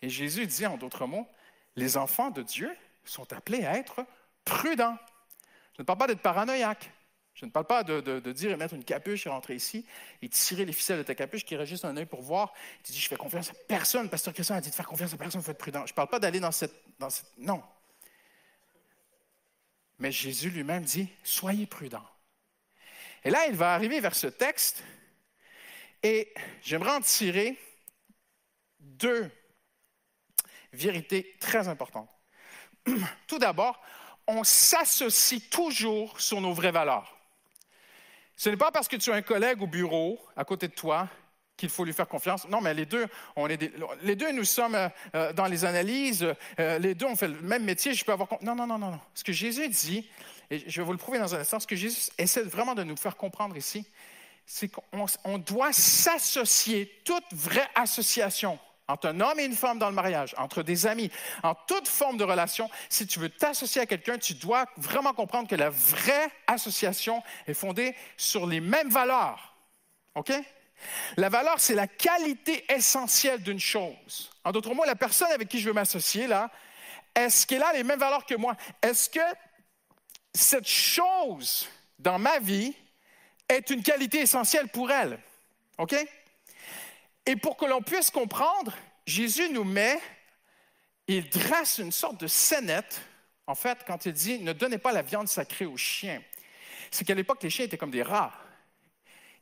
Et 0.02 0.10
Jésus 0.10 0.48
dit 0.48 0.66
en 0.66 0.78
d'autres 0.78 1.06
mots, 1.06 1.28
les 1.76 1.98
enfants 1.98 2.32
de 2.32 2.42
Dieu 2.42 2.76
sont 3.04 3.32
appelés 3.34 3.66
à 3.66 3.78
être 3.78 4.06
prudents. 4.46 4.98
Je 5.76 5.82
ne 5.82 5.86
parle 5.86 6.00
pas 6.00 6.08
d'être 6.08 6.22
paranoïaque. 6.22 6.92
Je 7.34 7.46
ne 7.46 7.52
parle 7.52 7.68
pas 7.68 7.84
de, 7.84 8.32
dire 8.32 8.52
et 8.52 8.58
mettre 8.58 8.74
une 8.74 8.84
capuche 8.84 9.26
et 9.26 9.30
rentrer 9.30 9.56
ici 9.56 9.86
et 10.22 10.28
tirer 10.28 10.66
les 10.66 10.74
ficelles 10.74 10.98
de 10.98 11.04
ta 11.04 11.16
capuche 11.16 11.46
qui 11.46 11.56
juste 11.66 11.86
un 11.86 11.96
œil 11.96 12.06
pour 12.06 12.22
voir. 12.22 12.54
Tu 12.84 12.92
dis, 12.92 13.00
je 13.00 13.08
fais 13.08 13.16
confiance 13.16 13.50
à 13.52 13.54
personne. 13.68 14.10
Pasteur 14.10 14.34
Christian 14.34 14.56
a 14.56 14.62
dit 14.62 14.70
de 14.70 14.76
faire 14.76 14.88
confiance 14.88 15.14
à 15.14 15.18
personne, 15.18 15.40
il 15.40 15.44
faut 15.46 15.52
être 15.52 15.58
prudent. 15.58 15.86
Je 15.86 15.94
ne 15.94 15.96
parle 15.96 16.10
pas 16.10 16.20
d'aller 16.20 16.40
dans 16.40 16.52
cette, 16.52 16.76
dans 17.00 17.10
cette... 17.10 17.32
Non. 17.38 17.64
Mais 20.00 20.12
Jésus 20.12 20.50
lui-même 20.50 20.84
dit, 20.84 21.08
soyez 21.24 21.66
prudents. 21.66 22.06
Et 23.24 23.30
là, 23.30 23.48
il 23.48 23.56
va 23.56 23.74
arriver 23.74 24.00
vers 24.00 24.16
ce 24.16 24.28
texte 24.28 24.84
et 26.04 26.34
j'aimerais 26.62 26.92
en 26.92 27.02
tirer 27.02 27.58
deux 28.80 29.30
vérités 30.72 31.36
très 31.40 31.68
importantes. 31.68 32.10
Tout 33.28 33.40
d'abord, 33.40 33.82
on 34.28 34.44
s'associe 34.44 35.50
toujours 35.50 36.22
sur 36.22 36.40
nos 36.40 36.54
vraies 36.54 36.72
valeurs. 36.72 37.19
Ce 38.40 38.48
n'est 38.48 38.56
pas 38.56 38.72
parce 38.72 38.88
que 38.88 38.96
tu 38.96 39.12
as 39.12 39.16
un 39.16 39.22
collègue 39.22 39.62
au 39.62 39.68
bureau 39.68 40.18
à 40.38 40.46
côté 40.46 40.70
de 40.70 40.74
toi 40.74 41.10
qu'il 41.58 41.68
faut 41.68 41.84
lui 41.84 41.92
faire 41.92 42.08
confiance. 42.08 42.48
Non, 42.48 42.62
mais 42.62 42.74
les 42.74 42.86
deux, 42.86 43.06
on 43.36 43.50
est 43.50 43.70
les 44.02 44.16
deux, 44.16 44.32
nous 44.32 44.46
sommes 44.46 44.76
euh, 44.76 44.88
euh, 45.14 45.34
dans 45.34 45.46
les 45.48 45.66
analyses, 45.66 46.26
euh, 46.58 46.80
les 46.80 46.96
deux, 46.96 47.06
on 47.06 47.18
fait 47.18 47.28
le 47.28 47.42
même 47.42 47.66
métier, 47.66 47.94
je 47.94 48.06
peux 48.06 48.14
avoir... 48.14 48.30
Non, 48.42 48.56
non, 48.56 48.66
non, 48.66 48.78
non, 48.78 48.92
non. 48.92 49.00
Ce 49.14 49.26
que 49.26 49.34
Jésus 49.34 49.68
dit, 49.68 50.10
et 50.50 50.64
je 50.70 50.80
vais 50.80 50.86
vous 50.86 50.94
le 50.94 50.98
prouver 50.98 51.20
dans 51.20 51.36
un 51.36 51.40
instant, 51.40 51.60
ce 51.60 51.68
que 51.68 51.76
Jésus 51.76 52.12
essaie 52.18 52.44
vraiment 52.44 52.76
de 52.76 52.84
nous 52.84 52.96
faire 52.96 53.18
comprendre 53.18 53.58
ici, 53.58 53.86
c'est 54.46 54.70
qu'on 54.70 55.38
doit 55.38 55.74
s'associer, 55.74 57.02
toute 57.04 57.26
vraie 57.34 57.68
association 57.76 58.58
entre 58.90 59.08
un 59.08 59.20
homme 59.22 59.40
et 59.40 59.46
une 59.46 59.56
femme 59.56 59.78
dans 59.78 59.90
le 59.90 59.96
mariage, 59.96 60.34
entre 60.38 60.64
des 60.64 60.88
amis, 60.88 61.12
en 61.44 61.54
toute 61.54 61.88
forme 61.88 62.18
de 62.18 62.24
relation, 62.24 62.70
si 62.90 63.06
tu 63.06 63.20
veux 63.20 63.30
t'associer 63.30 63.82
à 63.82 63.86
quelqu'un, 63.86 64.18
tu 64.18 64.34
dois 64.34 64.66
vraiment 64.78 65.14
comprendre 65.14 65.48
que 65.48 65.56
la 65.56 65.70
vraie 65.70 66.32
association 66.48 67.22
est 67.48 67.54
fondée 67.54 67.96
sur 68.18 68.48
les 68.48 68.60
mêmes 68.60 68.90
valeurs. 68.90 69.56
OK? 70.16 70.34
La 71.18 71.30
valeur, 71.30 71.60
c'est 71.60 71.76
la 71.76 71.88
qualité 71.88 72.66
essentielle 72.74 73.44
d'une 73.44 73.60
chose. 73.60 74.32
En 74.44 74.52
d'autres 74.52 74.74
mots, 74.74 74.86
la 74.86 74.96
personne 74.96 75.32
avec 75.32 75.50
qui 75.50 75.60
je 75.60 75.68
veux 75.68 75.74
m'associer, 75.74 76.26
là, 76.26 76.50
est-ce 77.14 77.46
qu'elle 77.46 77.64
a 77.64 77.74
les 77.74 77.84
mêmes 77.84 78.00
valeurs 78.00 78.26
que 78.26 78.36
moi? 78.36 78.56
Est-ce 78.82 79.10
que 79.10 79.20
cette 80.34 80.68
chose 80.68 81.70
dans 82.00 82.18
ma 82.18 82.40
vie 82.40 82.74
est 83.48 83.70
une 83.70 83.84
qualité 83.84 84.22
essentielle 84.22 84.70
pour 84.70 84.90
elle? 84.90 85.20
OK? 85.78 85.96
Et 87.30 87.36
pour 87.36 87.58
que 87.58 87.66
l'on 87.66 87.84
puisse 87.84 88.10
comprendre, 88.10 88.76
Jésus 89.06 89.50
nous 89.52 89.64
met, 89.64 90.00
il 91.08 91.30
dresse 91.30 91.78
une 91.78 91.92
sorte 91.92 92.20
de 92.20 92.26
scénette, 92.26 93.04
en 93.46 93.54
fait, 93.54 93.78
quand 93.86 94.08
il 94.08 94.14
dit 94.14 94.40
ne 94.40 94.52
donnez 94.52 94.80
pas 94.80 94.92
la 94.92 95.04
viande 95.04 95.28
sacrée 95.28 95.68
aux 95.68 95.78
chiens. 95.78 96.24
C'est 96.90 97.06
qu'à 97.06 97.14
l'époque, 97.14 97.44
les 97.44 97.52
chiens 97.52 97.66
étaient 97.66 97.78
comme 97.78 97.92
des 97.92 98.02
rats. 98.02 98.34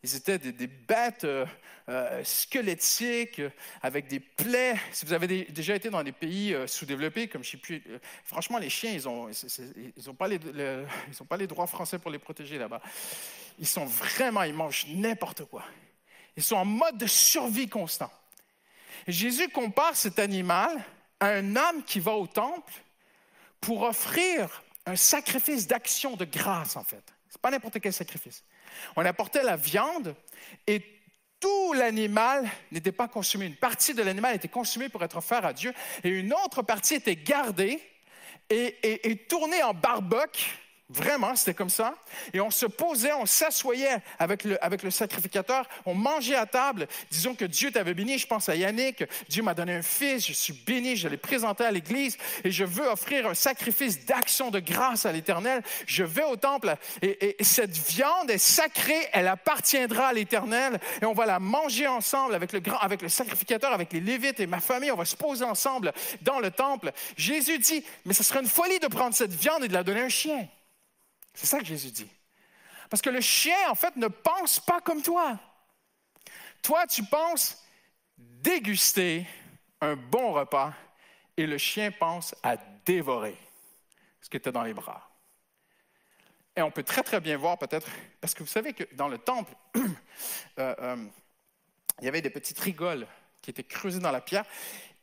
Ils 0.04 0.18
étaient 0.18 0.38
des, 0.38 0.68
bêtes 0.68 1.24
euh, 1.24 1.46
euh, 1.88 2.22
squelettiques 2.26 3.42
avec 3.82 4.08
des 4.08 4.20
plaies. 4.20 4.76
Si 4.92 5.06
vous 5.06 5.14
avez 5.14 5.46
déjà 5.46 5.74
été 5.74 5.90
dans 5.90 6.04
des 6.04 6.12
pays 6.12 6.54
euh, 6.54 6.68
sous-développés, 6.68 7.30
comme 7.30 7.46
je 7.46 7.52
sais 7.52 7.58
plus, 7.58 7.82
franchement, 8.26 8.58
les 8.58 8.70
chiens, 8.70 8.92
ils 8.92 9.04
n'ont 9.06 10.14
pas 10.14 10.28
les 10.28 11.48
droits 11.48 11.68
français 11.68 12.00
pour 12.00 12.12
les 12.12 12.20
protéger 12.20 12.58
là-bas. 12.58 12.82
Ils 13.58 13.66
sont 13.66 13.86
vraiment, 13.86 14.44
ils 14.44 14.54
mangent 14.54 14.88
n'importe 14.90 15.46
quoi. 15.46 15.64
Ils 16.38 16.44
sont 16.44 16.56
en 16.56 16.66
mode 16.66 16.98
de 16.98 17.08
survie 17.08 17.68
constant. 17.68 18.12
Jésus 19.08 19.50
compare 19.50 19.96
cet 19.96 20.20
animal 20.20 20.84
à 21.20 21.30
un 21.30 21.56
homme 21.56 21.84
qui 21.84 22.00
va 22.00 22.14
au 22.14 22.28
temple 22.28 22.72
pour 23.60 23.82
offrir 23.82 24.64
un 24.86 24.96
sacrifice 24.96 25.68
d'action 25.68 26.16
de 26.16 26.26
grâce, 26.26 26.78
en 26.78 26.84
fait. 26.84 27.04
Ce 27.30 27.36
n'est 27.36 27.42
pas 27.42 27.52
n'importe 27.52 27.80
quel 27.80 27.94
sacrifice. 27.94 28.44
On 28.96 29.06
apportait 29.06 29.44
la 29.44 29.56
viande 29.56 30.16
et 30.66 30.82
tout 31.40 31.74
l'animal 31.74 32.50
n'était 32.72 32.92
pas 32.92 33.08
consumé. 33.08 33.46
Une 33.46 33.56
partie 33.56 33.94
de 33.94 34.02
l'animal 34.02 34.36
était 34.36 34.48
consumée 34.48 34.90
pour 34.90 35.04
être 35.04 35.18
offert 35.18 35.46
à 35.46 35.54
Dieu 35.54 35.74
et 36.04 36.10
une 36.10 36.34
autre 36.34 36.62
partie 36.62 36.96
était 36.96 37.16
gardée 37.16 37.82
et, 38.50 39.26
tournée 39.28 39.62
en 39.64 39.74
barbec 39.74 40.54
Vraiment, 40.90 41.36
c'était 41.36 41.54
comme 41.54 41.70
ça. 41.70 41.96
Et 42.32 42.40
on 42.40 42.50
se 42.50 42.66
posait, 42.66 43.12
on 43.12 43.26
s'assoyait 43.26 43.98
avec 44.20 44.46
le, 44.46 44.58
sacrificateur, 44.90 45.68
on 45.86 45.94
mangeait 45.94 46.36
à 46.36 46.46
table. 46.46 46.88
Disons 47.12 47.36
que 47.36 47.44
Dieu 47.44 47.72
t'avait 47.72 47.94
béni, 47.94 48.18
je 48.18 48.26
pense 48.26 48.48
à 48.48 48.56
Yannick, 48.56 49.04
Dieu 49.28 49.44
m'a 49.44 49.54
donné 49.54 49.76
un 49.76 49.82
fils, 49.82 50.26
je 50.26 50.32
suis 50.32 50.54
béni, 50.54 50.96
je 50.96 51.10
l'ai 51.10 51.18
présenté 51.18 51.66
à 51.66 51.72
l'Église 51.72 52.18
et 52.46 52.52
je 52.52 52.64
veux 52.64 52.88
offrir 52.88 53.28
un 53.28 53.34
sacrifice 53.34 54.06
d'action 54.06 54.50
de 54.50 54.62
grâce 54.62 55.06
à 55.06 55.12
l'Éternel. 55.12 55.62
Je 55.88 56.06
vais 56.06 56.24
au 56.24 56.38
temple 56.38 56.74
et, 57.02 57.36
cette 57.42 57.78
viande 57.78 58.32
est 58.32 58.38
sacrée, 58.38 59.10
elle 59.12 59.28
appartiendra 59.28 60.08
à 60.08 60.14
l'Éternel 60.14 60.80
et 61.02 61.06
on 61.06 61.14
va 61.14 61.26
la 61.26 61.40
manger 61.40 61.88
ensemble 61.88 62.34
avec 62.34 62.54
le, 62.54 62.62
avec 62.80 63.02
le 63.02 63.10
sacrificateur, 63.10 63.74
avec 63.74 63.92
les 63.92 64.00
Lévites 64.00 64.40
et 64.40 64.48
ma 64.48 64.62
famille. 64.62 64.92
On 64.92 64.96
va 64.96 65.04
se 65.04 65.18
poser 65.18 65.44
ensemble 65.44 65.92
dans 66.22 66.40
le 66.40 66.50
temple. 66.50 66.94
Jésus 67.18 67.60
dit, 67.60 67.84
mais 68.06 68.14
ce 68.14 68.24
serait 68.24 68.40
une 68.40 68.48
folie 68.48 68.80
de 68.80 68.88
prendre 68.88 69.14
cette 69.14 69.34
viande 69.34 69.66
et 69.66 69.68
de 69.68 69.74
la 69.74 69.84
donner 69.84 70.00
à 70.00 70.06
un 70.06 70.10
chien. 70.10 70.48
C'est 71.38 71.46
ça 71.46 71.60
que 71.60 71.66
Jésus 71.66 71.92
dit. 71.92 72.10
Parce 72.90 73.00
que 73.00 73.12
le 73.12 73.22
chien, 73.22 73.70
en 73.70 73.76
fait, 73.76 73.96
ne 73.96 74.08
pense 74.08 74.60
pas 74.60 74.82
comme 74.82 75.04
toi. 75.04 75.40
Toi, 76.64 76.88
tu 76.88 77.04
penses 77.04 77.64
déguster 78.18 79.28
un 79.80 79.96
bon 79.96 80.34
repas 80.34 80.74
et 81.38 81.46
le 81.46 81.60
chien 81.60 81.92
pense 81.92 82.34
à 82.42 82.58
dévorer 82.86 83.38
ce 84.20 84.30
tu 84.30 84.50
as 84.50 84.52
dans 84.52 84.64
les 84.64 84.74
bras. 84.74 85.12
Et 86.56 86.64
on 86.64 86.72
peut 86.72 86.82
très, 86.82 87.04
très 87.04 87.22
bien 87.22 87.38
voir 87.38 87.60
peut-être, 87.60 87.88
parce 88.20 88.34
que 88.34 88.42
vous 88.42 88.50
savez 88.50 88.74
que 88.74 88.84
dans 88.96 89.08
le 89.08 89.20
temple, 89.20 89.54
euh, 89.78 89.80
euh, 90.58 91.06
il 92.00 92.06
y 92.06 92.08
avait 92.08 92.24
des 92.24 92.32
petites 92.32 92.58
rigoles 92.58 93.06
qui 93.44 93.52
étaient 93.52 93.64
creusées 93.64 94.00
dans 94.00 94.12
la 94.12 94.22
pierre. 94.22 94.46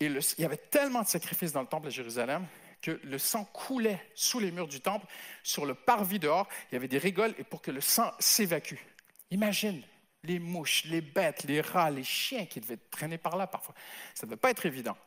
Et 0.01 0.07
il 0.07 0.21
y 0.39 0.45
avait 0.45 0.57
tellement 0.57 1.03
de 1.03 1.07
sacrifices 1.07 1.53
dans 1.53 1.61
le 1.61 1.69
temple 1.69 1.87
à 1.87 1.91
Jérusalem 1.91 2.45
que 2.85 3.01
le 3.03 3.19
sang 3.19 3.47
coulait 3.47 3.99
sous 4.15 4.41
les 4.41 4.51
murs 4.51 4.69
du 4.69 4.81
temple, 4.81 5.07
sur 5.43 5.65
le 5.65 5.75
parvis 5.75 6.19
dehors, 6.19 6.47
il 6.71 6.75
y 6.75 6.77
avait 6.77 6.89
des 6.89 6.99
rigoles 6.99 7.35
et 7.39 7.45
pour 7.45 7.63
que 7.63 7.71
le 7.71 7.81
sang 7.81 8.13
s'évacue. 8.19 8.77
Imagine 9.31 9.83
les 10.23 10.39
mouches, 10.39 10.85
les 10.85 11.01
bêtes, 11.01 11.45
les 11.45 11.63
rats, 11.63 11.91
les 11.91 12.05
chiens 12.05 12.45
qui 12.45 12.61
devaient 12.61 12.79
traîner 12.91 13.17
par 13.17 13.39
là 13.39 13.47
parfois. 13.47 13.75
Ça 14.15 14.27
ne 14.27 14.31
devait 14.31 14.41
pas 14.41 14.51
être 14.51 14.67
évident. 14.67 14.99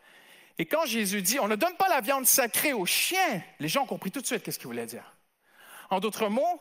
Et 0.58 0.66
quand 0.66 0.88
Jésus 0.88 1.22
dit 1.22 1.40
on 1.40 1.48
ne 1.48 1.56
donne 1.56 1.76
pas 1.76 1.88
la 1.88 2.02
viande 2.02 2.26
sacrée 2.26 2.74
aux 2.74 2.88
chiens, 2.88 3.44
les 3.60 3.68
gens 3.68 3.84
ont 3.84 3.88
compris 3.88 4.10
tout 4.10 4.22
de 4.22 4.26
suite 4.26 4.42
qu'est-ce 4.42 4.58
qu'il 4.58 4.68
voulait 4.68 4.88
dire. 4.88 5.16
En 5.92 6.00
d'autres 6.00 6.30
mots, 6.30 6.60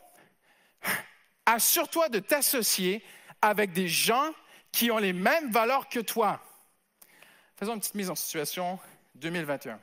assure-toi 1.47 2.09
de 2.09 2.19
t'associer 2.19 3.03
avec 3.41 3.73
des 3.73 3.87
gens 3.87 4.31
qui 4.71 4.91
ont 4.91 4.99
les 4.99 5.13
mêmes 5.13 5.51
valeurs 5.51 5.89
que 5.89 5.99
toi. 5.99 6.39
Faisons 7.55 7.73
une 7.73 7.79
petite 7.79 7.95
mise 7.95 8.11
en 8.11 8.15
situation 8.15 8.77
2021 9.15 9.79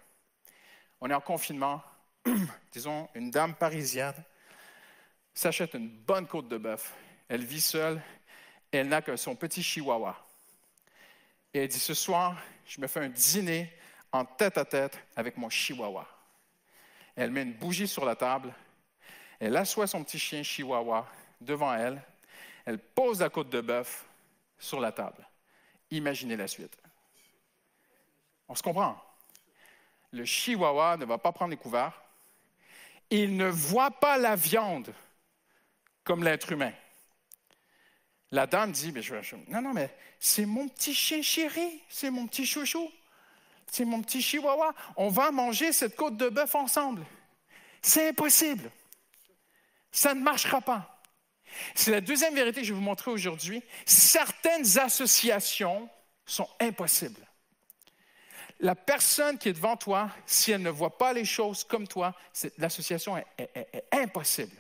on 1.05 1.11
est 1.11 1.15
en 1.15 1.21
confinement, 1.21 1.83
disons, 2.73 3.11
une 3.15 3.31
dame 3.31 3.55
parisienne 3.55 4.15
s'achète 5.35 5.75
une 5.75 5.91
bonne 5.91 6.27
côte 6.27 6.49
de 6.49 6.57
bœuf. 6.57 6.95
Elle 7.29 7.45
vit 7.45 7.61
seule 7.61 8.01
elle 8.73 8.89
n'a 8.89 9.03
que 9.03 9.15
son 9.15 9.37
petit 9.37 9.63
chihuahua. 9.63 10.17
Et 11.53 11.61
elle 11.61 11.69
dit, 11.69 11.79
ce 11.79 11.93
soir, 11.95 12.37
je 12.67 12.81
me 12.81 12.87
fais 12.87 13.01
un 13.01 13.09
dîner 13.09 13.71
en 14.13 14.25
tête 14.25 14.57
à 14.59 14.65
tête 14.65 14.99
avec 15.15 15.37
mon 15.37 15.51
chihuahua. 15.51 16.09
Elle 17.15 17.31
met 17.31 17.43
une 17.43 17.53
bougie 17.53 17.87
sur 17.87 18.07
la 18.07 18.17
table, 18.17 18.53
elle 19.39 19.57
assoit 19.59 19.87
son 19.87 20.03
petit 20.03 20.19
chien 20.19 20.43
chihuahua 20.43 21.07
devant 21.41 21.75
elle, 21.75 22.03
elle 22.65 22.79
pose 22.79 23.21
la 23.21 23.29
côte 23.29 23.51
de 23.51 23.61
bœuf 23.61 24.07
sur 24.59 24.81
la 24.81 24.91
table. 24.91 25.25
Imaginez 25.91 26.37
la 26.37 26.49
suite. 26.49 26.77
On 28.49 28.55
se 28.55 28.63
comprend? 28.63 28.99
Le 30.15 30.25
chihuahua 30.25 30.97
ne 30.97 31.05
va 31.05 31.19
pas 31.19 31.33
prendre 31.33 31.51
les 31.51 31.57
couverts. 31.57 32.01
Il 33.11 33.37
ne 33.37 33.49
voit 33.49 33.91
pas 33.91 34.17
la 34.17 34.37
viande 34.37 34.95
comme 36.05 36.23
l'être 36.23 36.53
humain. 36.53 36.73
La 38.31 38.47
dame 38.47 38.73
dit, 38.73 38.93
mais 38.93 39.03
non, 39.49 39.62
non, 39.62 39.73
mais 39.73 39.95
c'est 40.19 40.47
mon 40.47 40.69
petit 40.69 40.95
chien 40.95 41.23
chéri, 41.23 41.83
c'est 41.89 42.11
mon 42.11 42.27
petit 42.27 42.47
chouchou, 42.47 42.91
c'est 43.71 43.85
mon 43.85 44.03
petit 44.03 44.23
chihuahua. 44.23 44.75
On 44.97 45.09
va 45.09 45.31
manger 45.31 45.73
cette 45.73 45.97
côte 45.97 46.17
de 46.17 46.29
bœuf 46.29 46.55
ensemble. 46.55 47.05
C'est 47.83 48.09
impossible. 48.09 48.71
Ça 49.93 50.15
ne 50.15 50.21
marchera 50.21 50.61
pas. 50.61 51.03
C'est 51.75 51.91
la 51.91 52.01
deuxième 52.01 52.35
vérité 52.35 52.61
que 52.61 52.67
je 52.67 52.73
vais 52.73 52.79
vous 52.79 52.85
montrer 52.85 53.11
aujourd'hui. 53.11 53.62
Certaines 53.85 54.79
associations 54.79 55.89
sont 56.27 56.49
impossibles 56.61 57.25
la 58.61 58.75
personne 58.75 59.39
qui 59.39 59.49
est 59.49 59.53
devant 59.53 59.77
toi, 59.77 60.11
si 60.27 60.53
elle 60.53 60.63
ne 60.63 60.71
voit 60.71 60.97
pas 60.97 61.13
les 61.13 61.25
choses 61.25 61.65
comme 61.65 61.87
toi, 61.87 62.15
l'association 62.59 63.17
est, 63.17 63.85
impossible. 63.93 64.57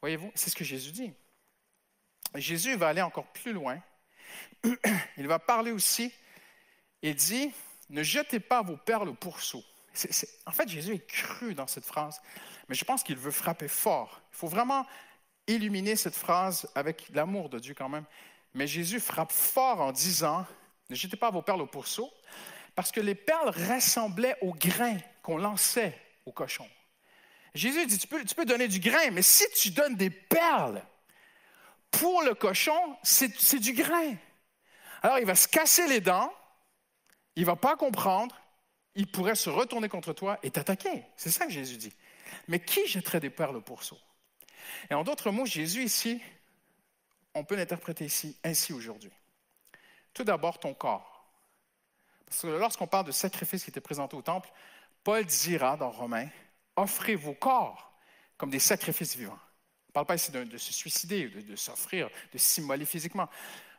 Voyez-vous, 0.00 0.30
c'est 0.34 0.50
ce 0.50 0.56
que 0.56 0.64
Jésus 0.64 0.92
dit. 0.92 1.12
Jésus 2.34 2.76
va 2.76 2.88
aller 2.88 3.02
encore 3.02 3.26
plus 3.32 3.52
loin. 3.52 3.80
Il 5.16 5.26
va 5.26 5.38
parler 5.38 5.72
aussi, 5.72 6.12
il 7.02 7.14
dit, 7.14 7.52
ne 7.90 8.02
jetez 8.02 8.40
pas 8.40 8.62
vos 8.62 8.76
perles 8.76 9.08
au 9.08 9.14
pourceau. 9.14 9.64
en 10.46 10.52
fait, 10.52 10.68
Jésus 10.68 10.94
est 10.94 11.06
cru 11.06 11.54
dans 11.54 11.66
cette 11.66 11.84
phrase, 11.84 12.20
mais 12.68 12.74
je 12.74 12.84
pense 12.84 13.02
qu'il 13.02 13.16
veut 13.16 13.30
frapper 13.30 13.68
fort. 13.68 14.20
Il 14.32 14.36
faut 14.36 14.48
vraiment 14.48 14.84
illuminer 15.46 15.96
cette 15.96 16.14
phrase 16.14 16.68
avec 16.74 17.08
l'amour 17.10 17.48
de 17.48 17.58
Dieu 17.58 17.74
quand 17.74 17.88
même. 17.88 18.04
Mais 18.54 18.66
Jésus 18.66 19.00
frappe 19.00 19.32
fort 19.32 19.80
en 19.80 19.92
disant, 19.92 20.46
ne 20.90 20.94
jetez 20.94 21.16
pas 21.16 21.30
vos 21.30 21.42
perles 21.42 21.62
au 21.62 21.66
pourceau, 21.66 22.12
parce 22.78 22.92
que 22.92 23.00
les 23.00 23.16
perles 23.16 23.48
ressemblaient 23.48 24.36
aux 24.40 24.54
grains 24.54 24.98
qu'on 25.20 25.36
lançait 25.36 26.00
au 26.26 26.30
cochon. 26.30 26.64
Jésus 27.52 27.84
dit, 27.86 27.98
tu 27.98 28.06
peux, 28.06 28.24
tu 28.24 28.36
peux 28.36 28.44
donner 28.44 28.68
du 28.68 28.78
grain, 28.78 29.10
mais 29.10 29.22
si 29.22 29.44
tu 29.50 29.70
donnes 29.70 29.96
des 29.96 30.10
perles 30.10 30.80
pour 31.90 32.22
le 32.22 32.36
cochon, 32.36 32.96
c'est 33.02 33.58
du 33.58 33.72
grain. 33.72 34.14
Alors 35.02 35.18
il 35.18 35.26
va 35.26 35.34
se 35.34 35.48
casser 35.48 35.88
les 35.88 36.00
dents, 36.00 36.32
il 37.34 37.42
ne 37.42 37.46
va 37.46 37.56
pas 37.56 37.74
comprendre, 37.74 38.40
il 38.94 39.08
pourrait 39.08 39.34
se 39.34 39.50
retourner 39.50 39.88
contre 39.88 40.12
toi 40.12 40.38
et 40.44 40.52
t'attaquer. 40.52 41.02
C'est 41.16 41.30
ça 41.30 41.46
que 41.46 41.52
Jésus 41.52 41.78
dit. 41.78 41.92
Mais 42.46 42.60
qui 42.60 42.86
jetterait 42.86 43.18
des 43.18 43.30
perles 43.30 43.56
au 43.56 43.60
pourceau? 43.60 43.98
Et 44.88 44.94
en 44.94 45.02
d'autres 45.02 45.32
mots, 45.32 45.46
Jésus 45.46 45.82
ici, 45.82 46.22
on 47.34 47.42
peut 47.42 47.56
l'interpréter 47.56 48.04
ici, 48.04 48.38
ainsi 48.44 48.72
aujourd'hui. 48.72 49.10
Tout 50.14 50.22
d'abord, 50.22 50.60
ton 50.60 50.74
corps. 50.74 51.17
Parce 52.28 52.42
que 52.42 52.46
lorsqu'on 52.48 52.86
parle 52.86 53.06
de 53.06 53.12
sacrifice 53.12 53.64
qui 53.64 53.70
était 53.70 53.80
présenté 53.80 54.16
au 54.16 54.22
temple, 54.22 54.50
Paul 55.02 55.24
dira 55.24 55.76
dans 55.76 55.90
Romains, 55.90 56.28
offrez 56.76 57.14
vos 57.14 57.34
corps 57.34 57.92
comme 58.36 58.50
des 58.50 58.58
sacrifices 58.58 59.16
vivants. 59.16 59.38
On 59.88 59.90
ne 59.90 59.92
parle 59.94 60.06
pas 60.06 60.14
ici 60.16 60.30
de, 60.30 60.58
se 60.58 60.72
suicider, 60.72 61.28
de, 61.28 61.40
de 61.40 61.56
s'offrir, 61.56 62.10
de 62.32 62.38
s'immoler 62.38 62.84
physiquement. 62.84 63.28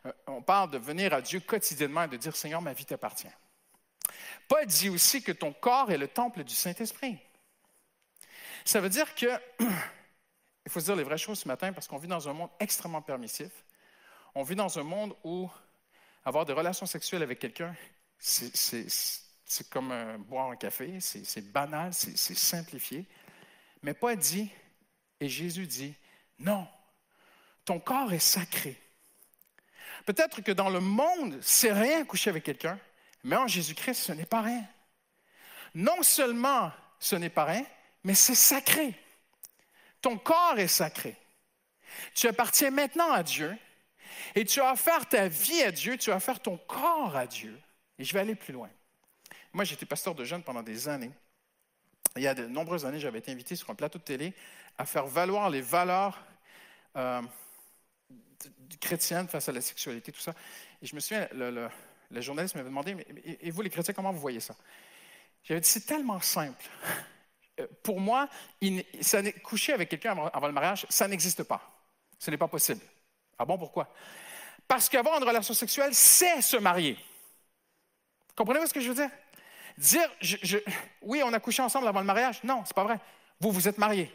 Euh, 0.06 0.12
on 0.26 0.42
parle 0.42 0.70
de 0.70 0.78
venir 0.78 1.14
à 1.14 1.22
Dieu 1.22 1.40
quotidiennement 1.40 2.02
et 2.04 2.08
de 2.08 2.16
dire, 2.16 2.34
Seigneur, 2.34 2.60
ma 2.60 2.72
vie 2.72 2.84
t'appartient. 2.84 3.28
Paul 4.48 4.66
dit 4.66 4.88
aussi 4.88 5.22
que 5.22 5.32
ton 5.32 5.52
corps 5.52 5.92
est 5.92 5.98
le 5.98 6.08
temple 6.08 6.42
du 6.42 6.54
Saint-Esprit. 6.54 7.18
Ça 8.64 8.80
veut 8.80 8.88
dire 8.88 9.14
que, 9.14 9.26
il 9.60 10.70
faut 10.70 10.80
se 10.80 10.86
dire 10.86 10.96
les 10.96 11.04
vraies 11.04 11.18
choses 11.18 11.38
ce 11.38 11.48
matin 11.48 11.72
parce 11.72 11.86
qu'on 11.86 11.98
vit 11.98 12.08
dans 12.08 12.28
un 12.28 12.32
monde 12.32 12.50
extrêmement 12.58 13.02
permissif. 13.02 13.64
On 14.34 14.42
vit 14.42 14.56
dans 14.56 14.78
un 14.78 14.82
monde 14.82 15.14
où 15.22 15.48
avoir 16.24 16.44
des 16.44 16.52
relations 16.52 16.86
sexuelles 16.86 17.22
avec 17.22 17.38
quelqu'un, 17.38 17.74
c'est 18.20 19.70
comme 19.70 19.92
boire 20.28 20.50
un 20.50 20.56
café, 20.56 21.00
c'est 21.00 21.50
banal, 21.50 21.92
c'est 21.92 22.36
simplifié. 22.36 23.06
Mais 23.82 23.94
Paul 23.94 24.16
dit, 24.16 24.50
et 25.20 25.28
Jésus 25.28 25.66
dit, 25.66 25.94
non, 26.38 26.66
ton 27.64 27.80
corps 27.80 28.12
est 28.12 28.18
sacré. 28.18 28.80
Peut-être 30.06 30.40
que 30.40 30.52
dans 30.52 30.70
le 30.70 30.80
monde, 30.80 31.38
c'est 31.42 31.72
rien 31.72 32.04
coucher 32.04 32.30
avec 32.30 32.44
quelqu'un, 32.44 32.78
mais 33.22 33.36
en 33.36 33.46
Jésus-Christ, 33.46 34.02
ce 34.02 34.12
n'est 34.12 34.26
pas 34.26 34.42
rien. 34.42 34.66
Non 35.74 36.02
seulement 36.02 36.72
ce 36.98 37.16
n'est 37.16 37.30
pas 37.30 37.44
rien, 37.44 37.64
mais 38.02 38.14
c'est 38.14 38.34
sacré. 38.34 38.94
Ton 40.00 40.16
corps 40.16 40.58
est 40.58 40.68
sacré. 40.68 41.16
Tu 42.14 42.28
appartiens 42.28 42.70
maintenant 42.70 43.12
à 43.12 43.22
Dieu 43.22 43.56
et 44.34 44.44
tu 44.44 44.60
as 44.60 44.72
offert 44.72 45.08
ta 45.08 45.28
vie 45.28 45.62
à 45.62 45.70
Dieu, 45.70 45.98
tu 45.98 46.10
as 46.10 46.16
offert 46.16 46.40
ton 46.40 46.56
corps 46.56 47.16
à 47.16 47.26
Dieu. 47.26 47.58
Et 48.00 48.04
je 48.04 48.14
vais 48.14 48.20
aller 48.20 48.34
plus 48.34 48.54
loin. 48.54 48.70
Moi, 49.52 49.64
j'étais 49.64 49.84
pasteur 49.84 50.14
de 50.14 50.24
jeunes 50.24 50.42
pendant 50.42 50.62
des 50.62 50.88
années. 50.88 51.10
Il 52.16 52.22
y 52.22 52.26
a 52.26 52.34
de 52.34 52.46
nombreuses 52.46 52.86
années, 52.86 52.98
j'avais 52.98 53.18
été 53.18 53.30
invité 53.30 53.54
sur 53.54 53.68
un 53.68 53.74
plateau 53.74 53.98
de 53.98 54.04
télé 54.04 54.32
à 54.78 54.86
faire 54.86 55.06
valoir 55.06 55.50
les 55.50 55.60
valeurs 55.60 56.18
euh, 56.96 57.20
chrétiennes 58.80 59.28
face 59.28 59.50
à 59.50 59.52
la 59.52 59.60
sexualité, 59.60 60.12
tout 60.12 60.20
ça. 60.20 60.34
Et 60.80 60.86
je 60.86 60.94
me 60.94 61.00
souviens, 61.00 61.28
le, 61.32 61.68
journaliste 62.22 62.54
m'avait 62.54 62.70
demandé, 62.70 62.94
mais, 62.94 63.06
et 63.40 63.50
vous 63.50 63.60
les 63.60 63.70
chrétiens, 63.70 63.92
comment 63.92 64.12
vous 64.12 64.18
voyez 64.18 64.40
ça? 64.40 64.56
J'avais 65.44 65.60
dit, 65.60 65.68
c'est 65.68 65.84
tellement 65.84 66.20
simple. 66.20 66.64
Euh, 67.60 67.66
pour 67.82 68.00
moi, 68.00 68.30
coucher 69.42 69.74
avec 69.74 69.90
quelqu'un 69.90 70.12
avant, 70.32 70.46
le 70.46 70.52
mariage, 70.54 70.86
ça 70.88 71.06
n'existe 71.06 71.42
pas. 71.42 71.60
Ce 72.18 72.30
n'est 72.30 72.38
pas 72.38 72.48
possible. 72.48 72.80
Ah 73.38 73.44
bon, 73.44 73.58
pourquoi? 73.58 73.92
Parce 74.66 74.88
qu'avoir 74.88 75.18
une 75.18 75.28
relation 75.28 75.52
sexuelle, 75.52 75.94
c'est 75.94 76.40
se 76.40 76.56
marier. 76.56 76.96
Comprenez-vous 78.40 78.68
ce 78.68 78.72
que 78.72 78.80
je 78.80 78.88
veux 78.88 78.94
dire? 78.94 79.10
Dire, 79.76 80.10
oui, 81.02 81.20
on 81.22 81.30
a 81.34 81.40
couché 81.40 81.60
ensemble 81.60 81.86
avant 81.86 82.00
le 82.00 82.06
mariage. 82.06 82.42
Non, 82.42 82.62
c'est 82.64 82.72
pas 82.72 82.84
vrai. 82.84 82.98
Vous, 83.38 83.52
vous 83.52 83.68
êtes 83.68 83.76
mariés. 83.76 84.10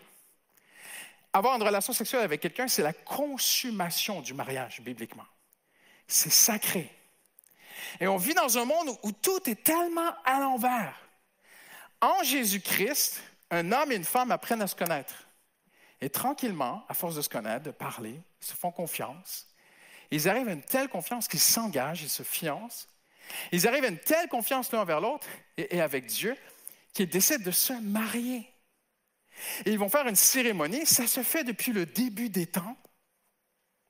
Avoir 1.32 1.55
une 1.57 1.61
relation 1.61 1.93
sexuelle 1.93 2.23
avec 2.23 2.41
quelqu'un, 2.41 2.67
c'est 2.67 2.82
la 2.82 2.91
consommation 2.91 4.21
du 4.21 4.34
mariage, 4.34 4.82
bibliquement. 4.82 5.28
C'est 6.07 6.32
sacré. 6.32 6.91
Et 7.99 8.07
on 8.07 8.17
vit 8.17 8.34
dans 8.34 8.57
un 8.57 8.65
monde 8.65 8.97
où 9.03 9.11
tout 9.11 9.47
est 9.47 9.63
tellement 9.63 10.15
à 10.26 10.39
l'envers. 10.39 10.95
En 12.01 12.23
Jésus-Christ, 12.23 13.21
un 13.51 13.71
homme 13.73 13.91
et 13.91 13.95
une 13.95 14.03
femme 14.03 14.32
apprennent 14.32 14.63
à 14.63 14.67
se 14.67 14.76
connaître. 14.76 15.13
Et 16.01 16.09
tranquillement, 16.09 16.84
à 16.89 16.95
force 16.95 17.13
de 17.13 17.21
se 17.21 17.30
connaître, 17.30 17.65
de 17.65 17.71
parler, 17.71 18.19
se 18.39 18.55
font 18.55 18.71
confiance. 18.71 19.45
Ils 20.09 20.28
arrivent 20.28 20.47
à 20.47 20.53
une 20.53 20.63
telle 20.63 20.89
confiance 20.89 21.28
qu'ils 21.28 21.39
s'engagent, 21.39 22.01
ils 22.01 22.09
se 22.09 22.23
fiancent. 22.23 22.88
Ils 23.51 23.67
arrivent 23.67 23.84
à 23.84 23.89
une 23.89 23.99
telle 23.99 24.28
confiance 24.28 24.71
l'un 24.71 24.80
envers 24.80 25.01
l'autre 25.01 25.28
et, 25.57 25.82
avec 25.82 26.05
Dieu 26.05 26.36
qu'ils 26.93 27.09
décident 27.09 27.43
de 27.43 27.51
se 27.51 27.73
marier. 27.73 28.49
Et 29.65 29.71
ils 29.71 29.80
vont 29.80 29.89
faire 29.89 30.07
une 30.07 30.15
cérémonie. 30.15 30.86
Ça 30.86 31.07
se 31.07 31.23
fait 31.23 31.43
depuis 31.43 31.73
le 31.73 31.86
début 31.86 32.30
des 32.30 32.47
temps. 32.47 32.78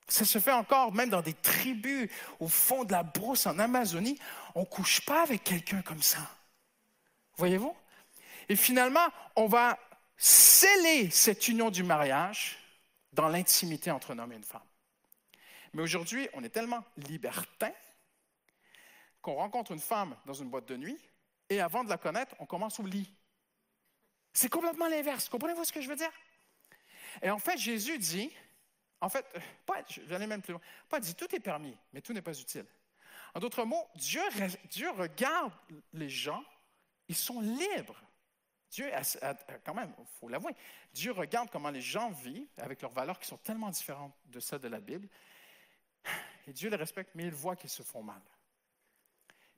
Ça 0.08 0.26
se 0.26 0.40
fait 0.40 0.52
encore 0.52 0.94
même 0.94 1.10
dans 1.10 1.22
des 1.22 1.34
tribus 1.34 2.10
au 2.40 2.48
fond 2.48 2.84
de 2.84 2.92
la 2.92 3.04
brousse 3.04 3.46
en 3.46 3.58
Amazonie. 3.60 4.20
On 4.54 4.62
ne 4.62 4.66
couche 4.66 5.02
pas 5.02 5.24
avec 5.24 5.44
quelqu'un 5.44 5.82
comme 5.82 6.02
ça. 6.02 6.20
Voyez-vous? 7.38 7.76
Et 8.50 8.56
finalement, 8.56 9.08
on 9.36 9.48
va 9.48 9.80
sceller 10.18 11.10
cette 11.10 11.48
union 11.48 11.70
du 11.70 11.84
mariage 11.84 12.58
dans 13.14 13.28
l'intimité 13.28 13.92
entre 13.92 14.12
un 14.12 14.20
homme 14.20 14.32
et 14.34 14.36
une 14.36 14.44
femme. 14.44 14.62
Mais 15.74 15.82
aujourd'hui, 15.82 16.30
on 16.34 16.44
est 16.44 16.50
tellement 16.50 16.84
libertin 16.98 17.72
qu'on 19.26 19.34
rencontre 19.34 19.72
une 19.72 19.80
femme 19.80 20.16
dans 20.28 20.36
une 20.36 20.52
boîte 20.52 20.68
de 20.68 20.78
nuit 20.78 21.00
et 21.50 21.60
avant 21.60 21.84
de 21.84 21.90
la 21.90 21.98
connaître, 21.98 22.36
on 22.38 22.46
commence 22.46 22.80
au 22.80 22.86
lit. 22.86 23.12
C'est 24.34 24.50
complètement 24.50 24.88
l'inverse. 24.88 25.30
Comprenez-vous 25.30 25.66
ce 25.66 25.74
que 25.74 25.82
je 25.82 25.90
veux 25.90 25.96
dire? 25.96 26.12
Et 27.24 27.32
en 27.32 27.40
fait, 27.40 27.58
Jésus 27.58 27.98
dit, 27.98 28.32
en 29.02 29.10
fait, 29.10 29.26
pas, 29.66 29.82
j'allais 29.88 30.28
même 30.28 30.44
plus 30.44 30.52
loin. 30.52 30.62
Pas 30.88 31.00
dit 31.00 31.16
tout 31.16 31.34
est 31.36 31.40
permis, 31.40 31.76
mais 31.92 32.02
tout 32.02 32.14
n'est 32.14 32.22
pas 32.22 32.40
utile. 32.40 32.68
En 33.34 33.40
d'autres 33.40 33.66
mots, 33.66 33.88
Dieu, 33.96 34.22
Dieu 34.70 34.92
regarde 34.92 35.54
les 35.94 36.10
gens, 36.10 36.44
ils 37.08 37.16
sont 37.16 37.42
libres. 37.42 38.00
Dieu, 38.70 38.92
quand 39.64 39.74
même, 39.74 39.92
il 39.98 40.06
faut 40.20 40.30
l'avouer, 40.30 40.54
Dieu 40.94 41.14
regarde 41.14 41.50
comment 41.50 41.72
les 41.72 41.82
gens 41.82 42.12
vivent 42.12 42.48
avec 42.58 42.80
leurs 42.84 42.92
valeurs 42.92 43.18
qui 43.18 43.26
sont 43.26 43.38
tellement 43.38 43.72
différentes 43.72 44.14
de 44.28 44.40
celles 44.40 44.60
de 44.60 44.68
la 44.68 44.80
Bible. 44.80 45.10
Et 46.46 46.54
Dieu 46.54 46.70
les 46.70 46.76
respecte, 46.76 47.16
mais 47.16 47.24
il 47.24 47.34
voit 47.34 47.56
qu'ils 47.56 47.72
se 47.72 47.82
font 47.82 48.04
mal. 48.04 48.22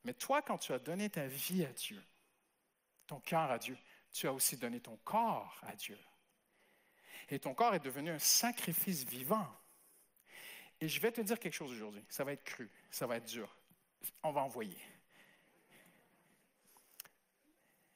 Mais 0.07 0.13
toi, 0.13 0.41
quand 0.41 0.57
tu 0.57 0.71
as 0.71 0.79
donné 0.79 1.09
ta 1.09 1.27
vie 1.27 1.65
à 1.65 1.73
Dieu, 1.73 2.01
ton 3.07 3.19
cœur 3.19 3.51
à 3.51 3.59
Dieu, 3.59 3.77
tu 4.13 4.25
as 4.25 4.31
aussi 4.31 4.55
donné 4.55 4.79
ton 4.79 4.95
corps 5.03 5.59
à 5.63 5.75
Dieu. 5.75 5.99
Et 7.27 7.39
ton 7.39 7.53
corps 7.53 7.75
est 7.75 7.81
devenu 7.81 8.11
un 8.11 8.17
sacrifice 8.17 9.03
vivant. 9.03 9.45
Et 10.79 10.87
je 10.87 11.01
vais 11.01 11.11
te 11.11 11.19
dire 11.19 11.37
quelque 11.37 11.55
chose 11.55 11.73
aujourd'hui. 11.73 12.05
Ça 12.07 12.23
va 12.23 12.31
être 12.31 12.45
cru, 12.45 12.71
ça 12.89 13.05
va 13.05 13.17
être 13.17 13.25
dur. 13.25 13.53
On 14.23 14.31
va 14.31 14.43
envoyer. 14.43 14.79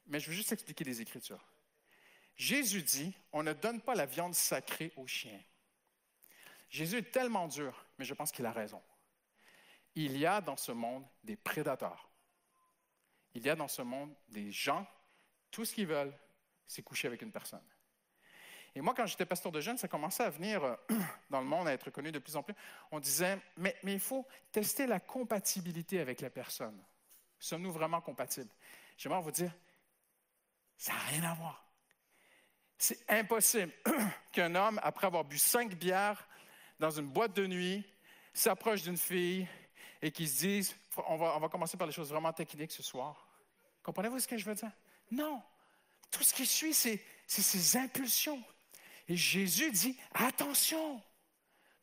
Mais 0.07 0.19
je 0.19 0.27
veux 0.27 0.35
juste 0.35 0.51
expliquer 0.51 0.83
les 0.83 0.99
Écritures. 0.99 1.47
Jésus 2.35 2.83
dit, 2.83 3.15
on 3.31 3.41
ne 3.41 3.53
donne 3.53 3.79
pas 3.79 3.95
la 3.95 4.05
viande 4.05 4.35
sacrée 4.35 4.91
aux 4.97 5.07
chiens. 5.07 5.41
Jésus 6.69 6.97
est 6.97 7.11
tellement 7.11 7.47
dur, 7.47 7.85
mais 7.97 8.03
je 8.03 8.13
pense 8.13 8.33
qu'il 8.33 8.45
a 8.45 8.51
raison. 8.51 8.83
Il 9.95 10.17
y 10.17 10.25
a 10.25 10.41
dans 10.41 10.57
ce 10.57 10.71
monde 10.71 11.05
des 11.23 11.35
prédateurs. 11.35 12.09
Il 13.33 13.43
y 13.43 13.49
a 13.49 13.55
dans 13.55 13.67
ce 13.67 13.81
monde 13.81 14.13
des 14.29 14.51
gens, 14.51 14.85
tout 15.51 15.65
ce 15.65 15.73
qu'ils 15.73 15.87
veulent, 15.87 16.13
c'est 16.67 16.81
coucher 16.81 17.07
avec 17.07 17.21
une 17.21 17.31
personne. 17.31 17.63
Et 18.73 18.81
moi, 18.81 18.93
quand 18.95 19.05
j'étais 19.05 19.25
pasteur 19.25 19.51
de 19.51 19.59
jeunes, 19.59 19.77
ça 19.77 19.87
commençait 19.87 20.23
à 20.23 20.29
venir 20.29 20.63
euh, 20.63 20.75
dans 21.29 21.41
le 21.41 21.45
monde, 21.45 21.67
à 21.67 21.73
être 21.73 21.89
connu 21.89 22.11
de 22.11 22.19
plus 22.19 22.35
en 22.35 22.43
plus. 22.43 22.55
On 22.91 22.99
disait, 22.99 23.37
mais, 23.57 23.75
mais 23.83 23.93
il 23.93 23.99
faut 23.99 24.25
tester 24.51 24.87
la 24.87 24.99
compatibilité 24.99 25.99
avec 25.99 26.21
la 26.21 26.29
personne. 26.29 26.81
Sommes-nous 27.37 27.71
vraiment 27.71 27.99
compatibles? 27.99 28.51
J'aimerais 28.97 29.21
vous 29.21 29.31
dire, 29.31 29.51
ça 30.77 30.93
n'a 30.93 30.99
rien 30.99 31.23
à 31.23 31.33
voir. 31.33 31.65
C'est 32.77 33.09
impossible 33.09 33.71
qu'un 34.31 34.55
homme, 34.55 34.79
après 34.83 35.07
avoir 35.07 35.25
bu 35.25 35.37
cinq 35.37 35.75
bières 35.75 36.27
dans 36.79 36.91
une 36.91 37.07
boîte 37.07 37.33
de 37.33 37.45
nuit, 37.45 37.85
s'approche 38.33 38.83
d'une 38.83 38.97
fille 38.97 39.47
et 40.01 40.11
qu'il 40.11 40.27
se 40.27 40.39
dise, 40.39 40.75
on 41.07 41.17
va, 41.17 41.35
on 41.35 41.39
va 41.39 41.49
commencer 41.49 41.77
par 41.77 41.87
les 41.87 41.93
choses 41.93 42.09
vraiment 42.09 42.33
techniques 42.33 42.71
ce 42.71 42.83
soir. 42.83 43.27
Comprenez-vous 43.83 44.19
ce 44.19 44.27
que 44.27 44.37
je 44.37 44.45
veux 44.45 44.55
dire? 44.55 44.71
Non. 45.11 45.41
Tout 46.09 46.23
ce 46.23 46.33
qui 46.33 46.45
suit, 46.45 46.73
c'est 46.73 47.01
ses 47.27 47.77
impulsions. 47.77 48.43
Et 49.07 49.15
Jésus 49.15 49.71
dit, 49.71 49.97
attention, 50.13 51.01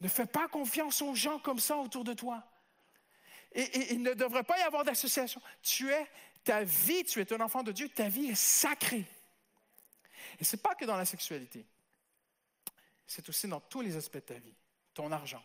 ne 0.01 0.09
fais 0.09 0.27
pas 0.27 0.49
confiance 0.49 1.03
aux 1.03 1.15
gens 1.15 1.39
comme 1.39 1.59
ça 1.59 1.77
autour 1.77 2.05
de 2.05 2.15
toi. 2.15 2.45
Et, 3.53 3.95
il 3.95 4.03
ne 4.03 4.15
devrait 4.15 4.45
pas 4.45 4.59
y 4.59 4.63
avoir 4.63 4.85
d'association. 4.85 5.41
Tu 5.63 5.91
es, 5.91 6.07
ta 6.45 6.63
vie, 6.65 7.05
tu 7.05 7.21
es 7.21 7.33
un 7.33 7.41
enfant 7.41 7.63
de 7.63 7.73
Dieu, 7.73 7.89
ta 7.89 8.09
vie 8.09 8.27
est 8.27 8.35
sacrée. 8.35 9.05
Et 10.39 10.45
ce 10.45 10.57
n'est 10.57 10.63
pas 10.63 10.75
que 10.75 10.85
dans 10.85 10.97
la 10.97 11.05
sexualité. 11.05 11.67
C'est 13.07 13.29
aussi 13.29 13.49
dans 13.49 13.61
tous 13.61 13.81
les 13.81 13.97
aspects 13.97 14.17
de 14.17 14.21
ta 14.21 14.39
vie. 14.39 14.55
Ton 14.95 15.11
argent. 15.11 15.43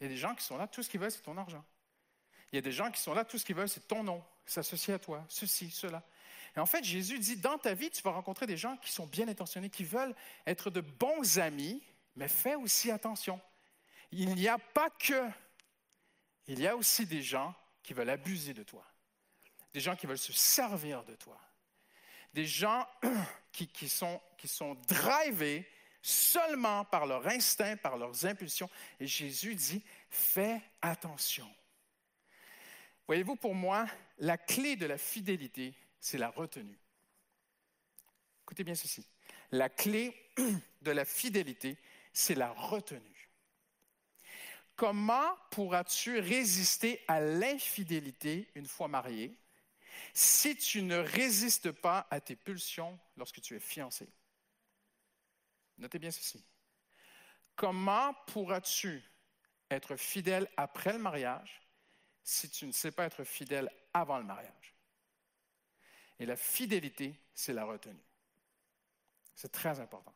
Il 0.00 0.04
y 0.04 0.06
a 0.06 0.08
des 0.10 0.16
gens 0.16 0.34
qui 0.34 0.44
sont 0.44 0.56
là, 0.56 0.66
tout 0.66 0.82
ce 0.82 0.88
qu'ils 0.88 1.00
veulent, 1.00 1.10
c'est 1.10 1.22
ton 1.22 1.36
argent. 1.36 1.64
Il 2.52 2.56
y 2.56 2.58
a 2.58 2.62
des 2.62 2.72
gens 2.72 2.90
qui 2.90 3.00
sont 3.00 3.14
là, 3.14 3.24
tout 3.24 3.38
ce 3.38 3.44
qu'ils 3.44 3.56
veulent, 3.56 3.68
c'est 3.68 3.86
ton 3.86 4.02
nom, 4.02 4.24
s'associer 4.46 4.94
à 4.94 4.98
toi, 4.98 5.24
ceci, 5.28 5.70
cela. 5.70 6.02
Et 6.56 6.60
en 6.60 6.66
fait, 6.66 6.82
Jésus 6.82 7.18
dit, 7.18 7.36
dans 7.36 7.58
ta 7.58 7.74
vie, 7.74 7.90
tu 7.90 8.02
vas 8.02 8.10
rencontrer 8.10 8.46
des 8.46 8.56
gens 8.56 8.76
qui 8.78 8.90
sont 8.90 9.06
bien 9.06 9.28
intentionnés, 9.28 9.70
qui 9.70 9.84
veulent 9.84 10.14
être 10.46 10.70
de 10.70 10.80
bons 10.80 11.38
amis, 11.38 11.82
mais 12.16 12.28
fais 12.28 12.54
aussi 12.54 12.90
attention. 12.90 13.40
Il 14.10 14.34
n'y 14.34 14.48
a 14.48 14.58
pas 14.58 14.90
que, 14.90 15.28
il 16.46 16.60
y 16.60 16.66
a 16.66 16.74
aussi 16.74 17.04
des 17.04 17.22
gens 17.22 17.54
qui 17.82 17.92
veulent 17.92 18.10
abuser 18.10 18.54
de 18.54 18.62
toi. 18.62 18.84
des 19.74 19.80
gens 19.80 19.94
qui 19.94 20.06
veulent 20.06 20.18
se 20.18 20.32
servir 20.32 21.04
de 21.04 21.14
toi, 21.14 21.38
des 22.32 22.46
gens 22.46 22.88
qui, 23.52 23.68
qui, 23.68 23.88
sont, 23.88 24.20
qui 24.38 24.48
sont 24.48 24.74
drivés 24.88 25.68
seulement 26.02 26.84
par 26.84 27.06
leur 27.06 27.26
instinct, 27.26 27.76
par 27.76 27.96
leurs 27.96 28.26
impulsions. 28.26 28.70
Et 29.00 29.06
Jésus 29.06 29.54
dit, 29.54 29.82
fais 30.10 30.60
attention. 30.80 31.48
Voyez-vous, 33.06 33.36
pour 33.36 33.54
moi, 33.54 33.86
la 34.18 34.36
clé 34.36 34.76
de 34.76 34.86
la 34.86 34.98
fidélité, 34.98 35.74
c'est 36.00 36.18
la 36.18 36.28
retenue. 36.28 36.78
Écoutez 38.44 38.64
bien 38.64 38.74
ceci. 38.74 39.06
La 39.50 39.68
clé 39.68 40.14
de 40.82 40.90
la 40.90 41.04
fidélité, 41.04 41.78
c'est 42.12 42.34
la 42.34 42.50
retenue. 42.50 43.30
Comment 44.76 45.36
pourras-tu 45.50 46.20
résister 46.20 47.02
à 47.08 47.20
l'infidélité 47.20 48.48
une 48.54 48.66
fois 48.66 48.86
marié 48.86 49.36
si 50.14 50.56
tu 50.56 50.82
ne 50.82 50.96
résistes 50.96 51.72
pas 51.72 52.06
à 52.10 52.20
tes 52.20 52.36
pulsions 52.36 52.98
lorsque 53.16 53.40
tu 53.40 53.56
es 53.56 53.60
fiancé? 53.60 54.08
Notez 55.78 55.98
bien 55.98 56.10
ceci. 56.10 56.44
Comment 57.56 58.14
pourras-tu 58.26 59.02
être 59.70 59.96
fidèle 59.96 60.48
après 60.56 60.92
le 60.92 60.98
mariage 60.98 61.62
si 62.22 62.50
tu 62.50 62.66
ne 62.66 62.72
sais 62.72 62.90
pas 62.90 63.04
être 63.04 63.24
fidèle 63.24 63.70
avant 63.92 64.18
le 64.18 64.24
mariage? 64.24 64.74
Et 66.18 66.26
la 66.26 66.36
fidélité, 66.36 67.14
c'est 67.34 67.52
la 67.52 67.64
retenue. 67.64 68.02
C'est 69.34 69.52
très 69.52 69.78
important. 69.78 70.14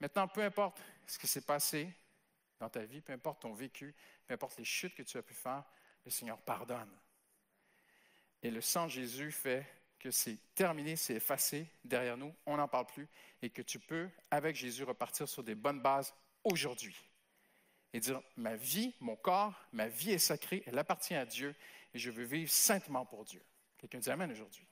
Maintenant, 0.00 0.28
peu 0.28 0.42
importe 0.42 0.80
ce 1.06 1.18
qui 1.18 1.26
s'est 1.26 1.44
passé 1.44 1.92
dans 2.58 2.68
ta 2.68 2.84
vie, 2.84 3.00
peu 3.00 3.12
importe 3.12 3.42
ton 3.42 3.52
vécu, 3.52 3.94
peu 4.26 4.34
importe 4.34 4.58
les 4.58 4.64
chutes 4.64 4.94
que 4.94 5.02
tu 5.02 5.16
as 5.16 5.22
pu 5.22 5.34
faire, 5.34 5.64
le 6.04 6.10
Seigneur 6.10 6.38
pardonne. 6.38 6.94
Et 8.42 8.50
le 8.50 8.60
sang 8.60 8.84
de 8.84 8.90
Jésus 8.90 9.32
fait 9.32 9.66
que 9.98 10.10
c'est 10.10 10.38
terminé, 10.54 10.96
c'est 10.96 11.14
effacé 11.14 11.66
derrière 11.84 12.16
nous, 12.16 12.34
on 12.46 12.56
n'en 12.56 12.68
parle 12.68 12.86
plus, 12.86 13.08
et 13.42 13.50
que 13.50 13.62
tu 13.62 13.78
peux, 13.78 14.08
avec 14.30 14.56
Jésus, 14.56 14.84
repartir 14.84 15.28
sur 15.28 15.42
des 15.42 15.54
bonnes 15.54 15.80
bases 15.80 16.14
aujourd'hui. 16.44 16.96
Et 17.92 18.00
dire, 18.00 18.20
ma 18.36 18.54
vie, 18.54 18.94
mon 19.00 19.16
corps, 19.16 19.54
ma 19.72 19.88
vie 19.88 20.12
est 20.12 20.18
sacrée, 20.18 20.62
elle 20.66 20.78
appartient 20.78 21.14
à 21.14 21.24
Dieu, 21.24 21.54
et 21.94 21.98
je 21.98 22.10
veux 22.10 22.24
vivre 22.24 22.50
saintement 22.50 23.04
pour 23.04 23.24
Dieu. 23.24 23.42
Quelqu'un 23.78 23.98
dit 23.98 24.10
Amen 24.10 24.30
aujourd'hui. 24.30 24.66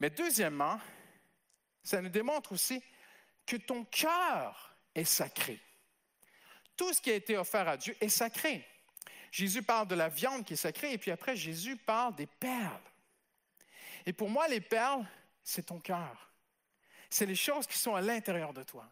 Mais 0.00 0.10
deuxièmement, 0.10 0.80
ça 1.84 2.00
nous 2.00 2.08
démontre 2.08 2.52
aussi 2.52 2.82
que 3.46 3.56
ton 3.56 3.84
cœur 3.84 4.74
est 4.94 5.04
sacré. 5.04 5.60
Tout 6.76 6.92
ce 6.92 7.00
qui 7.00 7.10
a 7.10 7.14
été 7.14 7.36
offert 7.36 7.68
à 7.68 7.76
Dieu 7.76 7.96
est 8.00 8.08
sacré. 8.08 8.66
Jésus 9.30 9.62
parle 9.62 9.88
de 9.88 9.94
la 9.94 10.08
viande 10.08 10.44
qui 10.44 10.54
est 10.54 10.56
sacrée, 10.56 10.92
et 10.92 10.98
puis 10.98 11.10
après, 11.10 11.36
Jésus 11.36 11.76
parle 11.76 12.14
des 12.16 12.26
perles. 12.26 12.80
Et 14.06 14.12
pour 14.12 14.28
moi, 14.28 14.48
les 14.48 14.60
perles, 14.60 15.06
c'est 15.42 15.66
ton 15.66 15.80
cœur. 15.80 16.32
C'est 17.10 17.26
les 17.26 17.34
choses 17.34 17.66
qui 17.66 17.78
sont 17.78 17.94
à 17.94 18.00
l'intérieur 18.00 18.52
de 18.52 18.62
toi. 18.62 18.90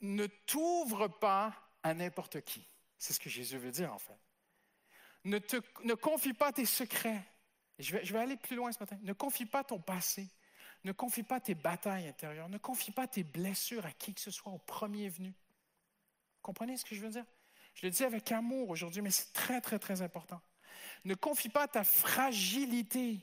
Ne 0.00 0.26
t'ouvre 0.26 1.08
pas 1.08 1.54
à 1.82 1.94
n'importe 1.94 2.40
qui. 2.42 2.66
C'est 2.98 3.12
ce 3.12 3.20
que 3.20 3.30
Jésus 3.30 3.58
veut 3.58 3.70
dire, 3.70 3.92
en 3.92 3.98
fait. 3.98 4.18
Ne, 5.24 5.94
confie 5.94 6.32
pas 6.32 6.52
tes 6.52 6.66
secrets. 6.66 7.24
Je 7.78 7.92
vais, 7.92 8.04
je 8.04 8.12
vais 8.12 8.18
aller 8.18 8.36
plus 8.36 8.56
loin 8.56 8.70
ce 8.72 8.78
matin. 8.78 8.98
Ne 9.02 9.12
confie 9.12 9.46
pas 9.46 9.64
ton 9.64 9.80
passé. 9.80 10.28
Ne 10.84 10.92
confie 10.92 11.22
pas 11.22 11.40
tes 11.40 11.54
batailles 11.54 12.08
intérieures. 12.08 12.48
Ne 12.48 12.58
confie 12.58 12.92
pas 12.92 13.06
tes 13.06 13.24
blessures 13.24 13.84
à 13.84 13.92
qui 13.92 14.14
que 14.14 14.20
ce 14.20 14.30
soit 14.30 14.52
au 14.52 14.58
premier 14.58 15.08
venu. 15.08 15.34
Comprenez 16.42 16.76
ce 16.76 16.84
que 16.84 16.94
je 16.94 17.00
veux 17.00 17.10
dire? 17.10 17.26
Je 17.74 17.86
le 17.86 17.90
dis 17.90 18.04
avec 18.04 18.32
amour 18.32 18.70
aujourd'hui, 18.70 19.02
mais 19.02 19.10
c'est 19.10 19.32
très, 19.32 19.60
très, 19.60 19.78
très 19.78 20.02
important. 20.02 20.40
Ne 21.04 21.14
confie 21.14 21.48
pas 21.48 21.68
ta 21.68 21.84
fragilité 21.84 23.20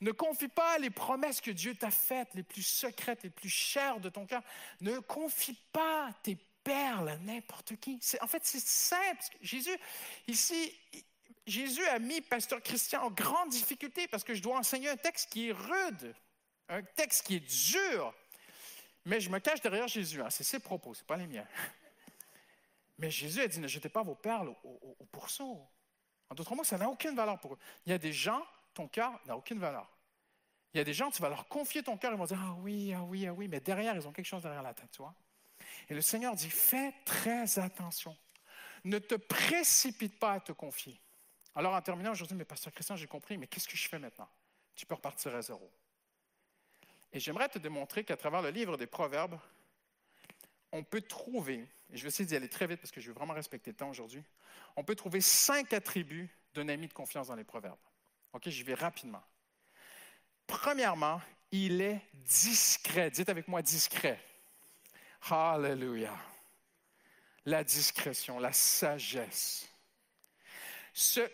ne 0.00 0.12
confie 0.12 0.48
pas 0.48 0.78
les 0.78 0.90
promesses 0.90 1.40
que 1.40 1.50
Dieu 1.50 1.74
t'a 1.74 1.90
faites, 1.90 2.34
les 2.34 2.42
plus 2.42 2.62
secrètes, 2.62 3.22
les 3.22 3.30
plus 3.30 3.48
chères 3.48 4.00
de 4.00 4.08
ton 4.08 4.26
cœur. 4.26 4.42
Ne 4.80 4.98
confie 5.00 5.58
pas 5.72 6.10
tes 6.22 6.36
perles 6.62 7.08
à 7.08 7.16
n'importe 7.18 7.76
qui. 7.76 8.00
En 8.20 8.26
fait, 8.26 8.44
c'est 8.44 8.60
simple. 8.60 9.22
Jésus, 9.40 9.76
ici, 10.28 10.72
Jésus 11.46 11.84
a 11.86 11.98
mis 11.98 12.20
Pasteur 12.20 12.62
Christian 12.62 13.02
en 13.02 13.10
grande 13.10 13.48
difficulté 13.48 14.06
parce 14.06 14.22
que 14.22 14.34
je 14.34 14.42
dois 14.42 14.58
enseigner 14.58 14.88
un 14.88 14.96
texte 14.96 15.30
qui 15.30 15.48
est 15.48 15.52
rude, 15.52 16.14
un 16.68 16.82
texte 16.82 17.26
qui 17.26 17.36
est 17.36 17.72
dur. 17.72 18.14
Mais 19.04 19.20
je 19.20 19.30
me 19.30 19.38
cache 19.38 19.60
derrière 19.62 19.88
Jésus. 19.88 20.20
Hein. 20.22 20.30
C'est 20.30 20.44
ses 20.44 20.60
propos, 20.60 20.94
ce 20.94 21.02
pas 21.02 21.16
les 21.16 21.26
miens. 21.26 21.46
Mais 22.98 23.10
Jésus 23.10 23.40
a 23.40 23.48
dit, 23.48 23.58
ne 23.58 23.68
jetez 23.68 23.88
pas 23.88 24.02
vos 24.02 24.14
perles 24.14 24.48
au, 24.62 24.96
au 24.98 25.04
pourceau. 25.06 25.66
En 26.28 26.34
d'autres 26.34 26.54
mots, 26.54 26.64
ça 26.64 26.76
n'a 26.76 26.88
aucune 26.88 27.14
valeur 27.14 27.38
pour 27.38 27.54
eux. 27.54 27.58
Il 27.86 27.90
y 27.90 27.92
a 27.94 27.98
des 27.98 28.12
gens 28.12 28.44
ton 28.78 28.86
cœur 28.86 29.18
n'a 29.26 29.36
aucune 29.36 29.58
valeur. 29.58 29.90
Il 30.72 30.78
y 30.78 30.80
a 30.80 30.84
des 30.84 30.94
gens, 30.94 31.10
tu 31.10 31.20
vas 31.20 31.28
leur 31.28 31.48
confier 31.48 31.82
ton 31.82 31.96
cœur, 31.96 32.12
ils 32.12 32.16
vont 32.16 32.26
dire 32.26 32.40
Ah 32.40 32.54
oui, 32.60 32.94
ah 32.94 33.02
oui, 33.02 33.26
ah 33.26 33.32
oui, 33.32 33.48
mais 33.48 33.58
derrière, 33.58 33.96
ils 33.96 34.06
ont 34.06 34.12
quelque 34.12 34.26
chose 34.26 34.42
derrière 34.42 34.62
la 34.62 34.72
tête, 34.72 34.90
tu 34.92 35.02
vois. 35.02 35.14
Et 35.88 35.94
le 35.94 36.00
Seigneur 36.00 36.36
dit 36.36 36.48
Fais 36.48 36.94
très 37.04 37.58
attention. 37.58 38.16
Ne 38.84 39.00
te 39.00 39.16
précipite 39.16 40.16
pas 40.20 40.34
à 40.34 40.40
te 40.40 40.52
confier. 40.52 41.00
Alors, 41.56 41.74
en 41.74 41.82
terminant 41.82 42.12
aujourd'hui, 42.12 42.36
mais 42.36 42.44
Pasteur 42.44 42.72
Christian, 42.72 42.94
j'ai 42.94 43.08
compris, 43.08 43.36
mais 43.36 43.48
qu'est-ce 43.48 43.66
que 43.66 43.76
je 43.76 43.88
fais 43.88 43.98
maintenant? 43.98 44.28
Tu 44.76 44.86
peux 44.86 44.94
repartir 44.94 45.34
à 45.34 45.42
zéro. 45.42 45.68
Et 47.12 47.18
j'aimerais 47.18 47.48
te 47.48 47.58
démontrer 47.58 48.04
qu'à 48.04 48.16
travers 48.16 48.42
le 48.42 48.50
livre 48.50 48.76
des 48.76 48.86
Proverbes, 48.86 49.40
on 50.70 50.84
peut 50.84 51.00
trouver, 51.00 51.66
et 51.90 51.96
je 51.96 52.02
vais 52.02 52.08
essayer 52.08 52.26
d'y 52.26 52.36
aller 52.36 52.48
très 52.48 52.68
vite 52.68 52.80
parce 52.80 52.92
que 52.92 53.00
je 53.00 53.08
veux 53.08 53.14
vraiment 53.14 53.34
respecter 53.34 53.72
le 53.72 53.76
temps 53.76 53.90
aujourd'hui, 53.90 54.22
on 54.76 54.84
peut 54.84 54.94
trouver 54.94 55.20
cinq 55.20 55.72
attributs 55.72 56.28
d'un 56.54 56.68
ami 56.68 56.86
de 56.86 56.92
confiance 56.92 57.26
dans 57.26 57.34
les 57.34 57.42
Proverbes. 57.42 57.78
OK, 58.32 58.48
j'y 58.48 58.62
vais 58.62 58.74
rapidement. 58.74 59.22
Premièrement, 60.46 61.20
il 61.50 61.80
est 61.80 62.00
discret. 62.14 63.10
Dites 63.10 63.28
avec 63.28 63.48
moi 63.48 63.62
discret. 63.62 64.20
Hallelujah. 65.30 66.16
La 67.46 67.64
discrétion, 67.64 68.38
la 68.38 68.52
sagesse. 68.52 69.68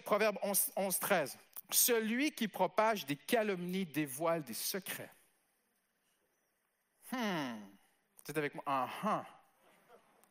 Proverbe 0.05 0.39
11, 0.77 0.99
13. 0.99 1.39
Celui 1.71 2.33
qui 2.33 2.49
propage 2.49 3.07
des 3.07 3.17
calomnies 3.17 3.87
dévoile 3.87 4.43
des 4.43 4.55
secrets. 4.55 5.11
Hmm. 7.11 7.61
Dites 8.25 8.37
avec 8.37 8.55
moi. 8.55 8.65
Ah, 8.67 8.89
ah. 9.03 9.27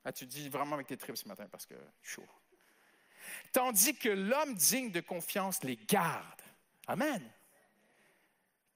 ah, 0.05 0.11
tu 0.11 0.26
dis 0.26 0.49
vraiment 0.49 0.76
avec 0.76 0.88
tes 0.88 0.97
tripes 0.97 1.18
ce 1.18 1.28
matin 1.28 1.47
parce 1.51 1.66
que 1.66 1.76
chaud. 2.01 2.28
Tandis 3.51 3.95
que 3.95 4.09
l'homme 4.09 4.55
digne 4.55 4.91
de 4.91 5.01
confiance 5.01 5.64
les 5.64 5.78
garde. 5.78 6.42
Amen. 6.88 7.21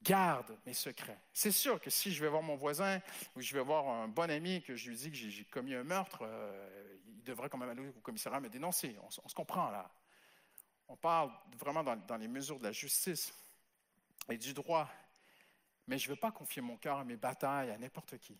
Garde 0.02 0.58
mes 0.66 0.74
secrets. 0.74 1.20
C'est 1.34 1.52
sûr 1.52 1.82
que 1.82 1.90
si 1.90 2.14
je 2.14 2.22
vais 2.22 2.30
voir 2.30 2.42
mon 2.42 2.56
voisin 2.56 3.02
ou 3.36 3.42
je 3.42 3.54
vais 3.54 3.64
voir 3.64 3.88
un 3.88 4.08
bon 4.08 4.30
ami 4.30 4.62
que 4.62 4.76
je 4.76 4.90
lui 4.90 4.96
dis 4.96 5.12
que 5.12 5.18
j'ai 5.18 5.44
commis 5.46 5.74
un 5.74 5.84
meurtre, 5.84 6.20
euh, 6.22 6.98
il 7.08 7.24
devrait 7.24 7.50
quand 7.50 7.58
même 7.58 7.70
aller 7.70 7.90
au 7.90 8.00
commissariat 8.00 8.40
me 8.40 8.50
dénoncer. 8.50 8.96
On, 9.02 9.10
se 9.10 9.36
comprend 9.36 9.70
là. 9.70 9.92
On 10.88 10.96
parle 10.96 11.32
vraiment 11.58 11.84
dans, 11.84 12.18
les 12.18 12.28
mesures 12.28 12.60
de 12.60 12.64
la 12.64 12.72
justice 12.72 13.34
et 14.30 14.38
du 14.38 14.54
droit. 14.54 14.90
Mais 15.88 15.98
je 15.98 16.08
ne 16.10 16.14
veux 16.14 16.20
pas 16.20 16.32
confier 16.32 16.62
mon 16.62 16.78
cœur 16.78 17.00
à 17.00 17.04
mes 17.04 17.18
batailles 17.18 17.72
à 17.72 17.78
n'importe 17.78 18.18
qui. 18.20 18.38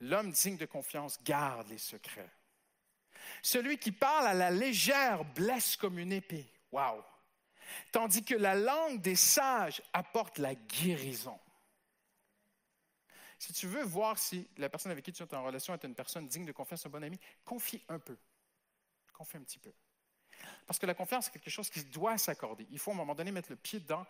L'homme 0.00 0.30
digne 0.30 0.56
de 0.56 0.66
confiance 0.66 1.22
garde 1.22 1.68
les 1.68 1.78
secrets. 1.78 2.30
Celui 3.42 3.78
qui 3.78 3.92
parle 3.92 4.26
à 4.26 4.34
la 4.34 4.50
légère 4.50 5.24
blesse 5.24 5.76
comme 5.76 5.98
une 5.98 6.12
épée. 6.12 6.46
Waouh! 6.72 7.02
Tandis 7.92 8.24
que 8.24 8.34
la 8.34 8.54
langue 8.54 9.00
des 9.00 9.16
sages 9.16 9.82
apporte 9.92 10.38
la 10.38 10.54
guérison. 10.54 11.38
Si 13.38 13.52
tu 13.52 13.66
veux 13.66 13.82
voir 13.82 14.18
si 14.18 14.48
la 14.56 14.68
personne 14.68 14.92
avec 14.92 15.04
qui 15.04 15.12
tu 15.12 15.22
es 15.22 15.34
en 15.34 15.44
relation 15.44 15.74
est 15.74 15.84
une 15.84 15.94
personne 15.94 16.26
digne 16.26 16.46
de 16.46 16.52
confiance, 16.52 16.86
un 16.86 16.88
bon 16.88 17.02
ami, 17.02 17.18
confie 17.44 17.82
un 17.88 17.98
peu. 17.98 18.16
Confie 19.12 19.36
un 19.36 19.42
petit 19.42 19.58
peu. 19.58 19.72
Parce 20.66 20.78
que 20.78 20.86
la 20.86 20.94
confiance, 20.94 21.26
c'est 21.26 21.32
quelque 21.32 21.50
chose 21.50 21.70
qui 21.70 21.84
doit 21.84 22.16
s'accorder. 22.18 22.66
Il 22.70 22.78
faut 22.78 22.90
à 22.90 22.94
un 22.94 22.96
moment 22.96 23.14
donné 23.14 23.32
mettre 23.32 23.50
le 23.50 23.56
pied 23.56 23.80
dedans, 23.80 24.06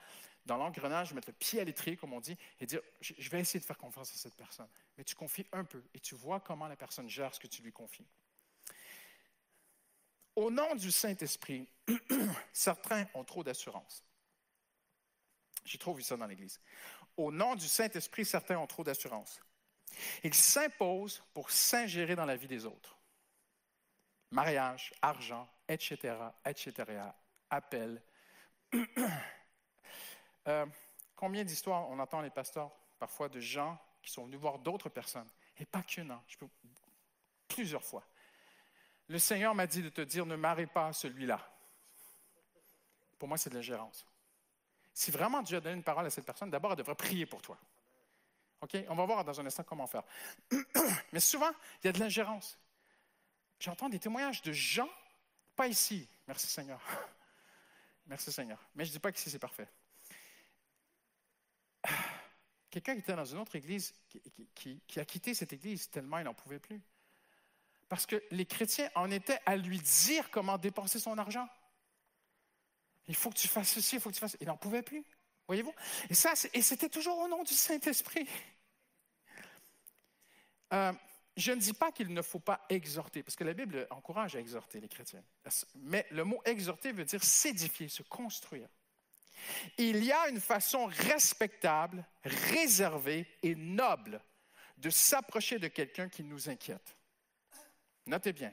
dans 0.47 0.57
l'engrenage, 0.57 1.13
mettre 1.15 1.31
le 1.31 1.35
pied 1.35 1.61
à 1.61 1.65
l'étrier, 1.65 1.97
comme 1.97 2.13
on 2.13 2.21
dit, 2.21 2.37
et 2.61 2.67
dire, 2.67 2.81
je 3.01 3.31
vais 3.31 3.41
essayer 3.41 3.61
de 3.61 3.65
faire 3.65 3.79
confiance 3.79 4.13
à 4.13 4.17
cette 4.17 4.37
personne. 4.37 4.69
Mais 4.97 5.05
tu 5.05 5.15
confies 5.15 5.47
un 5.53 5.65
peu 5.65 5.83
et 5.95 6.01
tu 6.01 6.15
vois 6.15 6.41
comment 6.41 6.69
la 6.69 6.77
personne 6.77 7.09
gère 7.09 7.35
ce 7.35 7.41
que 7.41 7.47
tu 7.47 7.63
lui 7.63 7.73
confies. 7.73 8.07
Au 10.37 10.51
nom 10.51 10.75
du 10.75 10.91
Saint-Esprit, 10.91 11.69
certains 12.53 13.07
ont 13.15 13.25
trop 13.25 13.45
d'assurance. 13.45 14.03
J'ai 15.65 15.79
trop 15.79 15.95
vu 15.95 16.03
ça 16.03 16.17
dans 16.17 16.27
l'Église. 16.27 16.61
Au 17.17 17.31
nom 17.31 17.55
du 17.55 17.69
Saint-Esprit, 17.69 18.25
certains 18.25 18.59
ont 18.59 18.67
trop 18.67 18.85
d'assurance. 18.85 19.41
Ils 20.25 20.35
s'imposent 20.35 21.23
pour 21.33 21.51
s'ingérer 21.51 22.17
dans 22.17 22.25
la 22.25 22.37
vie 22.37 22.49
des 22.49 22.67
autres. 22.67 22.99
Mariage, 24.31 24.93
argent, 25.01 25.49
etc., 25.69 26.17
etc., 26.45 26.75
appel. 27.51 28.03
Euh, 30.47 30.67
combien 31.17 31.43
d'histoires 31.43 31.89
on 31.89 31.99
entend 31.99 32.21
les 32.21 32.29
pasteurs 32.29 32.71
parfois 32.99 33.31
de 33.31 33.41
gens 33.41 33.79
qui 34.03 34.13
sont 34.13 34.27
venus 34.27 34.39
voir 34.39 34.59
d'autres 34.59 34.91
personnes, 34.91 35.27
et 35.57 35.65
pas 35.65 35.83
qu'une, 35.83 36.11
hein, 36.11 36.23
plusieurs 37.49 37.83
fois, 37.83 38.07
le 39.15 39.21
Seigneur 39.21 39.55
m'a 39.55 39.69
dit 39.69 39.81
de 39.81 39.91
te 39.91 40.01
dire, 40.01 40.27
ne 40.27 40.35
marie 40.35 40.67
pas 40.67 40.93
celui-là. 40.93 41.39
pour 43.17 43.29
moi, 43.29 43.39
c'est 43.39 43.49
de 43.49 43.55
l'ingérence. 43.55 44.05
Si 44.93 45.13
vraiment 45.13 45.41
Dieu 45.41 45.59
a 45.59 45.61
donné 45.61 45.77
une 45.77 45.85
parole 45.85 46.05
à 46.05 46.11
cette 46.11 46.27
personne, 46.27 46.51
d'abord, 46.51 46.73
elle 46.73 46.79
devrait 46.79 46.97
prier 46.97 47.25
pour 47.25 47.41
toi. 47.41 47.57
OK? 48.61 48.77
On 48.89 48.97
va 48.97 49.05
voir 49.05 49.25
dans 49.25 49.41
un 49.41 49.47
instant 49.47 49.63
comment 49.63 49.87
faire. 49.87 50.03
Mais 51.13 51.21
souvent, 51.21 51.53
il 51.81 51.87
y 51.87 51.91
a 51.91 51.93
de 51.93 52.01
l'ingérence. 52.01 52.59
J'entends 53.61 53.89
des 53.89 54.01
témoignages 54.01 54.43
de 54.43 54.51
gens, 54.51 54.91
pas 55.55 55.69
ici, 55.69 56.09
merci 56.27 56.49
Seigneur. 56.49 56.81
Merci 58.07 58.33
Seigneur. 58.33 58.59
Mais 58.75 58.85
je 58.85 58.91
ne 58.91 58.95
dis 58.95 58.99
pas 58.99 59.13
que 59.13 59.19
ici 59.19 59.31
c'est 59.31 59.39
parfait. 59.39 59.69
Quelqu'un 62.69 62.95
qui 62.95 63.01
était 63.01 63.15
dans 63.15 63.25
une 63.25 63.39
autre 63.39 63.55
église, 63.55 63.95
qui, 64.55 64.83
qui 64.87 65.01
a 65.01 65.05
quitté 65.05 65.35
cette 65.35 65.53
église 65.53 65.89
tellement 65.89 66.19
il 66.19 66.25
n'en 66.25 66.35
pouvait 66.35 66.59
plus. 66.59 66.83
Parce 67.95 68.07
que 68.07 68.21
les 68.33 68.45
chrétiens 68.45 68.91
en 68.97 69.09
étaient 69.09 69.39
à 69.47 69.55
lui 69.55 69.79
dire 69.79 70.29
comment 70.33 70.59
dépenser 70.59 70.99
son 70.99 71.17
argent. 71.17 71.49
Il 73.07 73.15
faut 73.15 73.31
que 73.31 73.39
tu 73.39 73.47
fasses 73.47 73.69
ceci, 73.69 73.95
il 73.95 74.01
faut 74.01 74.11
que 74.11 74.17
tu 74.17 74.21
fasses. 74.21 74.37
Il 74.41 74.49
n'en 74.49 74.57
pouvait 74.57 74.83
plus. 74.83 75.05
Voyez-vous? 75.47 75.73
Et 76.11 76.15
ça, 76.15 76.33
et 76.55 76.61
c'était 76.61 76.89
toujours 76.89 77.17
au 77.19 77.29
nom 77.29 77.45
du 77.45 77.55
Saint-Esprit. 77.55 78.29
Euh, 80.73 80.93
je 81.37 81.53
ne 81.53 81.61
dis 81.61 81.73
pas 81.73 81.93
qu'il 81.93 82.13
ne 82.13 82.21
faut 82.21 82.41
pas 82.41 82.67
exhorter, 82.69 83.23
parce 83.23 83.37
que 83.37 83.45
la 83.45 83.53
Bible 83.53 83.87
encourage 83.91 84.35
à 84.35 84.41
exhorter 84.41 84.81
les 84.81 84.89
chrétiens. 84.89 85.23
Mais 85.77 86.05
le 86.11 86.25
mot 86.25 86.43
exhorter 86.45 86.91
veut 86.91 87.05
dire 87.05 87.23
s'édifier, 87.23 87.87
se 87.87 88.03
construire. 88.03 88.67
Il 89.79 90.05
y 90.05 90.11
a 90.11 90.29
une 90.31 90.41
façon 90.41 90.87
respectable, 90.87 92.05
réservée 92.25 93.25
et 93.45 93.55
noble 93.55 94.21
de 94.79 94.91
s'approcher 94.91 95.61
de 95.61 95.69
quelqu'un 95.69 96.09
qui 96.09 96.25
nous 96.25 96.49
inquiète. 96.49 96.97
Notez 98.07 98.33
bien, 98.33 98.53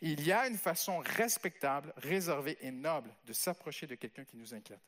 il 0.00 0.22
y 0.24 0.32
a 0.32 0.46
une 0.46 0.58
façon 0.58 0.98
respectable, 0.98 1.92
réservée 1.96 2.58
et 2.60 2.70
noble 2.70 3.14
de 3.24 3.32
s'approcher 3.32 3.86
de 3.86 3.94
quelqu'un 3.94 4.24
qui 4.24 4.36
nous 4.36 4.54
inquiète. 4.54 4.80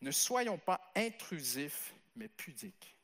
Ne 0.00 0.10
soyons 0.10 0.58
pas 0.58 0.92
intrusifs, 0.94 1.94
mais 2.14 2.28
pudiques. 2.28 2.96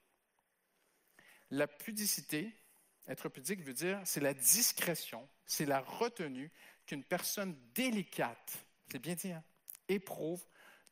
La 1.50 1.66
pudicité, 1.66 2.54
être 3.06 3.28
pudique 3.28 3.62
veut 3.62 3.74
dire, 3.74 4.00
c'est 4.04 4.20
la 4.20 4.34
discrétion, 4.34 5.28
c'est 5.44 5.66
la 5.66 5.80
retenue 5.80 6.50
qu'une 6.86 7.04
personne 7.04 7.56
délicate, 7.74 8.64
c'est 8.90 8.98
bien 8.98 9.14
dit, 9.14 9.32
hein, 9.32 9.44
éprouve 9.88 10.44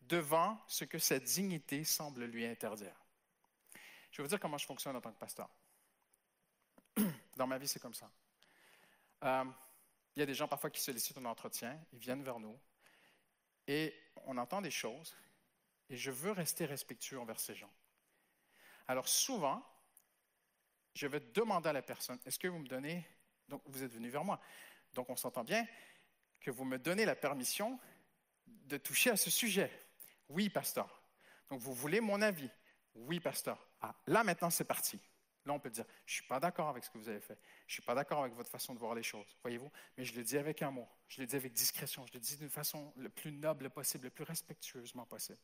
devant 0.03 0.61
ce 0.67 0.85
que 0.85 0.99
sa 0.99 1.19
dignité 1.19 1.85
semble 1.85 2.25
lui 2.25 2.45
interdire. 2.45 2.95
Je 4.11 4.17
vais 4.17 4.25
vous 4.25 4.29
dire 4.29 4.41
comment 4.41 4.59
je 4.59 4.67
fonctionne 4.67 4.97
en 4.97 5.01
tant 5.01 5.13
que 5.13 5.19
pasteur. 5.19 5.49
Dans 7.37 7.47
ma 7.47 7.59
vie, 7.59 7.69
c'est 7.69 7.79
comme 7.79 7.95
ça. 7.95 8.11
Euh, 9.23 9.45
il 10.17 10.21
y 10.21 10.23
a 10.23 10.27
des 10.27 10.35
gens 10.35 10.49
parfois 10.49 10.71
qui 10.71 10.81
sollicitent 10.81 11.19
un 11.19 11.25
entretien, 11.25 11.79
ils 11.93 11.99
viennent 11.99 12.23
vers 12.23 12.41
nous 12.41 12.59
et 13.67 13.95
on 14.25 14.37
entend 14.39 14.61
des 14.61 14.71
choses 14.71 15.15
et 15.89 15.97
je 15.97 16.11
veux 16.11 16.33
rester 16.33 16.67
respectueux 16.67 17.19
envers 17.19 17.39
ces 17.39 17.55
gens. 17.55 17.73
Alors 18.89 19.09
souvent, 19.09 19.65
je 20.95 21.07
vais 21.07 21.21
demander 21.21 21.69
à 21.69 21.73
la 21.73 21.83
personne, 21.83 22.19
est-ce 22.27 22.39
que 22.39 22.49
vous 22.49 22.59
me 22.59 22.67
donnez, 22.67 23.07
donc 23.49 23.63
vous 23.67 23.83
êtes 23.83 23.93
venu 23.93 24.09
vers 24.09 24.25
moi, 24.25 24.41
donc 24.93 25.09
on 25.11 25.17
s'entend 25.17 25.45
bien, 25.45 25.67
que 26.41 26.51
vous 26.51 26.65
me 26.65 26.79
donnez 26.79 27.05
la 27.05 27.15
permission 27.15 27.79
de 28.47 28.77
toucher 28.79 29.11
à 29.11 29.17
ce 29.17 29.31
sujet. 29.31 29.71
Oui, 30.29 30.49
pasteur. 30.49 31.03
Donc 31.51 31.61
vous 31.61 31.75
voulez 31.75 32.01
mon 32.01 32.21
avis. 32.23 32.51
Oui, 32.95 33.21
pasteur. 33.21 33.65
Ah, 33.81 33.95
là 34.07 34.25
maintenant 34.25 34.51
c'est 34.51 34.65
parti. 34.65 34.99
Là, 35.47 35.53
on 35.55 35.59
peut 35.59 35.71
dire, 35.71 35.85
je 36.05 36.13
ne 36.13 36.15
suis 36.17 36.27
pas 36.27 36.39
d'accord 36.39 36.69
avec 36.69 36.85
ce 36.85 36.91
que 36.91 36.99
vous 36.99 37.09
avez 37.09 37.21
fait. 37.21 37.39
Je 37.67 37.73
ne 37.73 37.75
suis 37.75 37.83
pas 37.83 37.95
d'accord 37.95 38.23
avec 38.23 38.35
votre 38.35 38.51
façon 38.51 38.75
de 38.75 38.79
voir 38.79 38.95
les 38.95 39.03
choses, 39.03 39.39
voyez-vous. 39.43 39.71
Mais 39.97 40.05
je 40.05 40.15
le 40.15 40.23
dis 40.23 40.37
avec 40.37 40.61
amour, 40.63 40.89
je 41.09 41.21
le 41.21 41.27
dis 41.27 41.37
avec 41.37 41.53
discrétion, 41.53 42.07
je 42.07 42.13
le 42.13 42.21
dis 42.21 42.37
d'une 42.37 42.51
façon 42.51 42.93
le 42.97 43.09
plus 43.09 43.33
noble 43.33 43.71
possible, 43.71 44.05
le 44.05 44.11
plus 44.11 44.25
respectueusement 44.25 45.07
possible. 45.07 45.39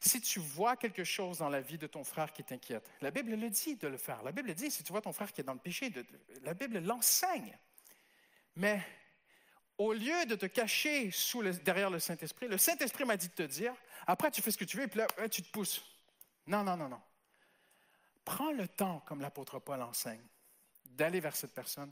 Si 0.00 0.20
tu 0.20 0.38
vois 0.38 0.76
quelque 0.76 1.02
chose 1.02 1.38
dans 1.38 1.48
la 1.48 1.60
vie 1.60 1.78
de 1.78 1.86
ton 1.86 2.04
frère 2.04 2.32
qui 2.32 2.44
t'inquiète, 2.44 2.88
la 3.00 3.10
Bible 3.10 3.34
le 3.34 3.50
dit 3.50 3.76
de 3.76 3.88
le 3.88 3.96
faire. 3.96 4.22
La 4.22 4.30
Bible 4.30 4.54
dit, 4.54 4.70
si 4.70 4.84
tu 4.84 4.92
vois 4.92 5.00
ton 5.00 5.12
frère 5.12 5.32
qui 5.32 5.40
est 5.40 5.44
dans 5.44 5.54
le 5.54 5.58
péché, 5.58 5.92
la 6.42 6.54
Bible 6.54 6.78
l'enseigne. 6.78 7.58
Mais 8.54 8.80
au 9.76 9.92
lieu 9.92 10.26
de 10.26 10.36
te 10.36 10.46
cacher 10.46 11.10
sous 11.10 11.42
derrière 11.42 11.90
le 11.90 11.98
Saint-Esprit, 11.98 12.46
le 12.46 12.58
Saint-Esprit 12.58 13.04
m'a 13.04 13.16
dit 13.16 13.28
de 13.28 13.34
te 13.34 13.42
dire, 13.42 13.74
après 14.06 14.30
tu 14.30 14.42
fais 14.42 14.50
ce 14.50 14.58
que 14.58 14.64
tu 14.64 14.76
veux 14.76 14.84
et 14.84 14.88
puis 14.88 14.98
là, 14.98 15.28
tu 15.28 15.42
te 15.42 15.50
pousses. 15.50 15.82
Non, 16.46 16.62
non, 16.62 16.76
non, 16.76 16.88
non. 16.88 17.00
Prends 18.28 18.52
le 18.52 18.68
temps, 18.68 19.00
comme 19.06 19.22
l'apôtre 19.22 19.58
Paul 19.58 19.80
enseigne, 19.80 20.20
d'aller 20.84 21.18
vers 21.18 21.34
cette 21.34 21.54
personne. 21.54 21.90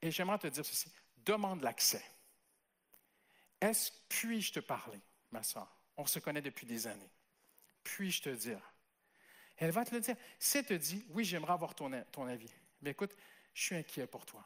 Et 0.00 0.10
j'aimerais 0.10 0.38
te 0.38 0.46
dire 0.46 0.64
ceci, 0.64 0.90
demande 1.18 1.60
l'accès. 1.60 2.02
Est-ce, 3.60 3.92
puis-je 4.08 4.54
te 4.54 4.60
parler, 4.60 4.98
ma 5.30 5.42
soeur? 5.42 5.68
On 5.98 6.06
se 6.06 6.18
connaît 6.20 6.40
depuis 6.40 6.66
des 6.66 6.86
années. 6.86 7.10
Puis-je 7.82 8.22
te 8.22 8.30
dire? 8.30 8.62
Elle 9.58 9.72
va 9.72 9.84
te 9.84 9.94
le 9.94 10.00
dire. 10.00 10.16
Si 10.38 10.56
elle 10.56 10.64
te 10.64 10.72
dit, 10.72 11.04
oui, 11.10 11.22
j'aimerais 11.22 11.52
avoir 11.52 11.74
ton, 11.74 11.92
avis, 11.92 12.50
mais 12.80 12.92
écoute, 12.92 13.14
je 13.52 13.64
suis 13.64 13.76
inquiet 13.76 14.06
pour 14.06 14.24
toi. 14.24 14.42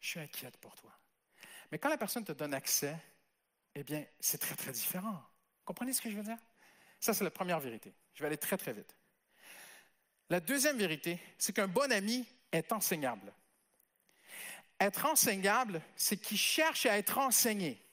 Je 0.00 0.08
suis 0.08 0.20
inquiète 0.20 0.56
pour 0.56 0.74
toi. 0.74 0.90
Mais 1.70 1.78
quand 1.78 1.88
la 1.88 1.98
personne 1.98 2.24
te 2.24 2.32
donne 2.32 2.52
accès, 2.52 2.98
eh 3.76 3.84
bien, 3.84 4.04
c'est 4.18 4.38
très, 4.38 4.56
très 4.56 4.72
différent. 4.72 5.22
Comprenez 5.64 5.92
ce 5.92 6.02
que 6.02 6.10
je 6.10 6.16
veux 6.16 6.24
dire? 6.24 6.38
Ça, 6.98 7.14
c'est 7.14 7.22
la 7.22 7.30
première 7.30 7.60
vérité. 7.60 7.94
Je 8.12 8.24
vais 8.24 8.26
aller 8.26 8.38
très, 8.38 8.56
très 8.56 8.72
vite. 8.72 8.96
La 10.30 10.38
deuxième 10.38 10.78
vérité, 10.78 11.18
c'est 11.38 11.52
qu'un 11.52 11.68
bon 11.68 11.90
ami 11.92 12.24
est 12.52 12.72
enseignable. 12.72 13.32
Être 14.78 15.06
enseignable, 15.06 15.82
c'est 15.96 16.16
qu'il 16.16 16.38
cherche 16.38 16.86
à 16.86 16.96
être 16.96 17.18
enseigné. 17.18 17.84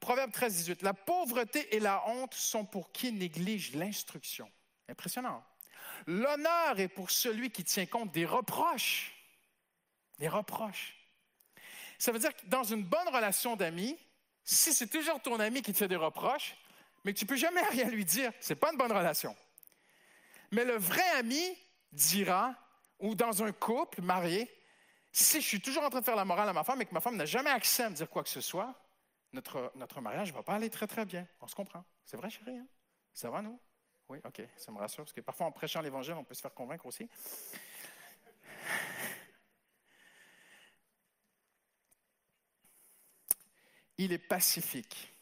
Proverbe 0.00 0.32
13, 0.32 0.56
18. 0.56 0.82
La 0.82 0.94
pauvreté 0.94 1.74
et 1.74 1.80
la 1.80 2.06
honte 2.08 2.34
sont 2.34 2.64
pour 2.64 2.92
qui 2.92 3.12
néglige 3.12 3.74
l'instruction. 3.74 4.50
Impressionnant. 4.88 5.44
L'honneur 6.06 6.78
est 6.78 6.88
pour 6.88 7.10
celui 7.10 7.50
qui 7.50 7.64
tient 7.64 7.86
compte 7.86 8.12
des 8.12 8.26
reproches. 8.26 9.12
Des 10.18 10.28
reproches. 10.28 10.94
Ça 11.98 12.12
veut 12.12 12.18
dire 12.18 12.34
que 12.34 12.46
dans 12.46 12.64
une 12.64 12.84
bonne 12.84 13.08
relation 13.08 13.56
d'amis, 13.56 13.98
si 14.44 14.72
c'est 14.72 14.86
toujours 14.86 15.20
ton 15.20 15.40
ami 15.40 15.62
qui 15.62 15.72
te 15.72 15.78
fait 15.78 15.88
des 15.88 15.96
reproches, 15.96 16.54
mais 17.04 17.12
que 17.12 17.18
tu 17.18 17.26
peux 17.26 17.36
jamais 17.36 17.62
rien 17.70 17.88
lui 17.88 18.04
dire, 18.04 18.32
ce 18.40 18.52
n'est 18.52 18.58
pas 18.58 18.70
une 18.72 18.78
bonne 18.78 18.92
relation. 18.92 19.34
Mais 20.50 20.64
le 20.64 20.76
vrai 20.76 21.08
ami 21.16 21.56
dira, 21.92 22.54
ou 22.98 23.14
dans 23.14 23.42
un 23.42 23.52
couple 23.52 24.02
marié, 24.02 24.50
si 25.12 25.40
je 25.40 25.46
suis 25.46 25.60
toujours 25.60 25.84
en 25.84 25.90
train 25.90 26.00
de 26.00 26.04
faire 26.04 26.16
la 26.16 26.24
morale 26.24 26.48
à 26.48 26.52
ma 26.52 26.64
femme 26.64 26.82
et 26.82 26.86
que 26.86 26.94
ma 26.94 27.00
femme 27.00 27.16
n'a 27.16 27.26
jamais 27.26 27.50
accès 27.50 27.84
à 27.84 27.90
me 27.90 27.94
dire 27.94 28.10
quoi 28.10 28.22
que 28.22 28.28
ce 28.28 28.40
soit, 28.40 28.74
notre, 29.32 29.72
notre 29.76 30.00
mariage 30.00 30.32
ne 30.32 30.36
va 30.36 30.42
pas 30.42 30.54
aller 30.54 30.70
très, 30.70 30.86
très 30.86 31.04
bien. 31.04 31.26
On 31.40 31.46
se 31.46 31.54
comprend. 31.54 31.84
C'est 32.04 32.16
vrai, 32.16 32.30
chérie? 32.30 32.56
Hein? 32.56 32.66
Ça 33.12 33.30
va, 33.30 33.42
nous? 33.42 33.60
Oui, 34.08 34.18
OK, 34.24 34.42
ça 34.56 34.70
me 34.70 34.78
rassure, 34.78 35.04
parce 35.04 35.12
que 35.12 35.20
parfois, 35.20 35.46
en 35.46 35.52
prêchant 35.52 35.80
l'Évangile, 35.80 36.14
on 36.14 36.24
peut 36.24 36.34
se 36.34 36.42
faire 36.42 36.52
convaincre 36.52 36.86
aussi. 36.86 37.08
Il 43.96 44.12
est 44.12 44.18
pacifique. 44.18 45.12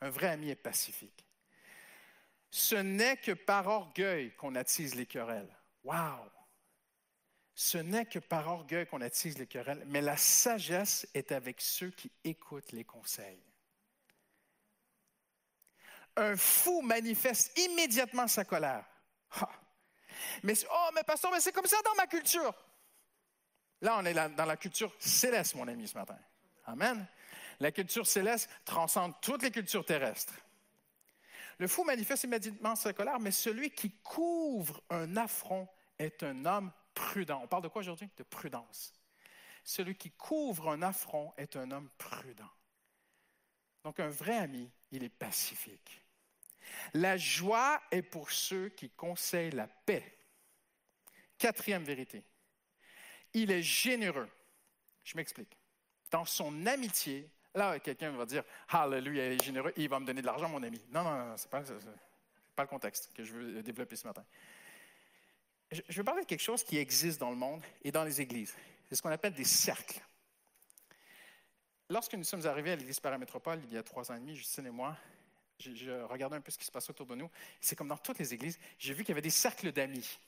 Un 0.00 0.10
vrai 0.10 0.28
ami 0.28 0.50
est 0.50 0.54
pacifique. 0.54 1.24
Ce 2.52 2.74
n'est 2.74 3.16
que 3.16 3.32
par 3.32 3.66
orgueil 3.66 4.30
qu'on 4.36 4.54
attise 4.56 4.94
les 4.94 5.06
querelles. 5.06 5.56
Wow! 5.84 6.30
Ce 7.54 7.78
n'est 7.78 8.04
que 8.04 8.18
par 8.18 8.46
orgueil 8.46 8.86
qu'on 8.86 9.00
attise 9.00 9.38
les 9.38 9.46
querelles, 9.46 9.82
mais 9.86 10.02
la 10.02 10.18
sagesse 10.18 11.08
est 11.14 11.32
avec 11.32 11.62
ceux 11.62 11.90
qui 11.90 12.12
écoutent 12.24 12.72
les 12.72 12.84
conseils. 12.84 13.42
Un 16.14 16.36
fou 16.36 16.82
manifeste 16.82 17.58
immédiatement 17.58 18.28
sa 18.28 18.44
colère. 18.44 18.84
Mais, 20.42 20.54
oh, 20.70 20.88
mais 20.94 21.02
pasteur, 21.04 21.32
mais 21.32 21.40
c'est 21.40 21.52
comme 21.52 21.66
ça 21.66 21.80
dans 21.82 21.94
ma 21.94 22.06
culture. 22.06 22.54
Là, 23.80 23.96
on 23.98 24.04
est 24.04 24.14
dans 24.14 24.44
la 24.44 24.56
culture 24.58 24.94
céleste, 24.98 25.54
mon 25.54 25.66
ami, 25.66 25.88
ce 25.88 25.96
matin. 25.96 26.18
Amen. 26.66 27.06
La 27.60 27.72
culture 27.72 28.06
céleste 28.06 28.50
transcende 28.66 29.14
toutes 29.22 29.42
les 29.42 29.50
cultures 29.50 29.86
terrestres. 29.86 30.34
Le 31.62 31.68
fou 31.68 31.84
manifeste 31.84 32.24
immédiatement 32.24 32.74
sa 32.74 32.92
colère, 32.92 33.20
mais 33.20 33.30
celui 33.30 33.70
qui 33.70 33.92
couvre 34.02 34.82
un 34.90 35.16
affront 35.16 35.68
est 35.96 36.24
un 36.24 36.44
homme 36.44 36.72
prudent. 36.92 37.40
On 37.40 37.46
parle 37.46 37.62
de 37.62 37.68
quoi 37.68 37.82
aujourd'hui? 37.82 38.10
De 38.16 38.24
prudence. 38.24 38.92
Celui 39.62 39.94
qui 39.94 40.10
couvre 40.10 40.70
un 40.70 40.82
affront 40.82 41.32
est 41.36 41.54
un 41.54 41.70
homme 41.70 41.88
prudent. 41.98 42.50
Donc 43.84 44.00
un 44.00 44.08
vrai 44.08 44.38
ami, 44.38 44.68
il 44.90 45.04
est 45.04 45.08
pacifique. 45.08 46.04
La 46.94 47.16
joie 47.16 47.80
est 47.92 48.02
pour 48.02 48.32
ceux 48.32 48.70
qui 48.70 48.90
conseillent 48.90 49.52
la 49.52 49.68
paix. 49.68 50.18
Quatrième 51.38 51.84
vérité, 51.84 52.24
il 53.34 53.52
est 53.52 53.62
généreux. 53.62 54.28
Je 55.04 55.16
m'explique. 55.16 55.56
Dans 56.10 56.24
son 56.24 56.66
amitié, 56.66 57.30
Là, 57.54 57.78
quelqu'un 57.80 58.10
va 58.12 58.24
dire 58.24 58.44
Alléluia, 58.68 59.26
il 59.26 59.32
est 59.40 59.44
généreux, 59.44 59.72
il 59.76 59.88
va 59.88 60.00
me 60.00 60.06
donner 60.06 60.22
de 60.22 60.26
l'argent, 60.26 60.48
mon 60.48 60.62
ami. 60.62 60.80
Non, 60.90 61.02
non, 61.02 61.26
non, 61.26 61.36
ce 61.36 61.44
n'est 61.44 61.50
pas, 62.54 62.62
le 62.62 62.68
contexte 62.68 63.12
que 63.14 63.24
je 63.24 63.32
veux 63.32 63.62
développer 63.62 63.96
ce 63.96 64.06
matin. 64.06 64.24
Je, 65.70 65.82
veux 65.96 66.04
parler 66.04 66.22
de 66.22 66.26
quelque 66.26 66.42
chose 66.42 66.62
qui 66.62 66.76
existe 66.76 67.18
dans 67.18 67.30
le 67.30 67.36
monde 67.36 67.62
et 67.82 67.92
dans 67.92 68.04
les 68.04 68.20
églises. 68.20 68.54
C'est 68.88 68.94
ce 68.94 69.02
qu'on 69.02 69.10
appelle 69.10 69.32
des 69.32 69.44
cercles. 69.44 70.00
lorsque 71.88 72.14
nous 72.14 72.24
sommes 72.24 72.46
arrivés 72.46 72.72
à 72.72 72.76
l'Église 72.76 73.00
paramétropole 73.00 73.60
il 73.64 73.72
y 73.72 73.78
a 73.78 73.82
trois 73.82 74.10
ans 74.10 74.14
et 74.14 74.20
demi, 74.20 74.34
Justine 74.36 74.66
et 74.66 74.70
moi, 74.70 74.96
je, 75.58 76.02
regardais 76.04 76.36
un 76.36 76.40
peu 76.40 76.50
ce 76.50 76.58
qui 76.58 76.64
se 76.64 76.70
passe 76.70 76.88
autour 76.90 77.06
de 77.06 77.14
nous. 77.14 77.30
C'est 77.60 77.76
comme 77.76 77.88
dans 77.88 77.96
toutes 77.96 78.18
les 78.18 78.34
églises, 78.34 78.58
j'ai 78.78 78.94
vu 78.94 79.02
qu'il 79.02 79.10
y 79.10 79.12
avait 79.12 79.22
des 79.22 79.30
cercles 79.30 79.72
d'amis. 79.72 80.18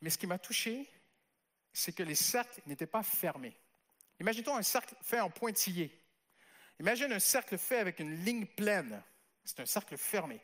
Mais 0.00 0.10
ce 0.10 0.18
qui 0.18 0.26
m'a 0.26 0.38
touché, 0.38 0.88
c'est 1.72 1.92
que 1.92 2.02
les 2.02 2.14
cercles 2.14 2.60
n'étaient 2.66 2.86
pas 2.86 3.02
fermés. 3.02 3.56
Imaginons 4.20 4.56
un 4.56 4.62
cercle 4.62 4.94
fait 5.02 5.20
en 5.20 5.30
pointillé. 5.30 5.90
Imagine 6.80 7.12
un 7.12 7.20
cercle 7.20 7.58
fait 7.58 7.78
avec 7.78 8.00
une 8.00 8.24
ligne 8.24 8.46
pleine. 8.46 9.02
C'est 9.44 9.60
un 9.60 9.66
cercle 9.66 9.96
fermé. 9.96 10.40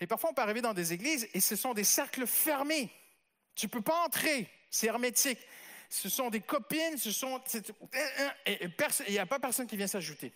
Et 0.00 0.06
parfois, 0.06 0.30
on 0.30 0.34
peut 0.34 0.42
arriver 0.42 0.60
dans 0.60 0.74
des 0.74 0.92
églises 0.92 1.28
et 1.34 1.40
ce 1.40 1.56
sont 1.56 1.74
des 1.74 1.84
cercles 1.84 2.26
fermés. 2.26 2.90
Tu 3.54 3.66
ne 3.66 3.70
peux 3.70 3.82
pas 3.82 4.04
entrer. 4.04 4.48
C'est 4.70 4.86
hermétique. 4.86 5.40
Ce 5.90 6.08
sont 6.08 6.30
des 6.30 6.40
copines, 6.40 6.98
ce 6.98 7.10
sont. 7.10 7.42
Il 8.46 9.12
n'y 9.12 9.18
a 9.18 9.26
pas 9.26 9.38
personne 9.38 9.66
qui 9.66 9.76
vient 9.76 9.86
s'ajouter. 9.86 10.32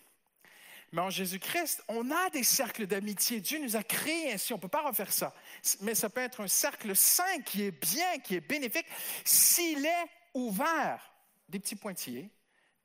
Mais 0.91 1.01
en 1.01 1.09
Jésus-Christ, 1.09 1.83
on 1.87 2.11
a 2.11 2.29
des 2.29 2.43
cercles 2.43 2.85
d'amitié. 2.85 3.39
Dieu 3.39 3.59
nous 3.59 3.75
a 3.75 3.83
créés 3.83 4.33
ainsi. 4.33 4.53
On 4.53 4.57
ne 4.57 4.61
peut 4.61 4.67
pas 4.67 4.81
refaire 4.81 5.11
ça. 5.11 5.33
Mais 5.81 5.95
ça 5.95 6.09
peut 6.09 6.21
être 6.21 6.41
un 6.41 6.47
cercle 6.47 6.95
sain 6.95 7.41
qui 7.45 7.63
est 7.63 7.71
bien, 7.71 8.19
qui 8.19 8.35
est 8.35 8.41
bénéfique, 8.41 8.85
s'il 9.23 9.85
est 9.85 10.09
ouvert. 10.33 11.11
Des 11.49 11.59
petits 11.59 11.75
pointillés. 11.75 12.29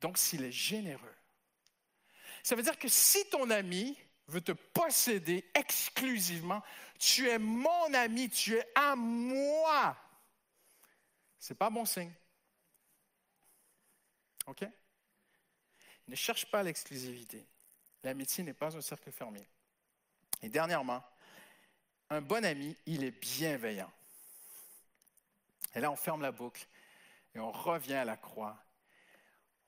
Donc, 0.00 0.16
s'il 0.16 0.44
est 0.44 0.52
généreux. 0.52 1.17
Ça 2.48 2.56
veut 2.56 2.62
dire 2.62 2.78
que 2.78 2.88
si 2.88 3.28
ton 3.28 3.50
ami 3.50 3.94
veut 4.26 4.40
te 4.40 4.52
posséder 4.52 5.44
exclusivement, 5.54 6.62
tu 6.98 7.28
es 7.28 7.38
mon 7.38 7.92
ami, 7.92 8.30
tu 8.30 8.56
es 8.56 8.66
à 8.74 8.96
moi. 8.96 9.94
Ce 11.38 11.52
n'est 11.52 11.58
pas 11.58 11.68
bon 11.68 11.84
signe. 11.84 12.10
OK? 14.46 14.64
Ne 16.06 16.14
cherche 16.14 16.46
pas 16.46 16.62
l'exclusivité. 16.62 17.46
L'amitié 18.02 18.42
n'est 18.42 18.54
pas 18.54 18.74
un 18.74 18.80
cercle 18.80 19.12
fermé. 19.12 19.46
Et 20.40 20.48
dernièrement, 20.48 21.04
un 22.08 22.22
bon 22.22 22.46
ami, 22.46 22.74
il 22.86 23.04
est 23.04 23.10
bienveillant. 23.10 23.92
Et 25.74 25.80
là, 25.80 25.90
on 25.90 25.96
ferme 25.96 26.22
la 26.22 26.32
boucle 26.32 26.66
et 27.34 27.40
on 27.40 27.52
revient 27.52 27.96
à 27.96 28.06
la 28.06 28.16
croix. 28.16 28.56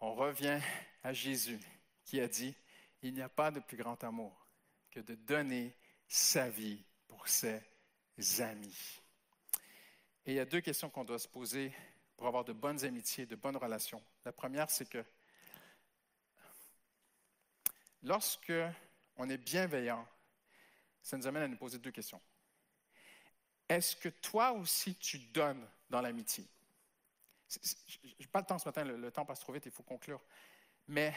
On 0.01 0.15
revient 0.15 0.62
à 1.02 1.12
Jésus 1.12 1.61
qui 2.07 2.23
a 2.23 2.27
dit, 2.27 2.57
il 3.02 3.14
n'y 3.14 3.22
a 3.22 3.28
pas 3.28 3.51
de 3.51 3.60
plus 3.60 3.77
grand 3.77 4.02
amour 4.05 4.47
que 4.90 5.01
de 5.01 5.14
donner 5.14 5.77
sa 6.06 6.48
vie 6.48 6.85
pour 7.09 7.28
ses 7.28 7.62
amis. 8.40 9.01
Et 10.27 10.32
il 10.32 10.35
y 10.35 10.40
a 10.40 10.44
deux 10.44 10.60
questions 10.60 10.90
qu'on 10.90 11.05
doit 11.05 11.18
se 11.18 11.28
poser 11.28 11.72
pour 12.16 12.27
avoir 12.27 12.44
de 12.44 12.52
bonnes 12.52 12.85
amitiés, 12.85 13.27
de 13.27 13.36
bonnes 13.36 13.56
relations. 13.56 14.02
La 14.24 14.32
première, 14.32 14.70
c'est 14.70 14.89
que 14.89 15.05
lorsque 18.02 18.52
on 19.16 19.28
est 19.28 19.39
bienveillant, 19.39 20.06
ça 21.02 21.16
nous 21.16 21.27
amène 21.27 21.44
à 21.44 21.48
nous 21.48 21.56
poser 21.56 21.78
deux 21.78 21.90
questions. 21.90 22.20
Est-ce 23.68 23.97
que 23.97 24.09
toi 24.09 24.52
aussi 24.52 24.97
tu 24.97 25.18
donnes 25.18 25.66
dans 25.89 26.01
l'amitié? 26.01 26.47
Je 27.48 27.98
n'ai 28.18 28.27
pas 28.27 28.40
le 28.40 28.47
temps 28.47 28.59
ce 28.59 28.68
matin, 28.68 28.85
le, 28.85 29.10
temps 29.10 29.24
passe 29.24 29.40
trop 29.40 29.52
vite, 29.52 29.66
il 29.66 29.72
faut 29.72 29.82
conclure. 29.82 30.20
Mais 30.89 31.14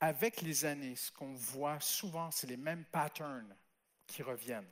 avec 0.00 0.40
les 0.40 0.64
années, 0.64 0.96
ce 0.96 1.12
qu'on 1.12 1.34
voit 1.34 1.78
souvent, 1.80 2.30
c'est 2.30 2.46
les 2.46 2.56
mêmes 2.56 2.84
patterns 2.84 3.54
qui 4.06 4.22
reviennent 4.22 4.70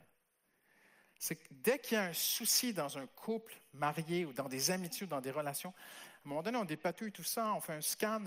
c'est 1.19 1.35
que 1.35 1.47
dès 1.51 1.79
qu'il 1.79 1.95
y 1.95 1.97
a 1.97 2.05
un 2.05 2.13
souci 2.13 2.73
dans 2.73 2.97
un 2.97 3.05
couple 3.05 3.53
marié 3.73 4.25
ou 4.25 4.31
dans 4.31 4.47
des 4.47 4.71
amitiés 4.71 5.05
ou 5.05 5.09
dans 5.09 5.19
des 5.19 5.31
relations, 5.31 5.71
à 5.71 6.27
un 6.27 6.29
moment 6.29 6.41
donné, 6.41 6.57
on 6.57 6.65
dépatouille 6.65 7.11
tout 7.11 7.23
ça, 7.23 7.53
on 7.53 7.59
fait 7.59 7.73
un 7.73 7.81
scan, 7.81 8.23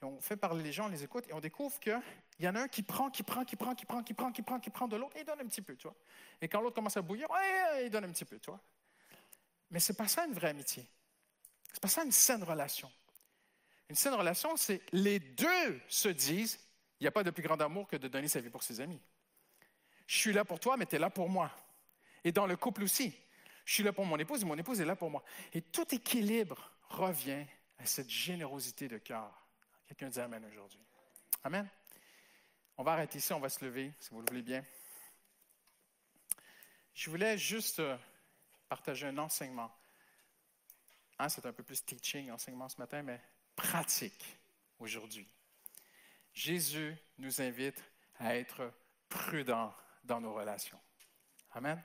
et 0.00 0.04
on 0.04 0.20
fait 0.20 0.36
parler 0.36 0.62
les 0.62 0.72
gens, 0.72 0.86
on 0.86 0.88
les 0.88 1.02
écoute, 1.02 1.24
et 1.28 1.32
on 1.32 1.40
découvre 1.40 1.78
qu'il 1.80 2.00
y 2.38 2.48
en 2.48 2.54
a 2.54 2.60
un 2.62 2.68
qui 2.68 2.84
prend, 2.84 3.10
qui 3.10 3.24
prend, 3.24 3.44
qui 3.44 3.56
prend, 3.56 3.74
qui 3.74 3.84
prend, 3.84 4.02
qui 4.02 4.14
prend, 4.14 4.30
qui 4.30 4.42
prend, 4.42 4.60
qui 4.60 4.70
prend 4.70 4.88
de 4.88 4.96
l'autre, 4.96 5.16
et 5.16 5.20
il 5.20 5.26
donne 5.26 5.40
un 5.40 5.46
petit 5.46 5.62
peu, 5.62 5.74
tu 5.74 5.88
vois. 5.88 5.96
Et 6.40 6.48
quand 6.48 6.60
l'autre 6.60 6.76
commence 6.76 6.96
à 6.96 7.02
bouillir, 7.02 7.26
il 7.82 7.90
donne 7.90 8.04
un 8.04 8.12
petit 8.12 8.24
peu, 8.24 8.38
tu 8.38 8.50
vois. 8.50 8.60
Mais 9.70 9.80
ce 9.80 9.92
n'est 9.92 9.96
pas 9.96 10.06
ça 10.06 10.24
une 10.24 10.32
vraie 10.32 10.50
amitié. 10.50 10.86
Ce 11.68 11.74
n'est 11.74 11.80
pas 11.80 11.88
ça 11.88 12.04
une 12.04 12.12
saine 12.12 12.44
relation. 12.44 12.90
Une 13.88 13.96
saine 13.96 14.14
relation, 14.14 14.56
c'est 14.56 14.82
les 14.92 15.18
deux 15.18 15.80
se 15.88 16.08
disent, 16.08 16.58
il 17.00 17.04
n'y 17.04 17.08
a 17.08 17.10
pas 17.10 17.24
de 17.24 17.30
plus 17.30 17.42
grand 17.42 17.60
amour 17.60 17.88
que 17.88 17.96
de 17.96 18.08
donner 18.08 18.28
sa 18.28 18.40
vie 18.40 18.50
pour 18.50 18.62
ses 18.62 18.80
amis. 18.80 19.00
Je 20.06 20.16
suis 20.16 20.32
là 20.32 20.44
pour 20.44 20.60
toi, 20.60 20.76
mais 20.76 20.86
tu 20.86 20.96
es 20.96 20.98
là 20.98 21.10
pour 21.10 21.28
moi. 21.28 21.50
Et 22.24 22.32
dans 22.32 22.46
le 22.46 22.56
couple 22.56 22.82
aussi. 22.82 23.14
Je 23.64 23.74
suis 23.74 23.82
là 23.82 23.92
pour 23.92 24.06
mon 24.06 24.18
épouse 24.18 24.42
et 24.42 24.46
mon 24.46 24.56
épouse 24.56 24.80
est 24.80 24.86
là 24.86 24.96
pour 24.96 25.10
moi. 25.10 25.22
Et 25.52 25.60
tout 25.60 25.94
équilibre 25.94 26.72
revient 26.88 27.44
à 27.78 27.86
cette 27.86 28.08
générosité 28.08 28.88
de 28.88 28.98
cœur. 28.98 29.30
Quelqu'un 29.86 30.08
dit 30.08 30.20
Amen 30.20 30.44
aujourd'hui. 30.46 30.80
Amen. 31.44 31.68
On 32.78 32.82
va 32.82 32.92
arrêter 32.92 33.18
ici, 33.18 33.32
on 33.32 33.40
va 33.40 33.48
se 33.48 33.64
lever, 33.64 33.92
si 34.00 34.10
vous 34.10 34.20
le 34.20 34.26
voulez 34.26 34.42
bien. 34.42 34.64
Je 36.94 37.10
voulais 37.10 37.36
juste 37.36 37.80
euh, 37.80 37.96
partager 38.68 39.06
un 39.06 39.18
enseignement. 39.18 39.70
Hein, 41.18 41.28
c'est 41.28 41.44
un 41.44 41.52
peu 41.52 41.62
plus 41.62 41.84
teaching, 41.84 42.30
enseignement 42.30 42.68
ce 42.68 42.78
matin, 42.78 43.02
mais 43.02 43.20
pratique 43.58 44.38
aujourd'hui. 44.78 45.28
Jésus 46.32 46.96
nous 47.18 47.40
invite 47.42 47.82
à 48.20 48.36
être 48.36 48.72
prudents 49.08 49.74
dans 50.04 50.20
nos 50.20 50.32
relations. 50.32 50.78
Amen. 51.50 51.82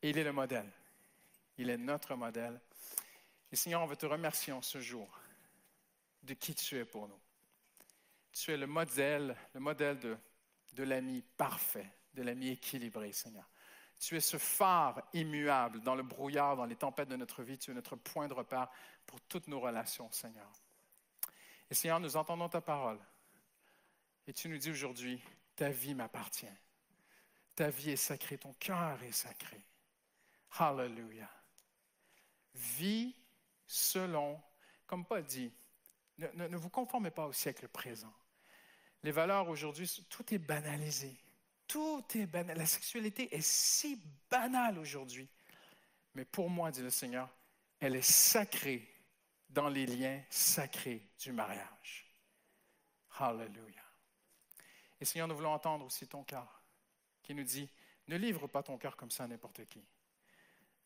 Il 0.00 0.16
est 0.16 0.24
le 0.24 0.32
modèle. 0.32 0.70
Il 1.58 1.68
est 1.68 1.76
notre 1.76 2.14
modèle. 2.14 2.58
Et 3.52 3.56
Seigneur, 3.56 3.82
on 3.82 3.86
veut 3.86 3.96
te 3.96 4.06
remercier 4.06 4.54
en 4.54 4.62
ce 4.62 4.80
jour 4.80 5.06
de 6.22 6.32
qui 6.32 6.54
tu 6.54 6.78
es 6.78 6.86
pour 6.86 7.06
nous. 7.06 7.20
Tu 8.32 8.50
es 8.50 8.56
le 8.56 8.66
modèle, 8.66 9.36
le 9.52 9.60
modèle 9.60 9.98
de, 9.98 10.16
de 10.72 10.84
l'ami 10.84 11.22
parfait, 11.36 11.92
de 12.14 12.22
l'ami 12.22 12.48
équilibré, 12.48 13.12
Seigneur. 13.12 13.46
Tu 14.00 14.16
es 14.16 14.20
ce 14.20 14.38
phare 14.38 15.02
immuable 15.12 15.80
dans 15.82 15.94
le 15.94 16.02
brouillard, 16.02 16.56
dans 16.56 16.64
les 16.64 16.74
tempêtes 16.74 17.10
de 17.10 17.16
notre 17.16 17.42
vie. 17.42 17.58
Tu 17.58 17.70
es 17.70 17.74
notre 17.74 17.96
point 17.96 18.28
de 18.28 18.32
repère 18.32 18.68
pour 19.06 19.20
toutes 19.20 19.46
nos 19.46 19.60
relations, 19.60 20.10
Seigneur. 20.10 20.50
Et 21.70 21.74
Seigneur, 21.74 22.00
nous 22.00 22.16
entendons 22.16 22.48
ta 22.48 22.62
parole. 22.62 22.98
Et 24.26 24.32
tu 24.32 24.48
nous 24.48 24.56
dis 24.56 24.70
aujourd'hui, 24.70 25.22
ta 25.54 25.68
vie 25.68 25.94
m'appartient. 25.94 26.46
Ta 27.54 27.68
vie 27.68 27.90
est 27.90 27.96
sacrée, 27.96 28.38
ton 28.38 28.54
cœur 28.54 29.02
est 29.02 29.12
sacré. 29.12 29.62
Hallelujah. 30.58 31.30
Vie 32.54 33.14
selon, 33.66 34.40
comme 34.86 35.04
Paul 35.04 35.24
dit, 35.24 35.52
ne, 36.18 36.56
vous 36.56 36.70
conformez 36.70 37.10
pas 37.10 37.26
au 37.26 37.32
siècle 37.32 37.68
présent. 37.68 38.12
Les 39.02 39.12
valeurs 39.12 39.48
aujourd'hui, 39.48 40.06
tout 40.08 40.34
est 40.34 40.38
banalisé. 40.38 41.14
La 42.34 42.66
sexualité 42.66 43.34
est 43.34 43.42
si 43.42 44.00
banale 44.30 44.78
aujourd'hui. 44.78 45.28
Mais 46.14 46.24
pour 46.24 46.50
moi, 46.50 46.70
dit 46.70 46.82
le 46.82 46.90
Seigneur, 46.90 47.28
elle 47.78 47.96
est 47.96 48.10
sacrée 48.10 48.88
dans 49.48 49.68
les 49.68 49.86
liens 49.86 50.22
sacrés 50.30 51.02
du 51.18 51.32
mariage. 51.32 52.06
Hallelujah. 53.18 53.84
Et 55.00 55.04
Seigneur, 55.04 55.28
nous 55.28 55.36
voulons 55.36 55.52
entendre 55.52 55.84
aussi 55.84 56.06
ton 56.06 56.24
cœur 56.24 56.62
qui 57.22 57.34
nous 57.34 57.44
dit, 57.44 57.68
ne 58.08 58.16
livre 58.16 58.46
pas 58.46 58.62
ton 58.62 58.76
cœur 58.76 58.96
comme 58.96 59.10
ça 59.10 59.24
à 59.24 59.26
n'importe 59.26 59.64
qui. 59.66 59.82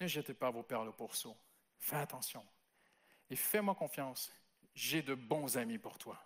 Ne 0.01 0.07
jetez 0.07 0.35
pas 0.35 0.51
vos 0.51 0.63
perles 0.63 0.89
au 0.89 0.93
pourceau. 0.93 1.37
Fais 1.79 1.97
attention. 1.97 2.45
Et 3.31 3.37
fais-moi 3.37 3.75
confiance. 3.75 4.33
J'ai 4.75 5.03
de 5.03 5.15
bons 5.15 5.57
amis 5.57 5.79
pour 5.79 5.99
toi. 5.99 6.23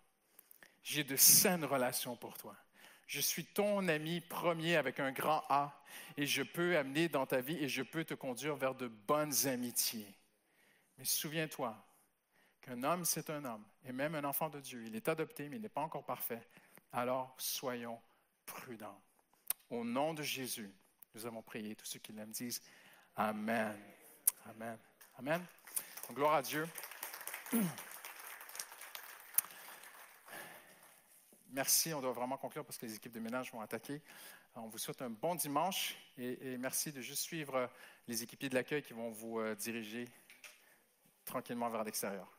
J'ai 0.83 1.05
de 1.05 1.17
saines 1.17 1.65
relations 1.65 2.17
pour 2.17 2.37
toi. 2.37 2.57
Je 3.09 3.21
suis 3.21 3.47
ton 3.47 3.89
ami 3.89 4.21
premier 4.21 4.77
avec 4.77 5.01
un 5.01 5.13
grand 5.13 5.43
A 5.49 5.83
et 6.19 6.27
je 6.27 6.43
peux 6.43 6.77
amener 6.77 7.09
dans 7.09 7.25
ta 7.25 7.41
vie 7.41 7.57
et 7.57 7.69
je 7.69 7.83
peux 7.83 8.05
te 8.05 8.13
conduire 8.13 8.55
vers 8.55 8.75
de 8.75 8.87
bonnes 8.87 9.47
amitiés. 9.47 10.15
Mais 10.99 11.07
souviens-toi 11.07 11.75
qu'un 12.61 12.83
homme, 12.83 13.07
c'est 13.07 13.31
un 13.31 13.47
homme, 13.47 13.65
et 13.87 13.93
même 13.93 14.15
un 14.15 14.25
enfant 14.25 14.51
de 14.51 14.61
Dieu. 14.61 14.85
Il 14.85 14.95
est 14.95 15.09
adopté, 15.09 15.49
mais 15.49 15.57
il 15.57 15.63
n'est 15.63 15.71
pas 15.71 15.81
encore 15.81 16.05
parfait. 16.05 16.47
Alors, 16.93 17.35
soyons 17.39 17.99
prudents. 18.45 19.01
Au 19.71 19.85
nom 19.85 20.13
de 20.13 20.23
Jésus, 20.23 20.71
nous 21.15 21.25
avons 21.25 21.41
prié. 21.41 21.75
Tous 21.77 21.87
ceux 21.87 22.01
qui 22.01 22.13
l'aiment 22.13 22.31
disent 22.31 22.61
Amen. 23.17 23.75
Amen. 24.51 24.79
Amen. 25.19 25.43
gloire 26.13 26.35
à 26.35 26.43
Dieu. 26.43 26.69
Merci, 31.51 31.95
on 31.95 32.01
doit 32.01 32.13
vraiment 32.13 32.37
conclure 32.37 32.65
parce 32.65 32.77
que 32.77 32.87
les 32.87 32.97
équipes 32.97 33.13
de 33.13 33.21
ménage 33.21 33.53
vont 33.53 33.61
attaquer. 33.61 34.03
On 34.55 34.69
vous 34.69 34.79
souhaite 34.79 35.01
un 35.03 35.11
bon 35.11 35.35
dimanche 35.35 35.97
et, 36.19 36.59
merci 36.59 36.93
de 36.93 37.01
juste 37.01 37.23
suivre 37.23 37.71
les 38.07 38.23
équipiers 38.23 38.49
de 38.49 38.55
l'accueil 38.55 38.83
qui 38.83 38.93
vont 38.93 39.11
vous 39.11 39.39
euh, 39.39 39.55
diriger 39.55 40.09
tranquillement 41.25 41.69
vers 41.69 41.85
l'extérieur. 41.85 42.38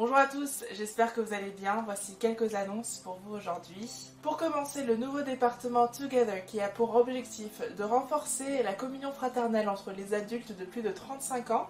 Bonjour 0.00 0.16
à 0.16 0.28
tous, 0.28 0.64
j'espère 0.72 1.12
que 1.12 1.20
vous 1.20 1.34
allez 1.34 1.50
bien. 1.50 1.82
Voici 1.84 2.16
quelques 2.16 2.54
annonces 2.54 3.02
pour 3.04 3.18
vous 3.22 3.34
aujourd'hui. 3.34 3.86
Pour 4.22 4.38
commencer, 4.38 4.82
le 4.82 4.96
nouveau 4.96 5.20
département 5.20 5.88
Together 5.88 6.46
qui 6.46 6.58
a 6.62 6.70
pour 6.70 6.96
objectif 6.96 7.60
de 7.76 7.84
renforcer 7.84 8.62
la 8.62 8.72
communion 8.72 9.12
fraternelle 9.12 9.68
entre 9.68 9.92
les 9.92 10.14
adultes 10.14 10.56
de 10.58 10.64
plus 10.64 10.80
de 10.80 10.88
35 10.88 11.50
ans 11.50 11.68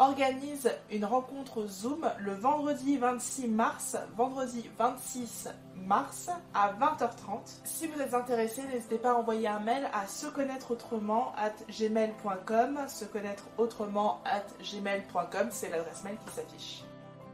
organise 0.00 0.72
une 0.90 1.04
rencontre 1.04 1.68
Zoom 1.68 2.10
le 2.18 2.34
vendredi 2.34 2.96
26 2.96 3.46
mars, 3.46 3.96
vendredi 4.16 4.68
26 4.76 5.46
mars 5.76 6.30
à 6.54 6.72
20h30. 6.72 7.60
Si 7.62 7.86
vous 7.86 8.00
êtes 8.00 8.14
intéressé, 8.14 8.64
n'hésitez 8.72 8.98
pas 8.98 9.12
à 9.12 9.14
envoyer 9.14 9.46
un 9.46 9.60
mail 9.60 9.88
à 9.92 10.08
se 10.08 10.26
connaître 10.26 10.72
autrement 10.72 11.32
gmail.com. 11.68 12.80
Se 12.88 13.04
connaître 13.04 13.44
autrement 13.56 14.20
at 14.24 14.46
gmail.com, 14.64 15.50
c'est 15.52 15.68
l'adresse 15.68 16.02
mail 16.02 16.16
qui 16.26 16.34
s'affiche. 16.34 16.87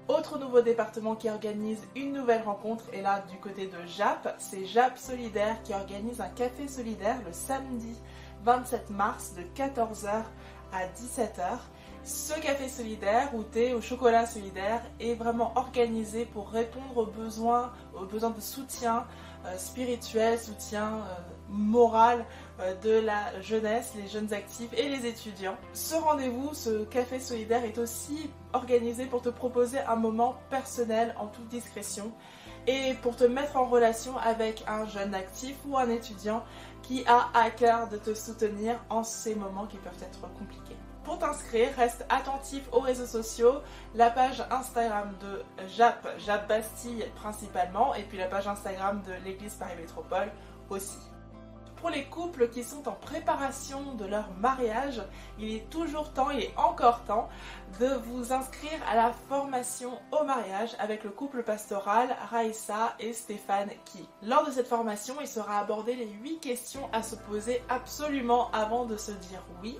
Autre 0.06 0.38
nouveau 0.38 0.60
département 0.60 1.14
qui 1.14 1.30
organise 1.30 1.78
une 1.96 2.12
nouvelle 2.12 2.42
rencontre 2.42 2.84
est 2.92 3.00
là 3.00 3.24
du 3.30 3.38
côté 3.38 3.68
de 3.68 3.86
JAP. 3.86 4.36
C'est 4.38 4.66
JAP 4.66 4.98
Solidaire 4.98 5.62
qui 5.62 5.72
organise 5.72 6.20
un 6.20 6.28
café 6.28 6.68
solidaire 6.68 7.16
le 7.24 7.32
samedi 7.32 7.96
27 8.44 8.90
mars 8.90 9.32
de 9.34 9.42
14h 9.58 10.24
à 10.74 10.86
17h. 10.88 11.58
Ce 12.04 12.38
café 12.38 12.68
solidaire 12.68 13.34
ou 13.34 13.44
thé 13.44 13.72
au 13.72 13.80
chocolat 13.80 14.26
solidaire 14.26 14.82
est 15.00 15.14
vraiment 15.14 15.52
organisé 15.54 16.26
pour 16.26 16.50
répondre 16.50 16.98
aux 16.98 17.06
besoins, 17.06 17.72
aux 17.98 18.04
besoins 18.04 18.28
de 18.28 18.42
soutien 18.42 19.06
spirituel, 19.56 20.38
soutien 20.38 20.86
euh, 20.86 21.14
moral 21.48 22.24
euh, 22.60 22.74
de 22.82 23.04
la 23.04 23.40
jeunesse, 23.40 23.92
les 23.96 24.08
jeunes 24.08 24.32
actifs 24.32 24.72
et 24.76 24.88
les 24.88 25.06
étudiants. 25.06 25.56
Ce 25.72 25.94
rendez-vous, 25.94 26.54
ce 26.54 26.84
café 26.84 27.18
solidaire 27.20 27.64
est 27.64 27.78
aussi 27.78 28.30
organisé 28.52 29.06
pour 29.06 29.22
te 29.22 29.28
proposer 29.28 29.78
un 29.80 29.96
moment 29.96 30.36
personnel 30.50 31.14
en 31.18 31.26
toute 31.26 31.48
discrétion 31.48 32.12
et 32.66 32.94
pour 33.02 33.16
te 33.16 33.24
mettre 33.24 33.56
en 33.56 33.66
relation 33.66 34.16
avec 34.18 34.64
un 34.66 34.86
jeune 34.86 35.14
actif 35.14 35.56
ou 35.66 35.76
un 35.76 35.90
étudiant 35.90 36.42
qui 36.82 37.04
a 37.06 37.28
à 37.34 37.50
cœur 37.50 37.88
de 37.88 37.98
te 37.98 38.14
soutenir 38.14 38.82
en 38.88 39.02
ces 39.02 39.34
moments 39.34 39.66
qui 39.66 39.76
peuvent 39.78 39.92
être 40.02 40.20
compliqués. 40.38 40.76
Pour 41.04 41.18
t'inscrire, 41.18 41.68
reste 41.76 42.06
attentif 42.08 42.62
aux 42.72 42.80
réseaux 42.80 43.06
sociaux, 43.06 43.60
la 43.94 44.10
page 44.10 44.42
Instagram 44.50 45.14
de 45.20 45.44
JAP, 45.68 46.08
JAP 46.18 46.48
Bastille 46.48 47.04
principalement, 47.14 47.94
et 47.94 48.04
puis 48.04 48.16
la 48.16 48.26
page 48.26 48.48
Instagram 48.48 49.02
de 49.06 49.12
l'Église 49.22 49.54
Paris 49.54 49.76
Métropole 49.78 50.32
aussi. 50.70 50.98
Pour 51.76 51.90
les 51.90 52.06
couples 52.06 52.48
qui 52.48 52.64
sont 52.64 52.88
en 52.88 52.92
préparation 52.92 53.92
de 53.96 54.06
leur 54.06 54.30
mariage, 54.40 55.02
il 55.38 55.54
est 55.54 55.68
toujours 55.68 56.14
temps, 56.14 56.30
il 56.30 56.40
est 56.40 56.54
encore 56.56 57.04
temps 57.04 57.28
de 57.78 57.88
vous 58.06 58.32
inscrire 58.32 58.80
à 58.90 58.96
la 58.96 59.12
formation 59.28 59.90
au 60.10 60.24
mariage 60.24 60.70
avec 60.78 61.04
le 61.04 61.10
couple 61.10 61.42
pastoral 61.42 62.16
Raïssa 62.30 62.94
et 62.98 63.12
Stéphane 63.12 63.68
Ki. 63.84 64.08
Lors 64.22 64.46
de 64.46 64.50
cette 64.50 64.68
formation, 64.68 65.16
il 65.20 65.28
sera 65.28 65.58
abordé 65.58 65.94
les 65.94 66.08
8 66.08 66.38
questions 66.38 66.88
à 66.94 67.02
se 67.02 67.16
poser 67.16 67.62
absolument 67.68 68.50
avant 68.52 68.86
de 68.86 68.96
se 68.96 69.12
dire 69.12 69.44
oui. 69.62 69.78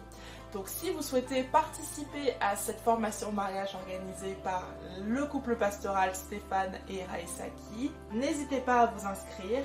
Donc 0.55 0.69
si 0.69 0.91
vous 0.91 1.03
souhaitez 1.03 1.43
participer 1.43 2.37
à 2.41 2.55
cette 2.55 2.79
formation 2.79 3.33
mariage 3.33 3.75
organisée 3.75 4.37
par 4.45 4.69
le 5.05 5.27
couple 5.27 5.57
pastoral 5.57 6.15
Stéphane 6.15 6.79
et 6.89 7.03
Raïsaki, 7.05 7.91
n'hésitez 8.13 8.61
pas 8.61 8.83
à 8.83 8.87
vous 8.87 9.05
inscrire. 9.05 9.65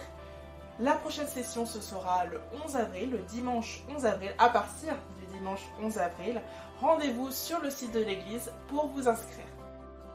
La 0.79 0.93
prochaine 0.93 1.27
session 1.27 1.67
ce 1.67 1.79
sera 1.79 2.25
le 2.25 2.41
11 2.65 2.75
avril, 2.75 3.11
le 3.11 3.19
dimanche 3.19 3.83
11 3.95 4.03
avril, 4.07 4.33
à 4.39 4.49
partir 4.49 4.95
du 5.19 5.37
dimanche 5.37 5.61
11 5.79 5.99
avril. 5.99 6.41
Rendez-vous 6.81 7.29
sur 7.29 7.59
le 7.61 7.69
site 7.69 7.93
de 7.93 7.99
l'église 7.99 8.51
pour 8.67 8.87
vous 8.87 9.07
inscrire. 9.07 9.45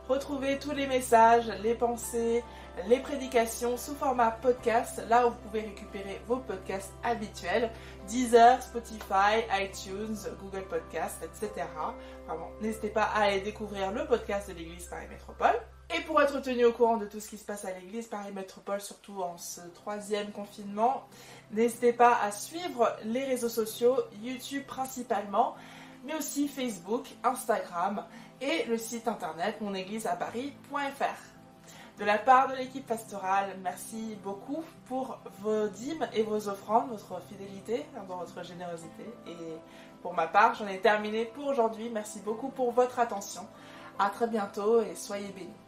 Retrouvez 0.09 0.59
tous 0.59 0.73
les 0.73 0.87
messages, 0.87 1.51
les 1.63 1.75
pensées, 1.75 2.45
les 2.89 2.99
prédications 2.99 3.79
sous 3.79 3.95
format 3.95 4.33
podcast, 4.33 5.03
là 5.09 5.27
où 5.27 5.31
vous 5.31 5.37
pouvez 5.47 5.63
récupérer 5.63 6.21
vos 6.27 6.37
podcasts 6.37 6.93
habituels, 7.03 7.71
Deezer, 8.09 8.63
Spotify, 8.63 9.45
iTunes, 9.53 10.17
Google 10.41 10.65
Podcasts, 10.69 11.23
etc. 11.23 11.67
N'hésitez 12.61 12.91
pas 12.91 13.05
à 13.05 13.25
aller 13.25 13.41
découvrir 13.41 13.93
le 13.93 14.07
podcast 14.07 14.49
de 14.49 14.55
l'Église 14.55 14.87
Paris 14.87 15.07
Métropole. 15.09 15.55
Et 15.95 16.01
pour 16.03 16.21
être 16.21 16.41
tenu 16.41 16.65
au 16.65 16.73
courant 16.73 16.97
de 16.97 17.07
tout 17.07 17.21
ce 17.21 17.29
qui 17.29 17.39
se 17.39 17.45
passe 17.45 17.65
à 17.65 17.73
l'Église 17.73 18.07
Paris 18.07 18.33
Métropole, 18.33 18.81
surtout 18.81 19.23
en 19.23 19.37
ce 19.37 19.61
troisième 19.75 20.31
confinement, 20.33 21.07
n'hésitez 21.53 21.93
pas 21.93 22.19
à 22.23 22.31
suivre 22.31 22.97
les 23.05 23.25
réseaux 23.25 23.49
sociaux, 23.49 23.97
YouTube 24.23 24.65
principalement, 24.67 25.55
mais 26.05 26.15
aussi 26.15 26.49
Facebook, 26.49 27.09
Instagram 27.23 28.05
et 28.41 28.65
le 28.65 28.79
site 28.79 29.09
internet 29.09 29.61
monégliseaparis.fr. 29.61 31.34
De 31.99 32.05
la 32.05 32.19
part 32.19 32.49
de 32.49 32.57
l'équipe 32.57 32.85
pastorale, 32.85 33.57
merci 33.63 34.19
beaucoup 34.25 34.65
pour 34.87 35.17
vos 35.43 35.69
dîmes 35.69 36.09
et 36.13 36.25
vos 36.25 36.49
offrandes, 36.49 36.89
votre 36.91 37.23
fidélité, 37.29 37.87
votre 38.09 38.45
générosité. 38.45 39.05
Et 39.29 39.37
pour 40.03 40.13
ma 40.13 40.27
part, 40.27 40.55
j'en 40.57 40.67
ai 40.67 40.81
terminé 40.81 41.25
pour 41.25 41.47
aujourd'hui. 41.47 41.89
Merci 41.91 42.19
beaucoup 42.21 42.49
pour 42.49 42.73
votre 42.73 42.99
attention. 42.99 43.47
À 43.97 44.11
très 44.11 44.27
bientôt 44.27 44.81
et 44.81 44.97
soyez 44.97 45.29
bénis. 45.29 45.64